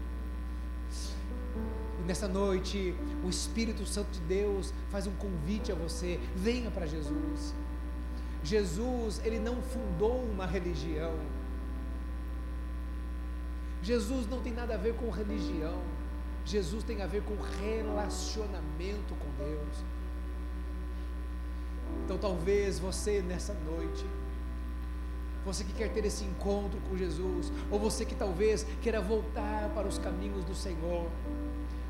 E 2.01 2.07
nessa 2.07 2.27
noite, 2.27 2.95
o 3.23 3.29
Espírito 3.29 3.85
Santo 3.85 4.09
de 4.09 4.19
Deus 4.21 4.73
faz 4.89 5.05
um 5.05 5.13
convite 5.13 5.71
a 5.71 5.75
você: 5.75 6.19
venha 6.35 6.71
para 6.71 6.87
Jesus. 6.87 7.53
Jesus, 8.43 9.21
ele 9.23 9.39
não 9.39 9.61
fundou 9.61 10.23
uma 10.23 10.47
religião. 10.47 11.13
Jesus 13.83 14.27
não 14.27 14.41
tem 14.41 14.51
nada 14.51 14.73
a 14.73 14.77
ver 14.77 14.95
com 14.95 15.11
religião. 15.11 15.79
Jesus 16.47 16.81
tem 16.83 17.01
a 17.01 17.07
ver 17.07 17.23
com 17.23 17.35
relacionamento 17.61 19.13
com 19.15 19.43
Deus. 19.43 19.83
Então 22.05 22.17
talvez 22.17 22.79
você 22.79 23.21
nessa 23.21 23.53
noite, 23.53 24.05
você 25.45 25.63
que 25.65 25.73
quer 25.73 25.91
ter 25.91 26.05
esse 26.05 26.23
encontro 26.23 26.79
com 26.89 26.97
Jesus, 26.97 27.51
ou 27.69 27.77
você 27.77 28.05
que 28.05 28.15
talvez 28.15 28.65
queira 28.81 29.01
voltar 29.01 29.69
para 29.75 29.87
os 29.87 29.97
caminhos 29.97 30.45
do 30.45 30.55
Senhor, 30.55 31.09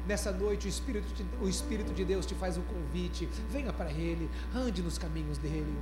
nessa 0.07 0.31
noite 0.31 0.67
o 0.67 0.69
Espírito, 0.69 1.07
o 1.39 1.47
Espírito 1.47 1.93
de 1.93 2.03
Deus 2.03 2.25
te 2.25 2.33
faz 2.33 2.57
um 2.57 2.63
convite, 2.63 3.29
venha 3.51 3.71
para 3.71 3.91
Ele, 3.91 4.27
ande 4.55 4.81
nos 4.81 4.97
caminhos 4.97 5.37
dEle 5.37 5.75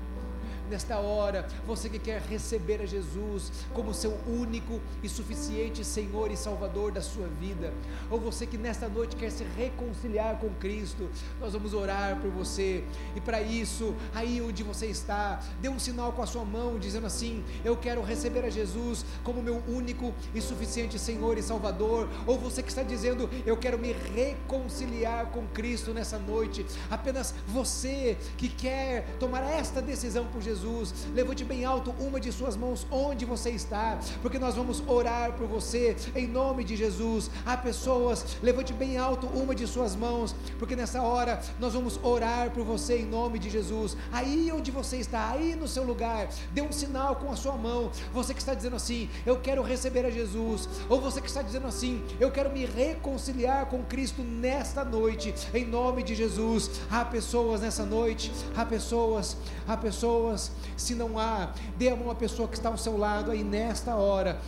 nesta 0.70 0.98
hora, 0.98 1.48
você 1.66 1.90
que 1.90 2.00
quer 2.00 2.22
receber 2.22 2.82
a 2.82 2.86
Jesus 2.86 3.52
como 3.74 3.94
seu 3.94 4.18
único 4.28 4.82
e 5.04 5.10
suficiente 5.10 5.86
Senhor 5.86 6.32
e 6.32 6.38
Salvador 6.38 6.92
da 6.92 7.02
sua 7.02 7.28
vida, 7.28 7.74
ou 8.10 8.20
você 8.20 8.46
que 8.46 8.58
nesta 8.58 8.88
noite 8.88 9.16
quer 9.16 9.32
se 9.32 9.44
reconciliar 9.44 10.38
com 10.40 10.50
Cristo, 10.56 11.10
nós 11.40 11.54
vamos 11.54 11.74
orar 11.74 12.20
por 12.20 12.30
você. 12.32 12.84
E 13.16 13.22
para 13.22 13.42
isso, 13.42 13.94
aí 14.14 14.42
onde 14.42 14.64
você 14.64 14.88
está, 14.88 15.42
dê 15.62 15.70
um 15.70 15.80
sinal 15.80 16.14
com 16.14 16.22
a 16.22 16.28
sua 16.28 16.44
mão 16.44 16.80
dizendo 16.80 17.08
assim: 17.08 17.44
Eu 17.64 17.78
quero 17.78 18.02
receber 18.02 18.44
a 18.46 18.50
Jesus 18.50 19.06
como 19.24 19.42
meu 19.42 19.62
único 19.68 20.14
e 20.34 20.42
suficiente 20.42 20.98
Senhor 20.98 21.38
e 21.38 21.44
Salvador. 21.44 22.10
Ou 22.26 22.38
você 22.38 22.62
que 22.62 22.70
está 22.70 22.84
dizendo: 22.84 23.30
Eu 23.46 23.58
quero 23.58 23.78
me 23.78 23.94
reconciliar 23.94 25.28
com 25.28 25.46
Cristo 25.48 25.94
nessa 25.94 26.18
noite. 26.18 26.66
Apenas 26.90 27.34
você 27.48 28.18
que 28.38 28.50
quer 28.50 29.06
tomar 29.20 29.42
esta 29.44 29.82
decisão 29.82 30.26
por 30.26 30.42
Jesus 30.42 30.55
Jesus. 30.56 30.94
Levante 31.14 31.44
bem 31.44 31.66
alto 31.66 31.94
uma 32.00 32.20
de 32.20 32.32
suas 32.32 32.56
mãos 32.56 32.88
onde 32.90 33.26
você 33.26 33.50
está, 33.50 34.00
porque 34.22 34.40
nós 34.40 34.56
vamos 34.56 34.82
orar 34.88 35.34
por 35.34 35.48
você 35.48 35.96
em 36.16 36.28
nome 36.28 36.64
de 36.64 36.76
Jesus. 36.76 37.30
Há 37.46 37.58
pessoas, 37.58 38.26
levante 38.42 38.72
bem 38.72 38.98
alto 38.98 39.28
uma 39.28 39.54
de 39.54 39.68
suas 39.68 39.96
mãos, 39.96 40.34
porque 40.58 40.76
nessa 40.76 41.02
hora 41.02 41.42
nós 41.60 41.74
vamos 41.74 42.00
orar 42.02 42.52
por 42.52 42.64
você 42.64 43.00
em 43.00 43.06
nome 43.06 43.38
de 43.38 43.50
Jesus. 43.50 43.98
Aí 44.12 44.52
onde 44.52 44.72
você 44.72 44.98
está, 44.98 45.30
aí 45.32 45.56
no 45.56 45.68
seu 45.68 45.84
lugar, 45.84 46.30
dê 46.52 46.62
um 46.62 46.72
sinal 46.72 47.18
com 47.18 47.32
a 47.32 47.36
sua 47.36 47.54
mão. 47.54 47.92
Você 48.14 48.34
que 48.34 48.40
está 48.40 48.54
dizendo 48.54 48.78
assim, 48.78 49.10
eu 49.26 49.38
quero 49.40 49.62
receber 49.62 50.06
a 50.06 50.10
Jesus, 50.10 50.70
ou 50.88 51.02
você 51.02 51.20
que 51.20 51.28
está 51.28 51.42
dizendo 51.42 51.68
assim, 51.68 52.02
eu 52.20 52.32
quero 52.32 52.52
me 52.52 52.66
reconciliar 52.66 53.66
com 53.66 53.84
Cristo 53.84 54.24
nesta 54.24 54.86
noite, 54.86 55.34
em 55.54 55.66
nome 55.66 56.02
de 56.02 56.16
Jesus. 56.16 56.72
Há 56.90 57.04
pessoas 57.04 57.62
nessa 57.62 57.86
noite, 57.86 58.32
há 58.56 58.66
pessoas, 58.66 59.36
há 59.68 59.76
pessoas 59.76 60.45
se 60.78 60.96
não 60.96 61.20
há, 61.20 61.52
dê 61.78 61.90
a 61.90 61.96
mão 61.96 62.10
à 62.10 62.16
pessoa 62.16 62.48
que 62.48 62.56
está 62.56 62.70
ao 62.70 62.78
seu 62.78 62.98
lado 62.98 63.32
aí 63.32 63.44
nesta 63.44 63.96
hora. 63.96 64.40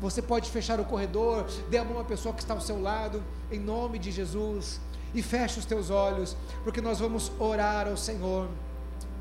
Você 0.00 0.22
pode 0.22 0.50
fechar 0.50 0.80
o 0.80 0.84
corredor, 0.84 1.46
dê 1.68 1.78
a 1.78 1.84
mão 1.84 2.00
à 2.00 2.04
pessoa 2.04 2.34
que 2.34 2.40
está 2.40 2.54
ao 2.54 2.60
seu 2.60 2.80
lado, 2.80 3.22
em 3.50 3.58
nome 3.58 3.98
de 3.98 4.10
Jesus, 4.10 4.80
e 5.14 5.22
feche 5.22 5.58
os 5.58 5.64
teus 5.64 5.90
olhos, 5.90 6.36
porque 6.64 6.80
nós 6.80 6.98
vamos 6.98 7.30
orar 7.38 7.86
ao 7.86 7.96
Senhor. 7.96 8.48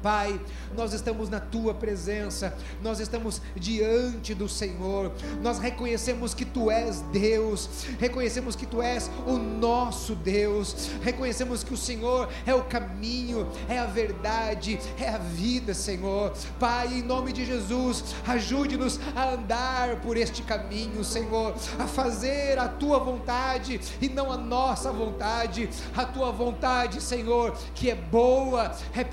Pai, 0.02 0.40
nós 0.76 0.94
estamos 0.94 1.30
na 1.30 1.40
tua 1.40 1.74
presença, 1.74 2.56
nós 2.82 3.00
estamos 3.00 3.42
diante 3.56 4.34
do 4.34 4.48
Senhor, 4.48 5.12
nós 5.42 5.60
reconhecemos 5.60 6.34
que 6.34 6.46
tu 6.46 6.72
és 6.72 7.02
Deus, 7.12 7.70
reconhecemos 8.00 8.56
que 8.56 8.66
tu 8.66 8.82
és 8.82 9.10
o 9.28 9.38
nosso 9.38 10.16
Deus, 10.16 10.92
reconhecemos 11.02 11.64
que 11.64 11.74
o 11.74 11.78
Senhor 11.78 12.30
é 12.46 12.54
o 12.54 12.64
caminho, 12.64 13.48
é 13.68 13.78
a 13.78 13.86
verdade, 13.86 14.80
é 14.98 15.10
a 15.10 15.18
vida, 15.18 15.74
Senhor. 15.74 16.34
Pai, 16.60 16.88
em 16.94 17.04
nome 17.04 17.34
de 17.34 17.46
Jesus, 17.46 18.16
ajude-nos 18.26 19.00
a 19.16 19.34
andar 19.34 20.00
por 20.02 20.16
este 20.16 20.44
caminho, 20.44 21.04
Senhor, 21.04 21.56
a 21.78 21.88
fazer 21.88 22.58
a 22.58 22.68
tua 22.68 23.00
vontade 23.00 23.80
e 24.02 24.08
não 24.08 24.32
a 24.32 24.38
nossa 24.38 24.92
vontade, 24.92 25.70
a 25.96 26.06
tua 26.06 26.32
vontade, 26.32 27.02
Senhor, 27.02 27.58
que 27.76 27.90
é 27.90 27.96
boa, 27.96 28.74
é 28.96 29.04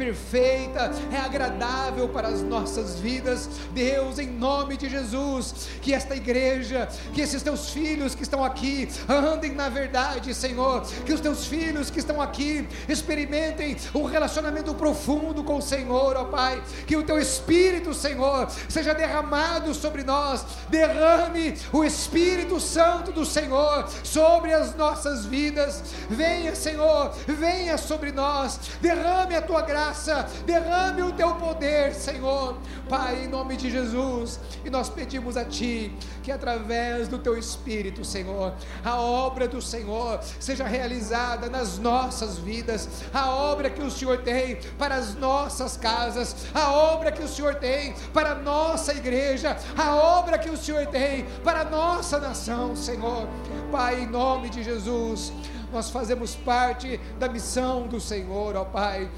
perfeita 0.77 0.91
é 1.11 1.17
agradável 1.19 2.09
para 2.09 2.29
as 2.29 2.43
nossas 2.43 2.97
vidas. 3.01 3.49
Deus, 3.73 4.19
em 4.19 4.27
nome 4.27 4.77
de 4.77 4.89
Jesus, 4.89 5.69
que 5.81 5.95
esta 5.95 6.15
igreja, 6.15 6.89
que 7.15 7.23
esses 7.23 7.43
teus 7.43 7.71
filhos 7.71 8.15
que 8.15 8.23
estão 8.23 8.45
aqui 8.45 8.89
andem 9.09 9.53
na 9.53 9.69
verdade, 9.69 10.35
Senhor. 10.35 10.83
Que 11.05 11.13
os 11.13 11.21
teus 11.21 11.47
filhos 11.47 11.91
que 11.91 11.99
estão 11.99 12.21
aqui 12.21 12.69
experimentem 12.89 13.77
um 13.95 14.05
relacionamento 14.05 14.75
profundo 14.75 15.43
com 15.43 15.57
o 15.57 15.63
Senhor, 15.63 16.17
ó 16.17 16.25
Pai. 16.25 16.63
Que 16.87 16.97
o 16.97 17.03
teu 17.03 17.19
Espírito, 17.19 17.95
Senhor, 17.95 18.49
seja 18.69 18.93
derramado 18.93 19.73
sobre 19.75 20.05
nós. 20.05 20.45
Derrame 20.69 21.55
o 21.73 21.85
Espírito 21.85 22.61
Santo 22.61 23.13
do 23.13 23.25
Senhor 23.25 23.89
sobre 24.05 24.53
as 24.53 24.75
nossas 24.77 25.25
vidas. 25.25 25.83
Venha, 26.11 26.55
Senhor, 26.55 27.15
venha 27.27 27.79
sobre 27.79 28.13
nós. 28.13 28.59
Derrame 28.81 29.37
a 29.37 29.43
tua 29.43 29.63
graça. 29.63 30.27
Derrame 30.45 30.66
derrame 30.67 31.03
o 31.03 31.13
teu 31.13 31.35
poder, 31.37 31.95
Senhor, 31.95 32.57
Pai, 32.89 33.25
em 33.25 33.29
nome 33.29 33.57
de 33.57 33.71
Jesus. 33.71 34.41
E 34.65 34.71
nós 34.71 34.89
pedimos 34.89 35.37
a 35.37 35.45
Ti 35.45 35.93
que 36.23 36.33
através 36.33 37.07
do 37.07 37.19
Teu 37.19 37.39
Espírito, 37.39 38.05
Senhor, 38.05 38.53
a 38.85 39.01
obra 39.01 39.47
do 39.47 39.63
Senhor 39.63 40.21
seja 40.41 40.65
realizada 40.65 41.49
nas 41.49 41.79
nossas 41.79 42.37
vidas, 42.39 42.89
a 43.15 43.31
obra 43.31 43.71
que 43.71 43.81
o 43.81 43.91
Senhor 43.91 44.19
tem 44.19 44.57
para 44.77 44.97
as 44.97 45.15
nossas 45.15 45.77
casas, 45.77 46.35
a 46.53 46.73
obra 46.73 47.13
que 47.13 47.23
o 47.23 47.29
Senhor 47.29 47.55
tem 47.55 47.95
para 48.13 48.33
a 48.33 48.35
nossa 48.35 48.93
igreja, 48.93 49.57
a 49.77 49.95
obra 49.95 50.39
que 50.39 50.51
o 50.51 50.57
Senhor 50.57 50.87
tem 50.87 51.27
para 51.45 51.61
a 51.61 51.65
nossa 51.65 52.19
nação, 52.19 52.75
Senhor. 52.75 53.29
Pai, 53.71 54.01
em 54.01 54.07
nome 54.07 54.51
de 54.51 54.63
Jesus, 54.65 55.33
nós 55.73 55.91
fazemos 55.91 56.35
parte 56.35 56.99
da 57.19 57.29
missão 57.29 57.87
do 57.87 58.01
Senhor, 58.01 58.57
ó 58.57 58.65
Pai 58.65 59.09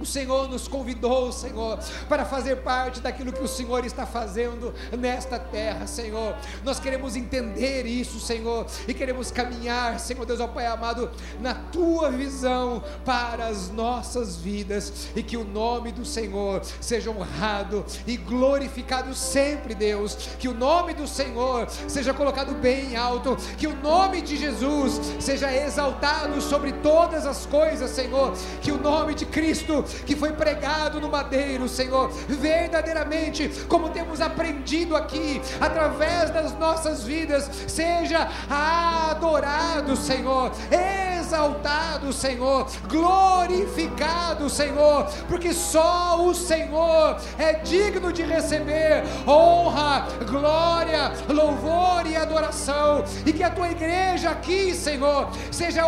O 0.00 0.06
Senhor 0.06 0.48
nos 0.48 0.66
convidou, 0.66 1.30
Senhor, 1.30 1.78
para 2.08 2.24
fazer 2.24 2.56
parte 2.56 3.00
daquilo 3.00 3.32
que 3.32 3.42
o 3.42 3.48
Senhor 3.48 3.84
está 3.84 4.06
fazendo 4.06 4.72
nesta 4.98 5.38
terra, 5.38 5.86
Senhor. 5.86 6.34
Nós 6.64 6.80
queremos 6.80 7.16
entender 7.16 7.84
isso, 7.84 8.18
Senhor, 8.18 8.66
e 8.88 8.94
queremos 8.94 9.30
caminhar, 9.30 10.00
Senhor 10.00 10.24
Deus, 10.24 10.40
ó 10.40 10.48
Pai 10.48 10.66
amado, 10.66 11.10
na 11.40 11.54
tua 11.54 12.10
visão 12.10 12.82
para 13.04 13.46
as 13.46 13.68
nossas 13.68 14.36
vidas 14.36 15.08
e 15.14 15.22
que 15.22 15.36
o 15.36 15.44
nome 15.44 15.92
do 15.92 16.04
Senhor 16.04 16.62
seja 16.80 17.10
honrado 17.10 17.84
e 18.06 18.16
glorificado 18.16 19.14
sempre, 19.14 19.74
Deus. 19.74 20.14
Que 20.38 20.48
o 20.48 20.54
nome 20.54 20.94
do 20.94 21.06
Senhor 21.06 21.68
seja 21.68 22.14
colocado 22.14 22.54
bem 22.54 22.96
alto, 22.96 23.36
que 23.58 23.66
o 23.66 23.76
nome 23.76 24.22
de 24.22 24.36
Jesus 24.36 25.00
seja 25.20 25.52
exaltado 25.54 26.40
sobre 26.40 26.72
todas 26.72 27.26
as 27.26 27.44
coisas, 27.44 27.90
Senhor. 27.90 28.32
Que 28.62 28.72
o 28.72 28.80
nome 28.80 29.14
de 29.14 29.26
Cristo 29.26 29.84
que 30.06 30.16
foi 30.16 30.32
pregado 30.32 31.00
no 31.00 31.08
madeiro, 31.08 31.68
Senhor, 31.68 32.10
verdadeiramente, 32.28 33.48
como 33.68 33.90
temos 33.90 34.20
aprendido 34.20 34.96
aqui, 34.96 35.40
através 35.60 36.30
das 36.30 36.56
nossas 36.58 37.04
vidas, 37.04 37.50
seja 37.66 38.28
adorado, 38.48 39.96
Senhor, 39.96 40.52
exaltado, 41.20 42.12
Senhor, 42.12 42.66
glorificado, 42.88 44.48
Senhor, 44.50 45.06
porque 45.28 45.52
só 45.52 46.24
o 46.24 46.34
Senhor 46.34 47.16
é 47.38 47.54
digno 47.54 48.12
de 48.12 48.22
receber 48.22 49.04
honra, 49.26 50.06
glória, 50.28 51.12
louvor 51.28 52.06
e 52.06 52.16
adoração, 52.16 53.04
e 53.24 53.32
que 53.32 53.42
a 53.42 53.50
tua 53.50 53.70
igreja 53.70 54.30
aqui, 54.30 54.74
Senhor, 54.74 55.30
seja, 55.50 55.82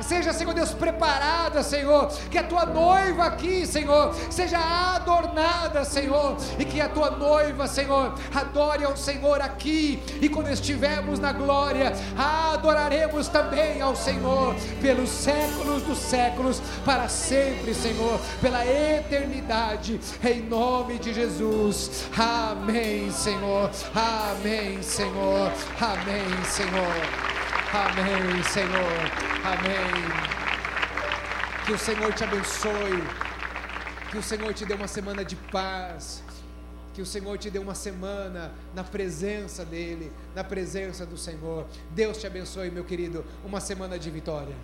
seja 0.00 0.32
Senhor 0.32 0.54
Deus, 0.54 0.72
preparada, 0.72 1.62
Senhor, 1.62 2.08
que 2.30 2.38
a 2.38 2.44
tua 2.44 2.64
noiva 2.66 3.24
aqui 3.24 3.45
aqui, 3.46 3.66
Senhor, 3.66 4.14
seja 4.28 4.58
adornada, 4.58 5.84
Senhor, 5.84 6.36
e 6.58 6.64
que 6.64 6.80
a 6.80 6.88
tua 6.88 7.10
noiva, 7.10 7.66
Senhor, 7.68 8.14
adore 8.34 8.84
ao 8.84 8.96
Senhor 8.96 9.40
aqui, 9.40 10.02
e 10.20 10.28
quando 10.28 10.48
estivermos 10.48 11.18
na 11.20 11.32
glória, 11.32 11.92
adoraremos 12.16 13.28
também 13.28 13.80
ao 13.80 13.94
Senhor 13.94 14.54
pelos 14.80 15.08
séculos 15.08 15.82
dos 15.82 15.98
séculos, 15.98 16.60
para 16.84 17.08
sempre, 17.08 17.72
Senhor, 17.72 18.18
pela 18.40 18.66
eternidade, 18.66 20.00
em 20.24 20.42
nome 20.42 20.98
de 20.98 21.14
Jesus. 21.14 22.08
Amém, 22.16 23.10
Senhor. 23.12 23.70
Amém, 23.94 24.82
Senhor. 24.82 25.52
Amém, 25.80 26.42
Senhor. 26.44 26.96
Amém, 27.72 28.42
Senhor. 28.42 29.10
Amém. 29.44 30.36
Que 31.64 31.72
o 31.72 31.78
Senhor 31.78 32.12
te 32.12 32.24
abençoe. 32.24 33.25
Que 34.10 34.18
o 34.18 34.22
Senhor 34.22 34.52
te 34.54 34.64
dê 34.64 34.74
uma 34.74 34.88
semana 34.88 35.24
de 35.24 35.36
paz. 35.36 36.22
Que 36.94 37.02
o 37.02 37.06
Senhor 37.06 37.36
te 37.36 37.50
dê 37.50 37.58
uma 37.58 37.74
semana 37.74 38.52
na 38.74 38.82
presença 38.82 39.64
dEle, 39.64 40.10
na 40.34 40.42
presença 40.42 41.04
do 41.04 41.16
Senhor. 41.16 41.66
Deus 41.90 42.16
te 42.16 42.26
abençoe, 42.26 42.70
meu 42.70 42.84
querido. 42.84 43.24
Uma 43.44 43.60
semana 43.60 43.98
de 43.98 44.10
vitória. 44.10 44.54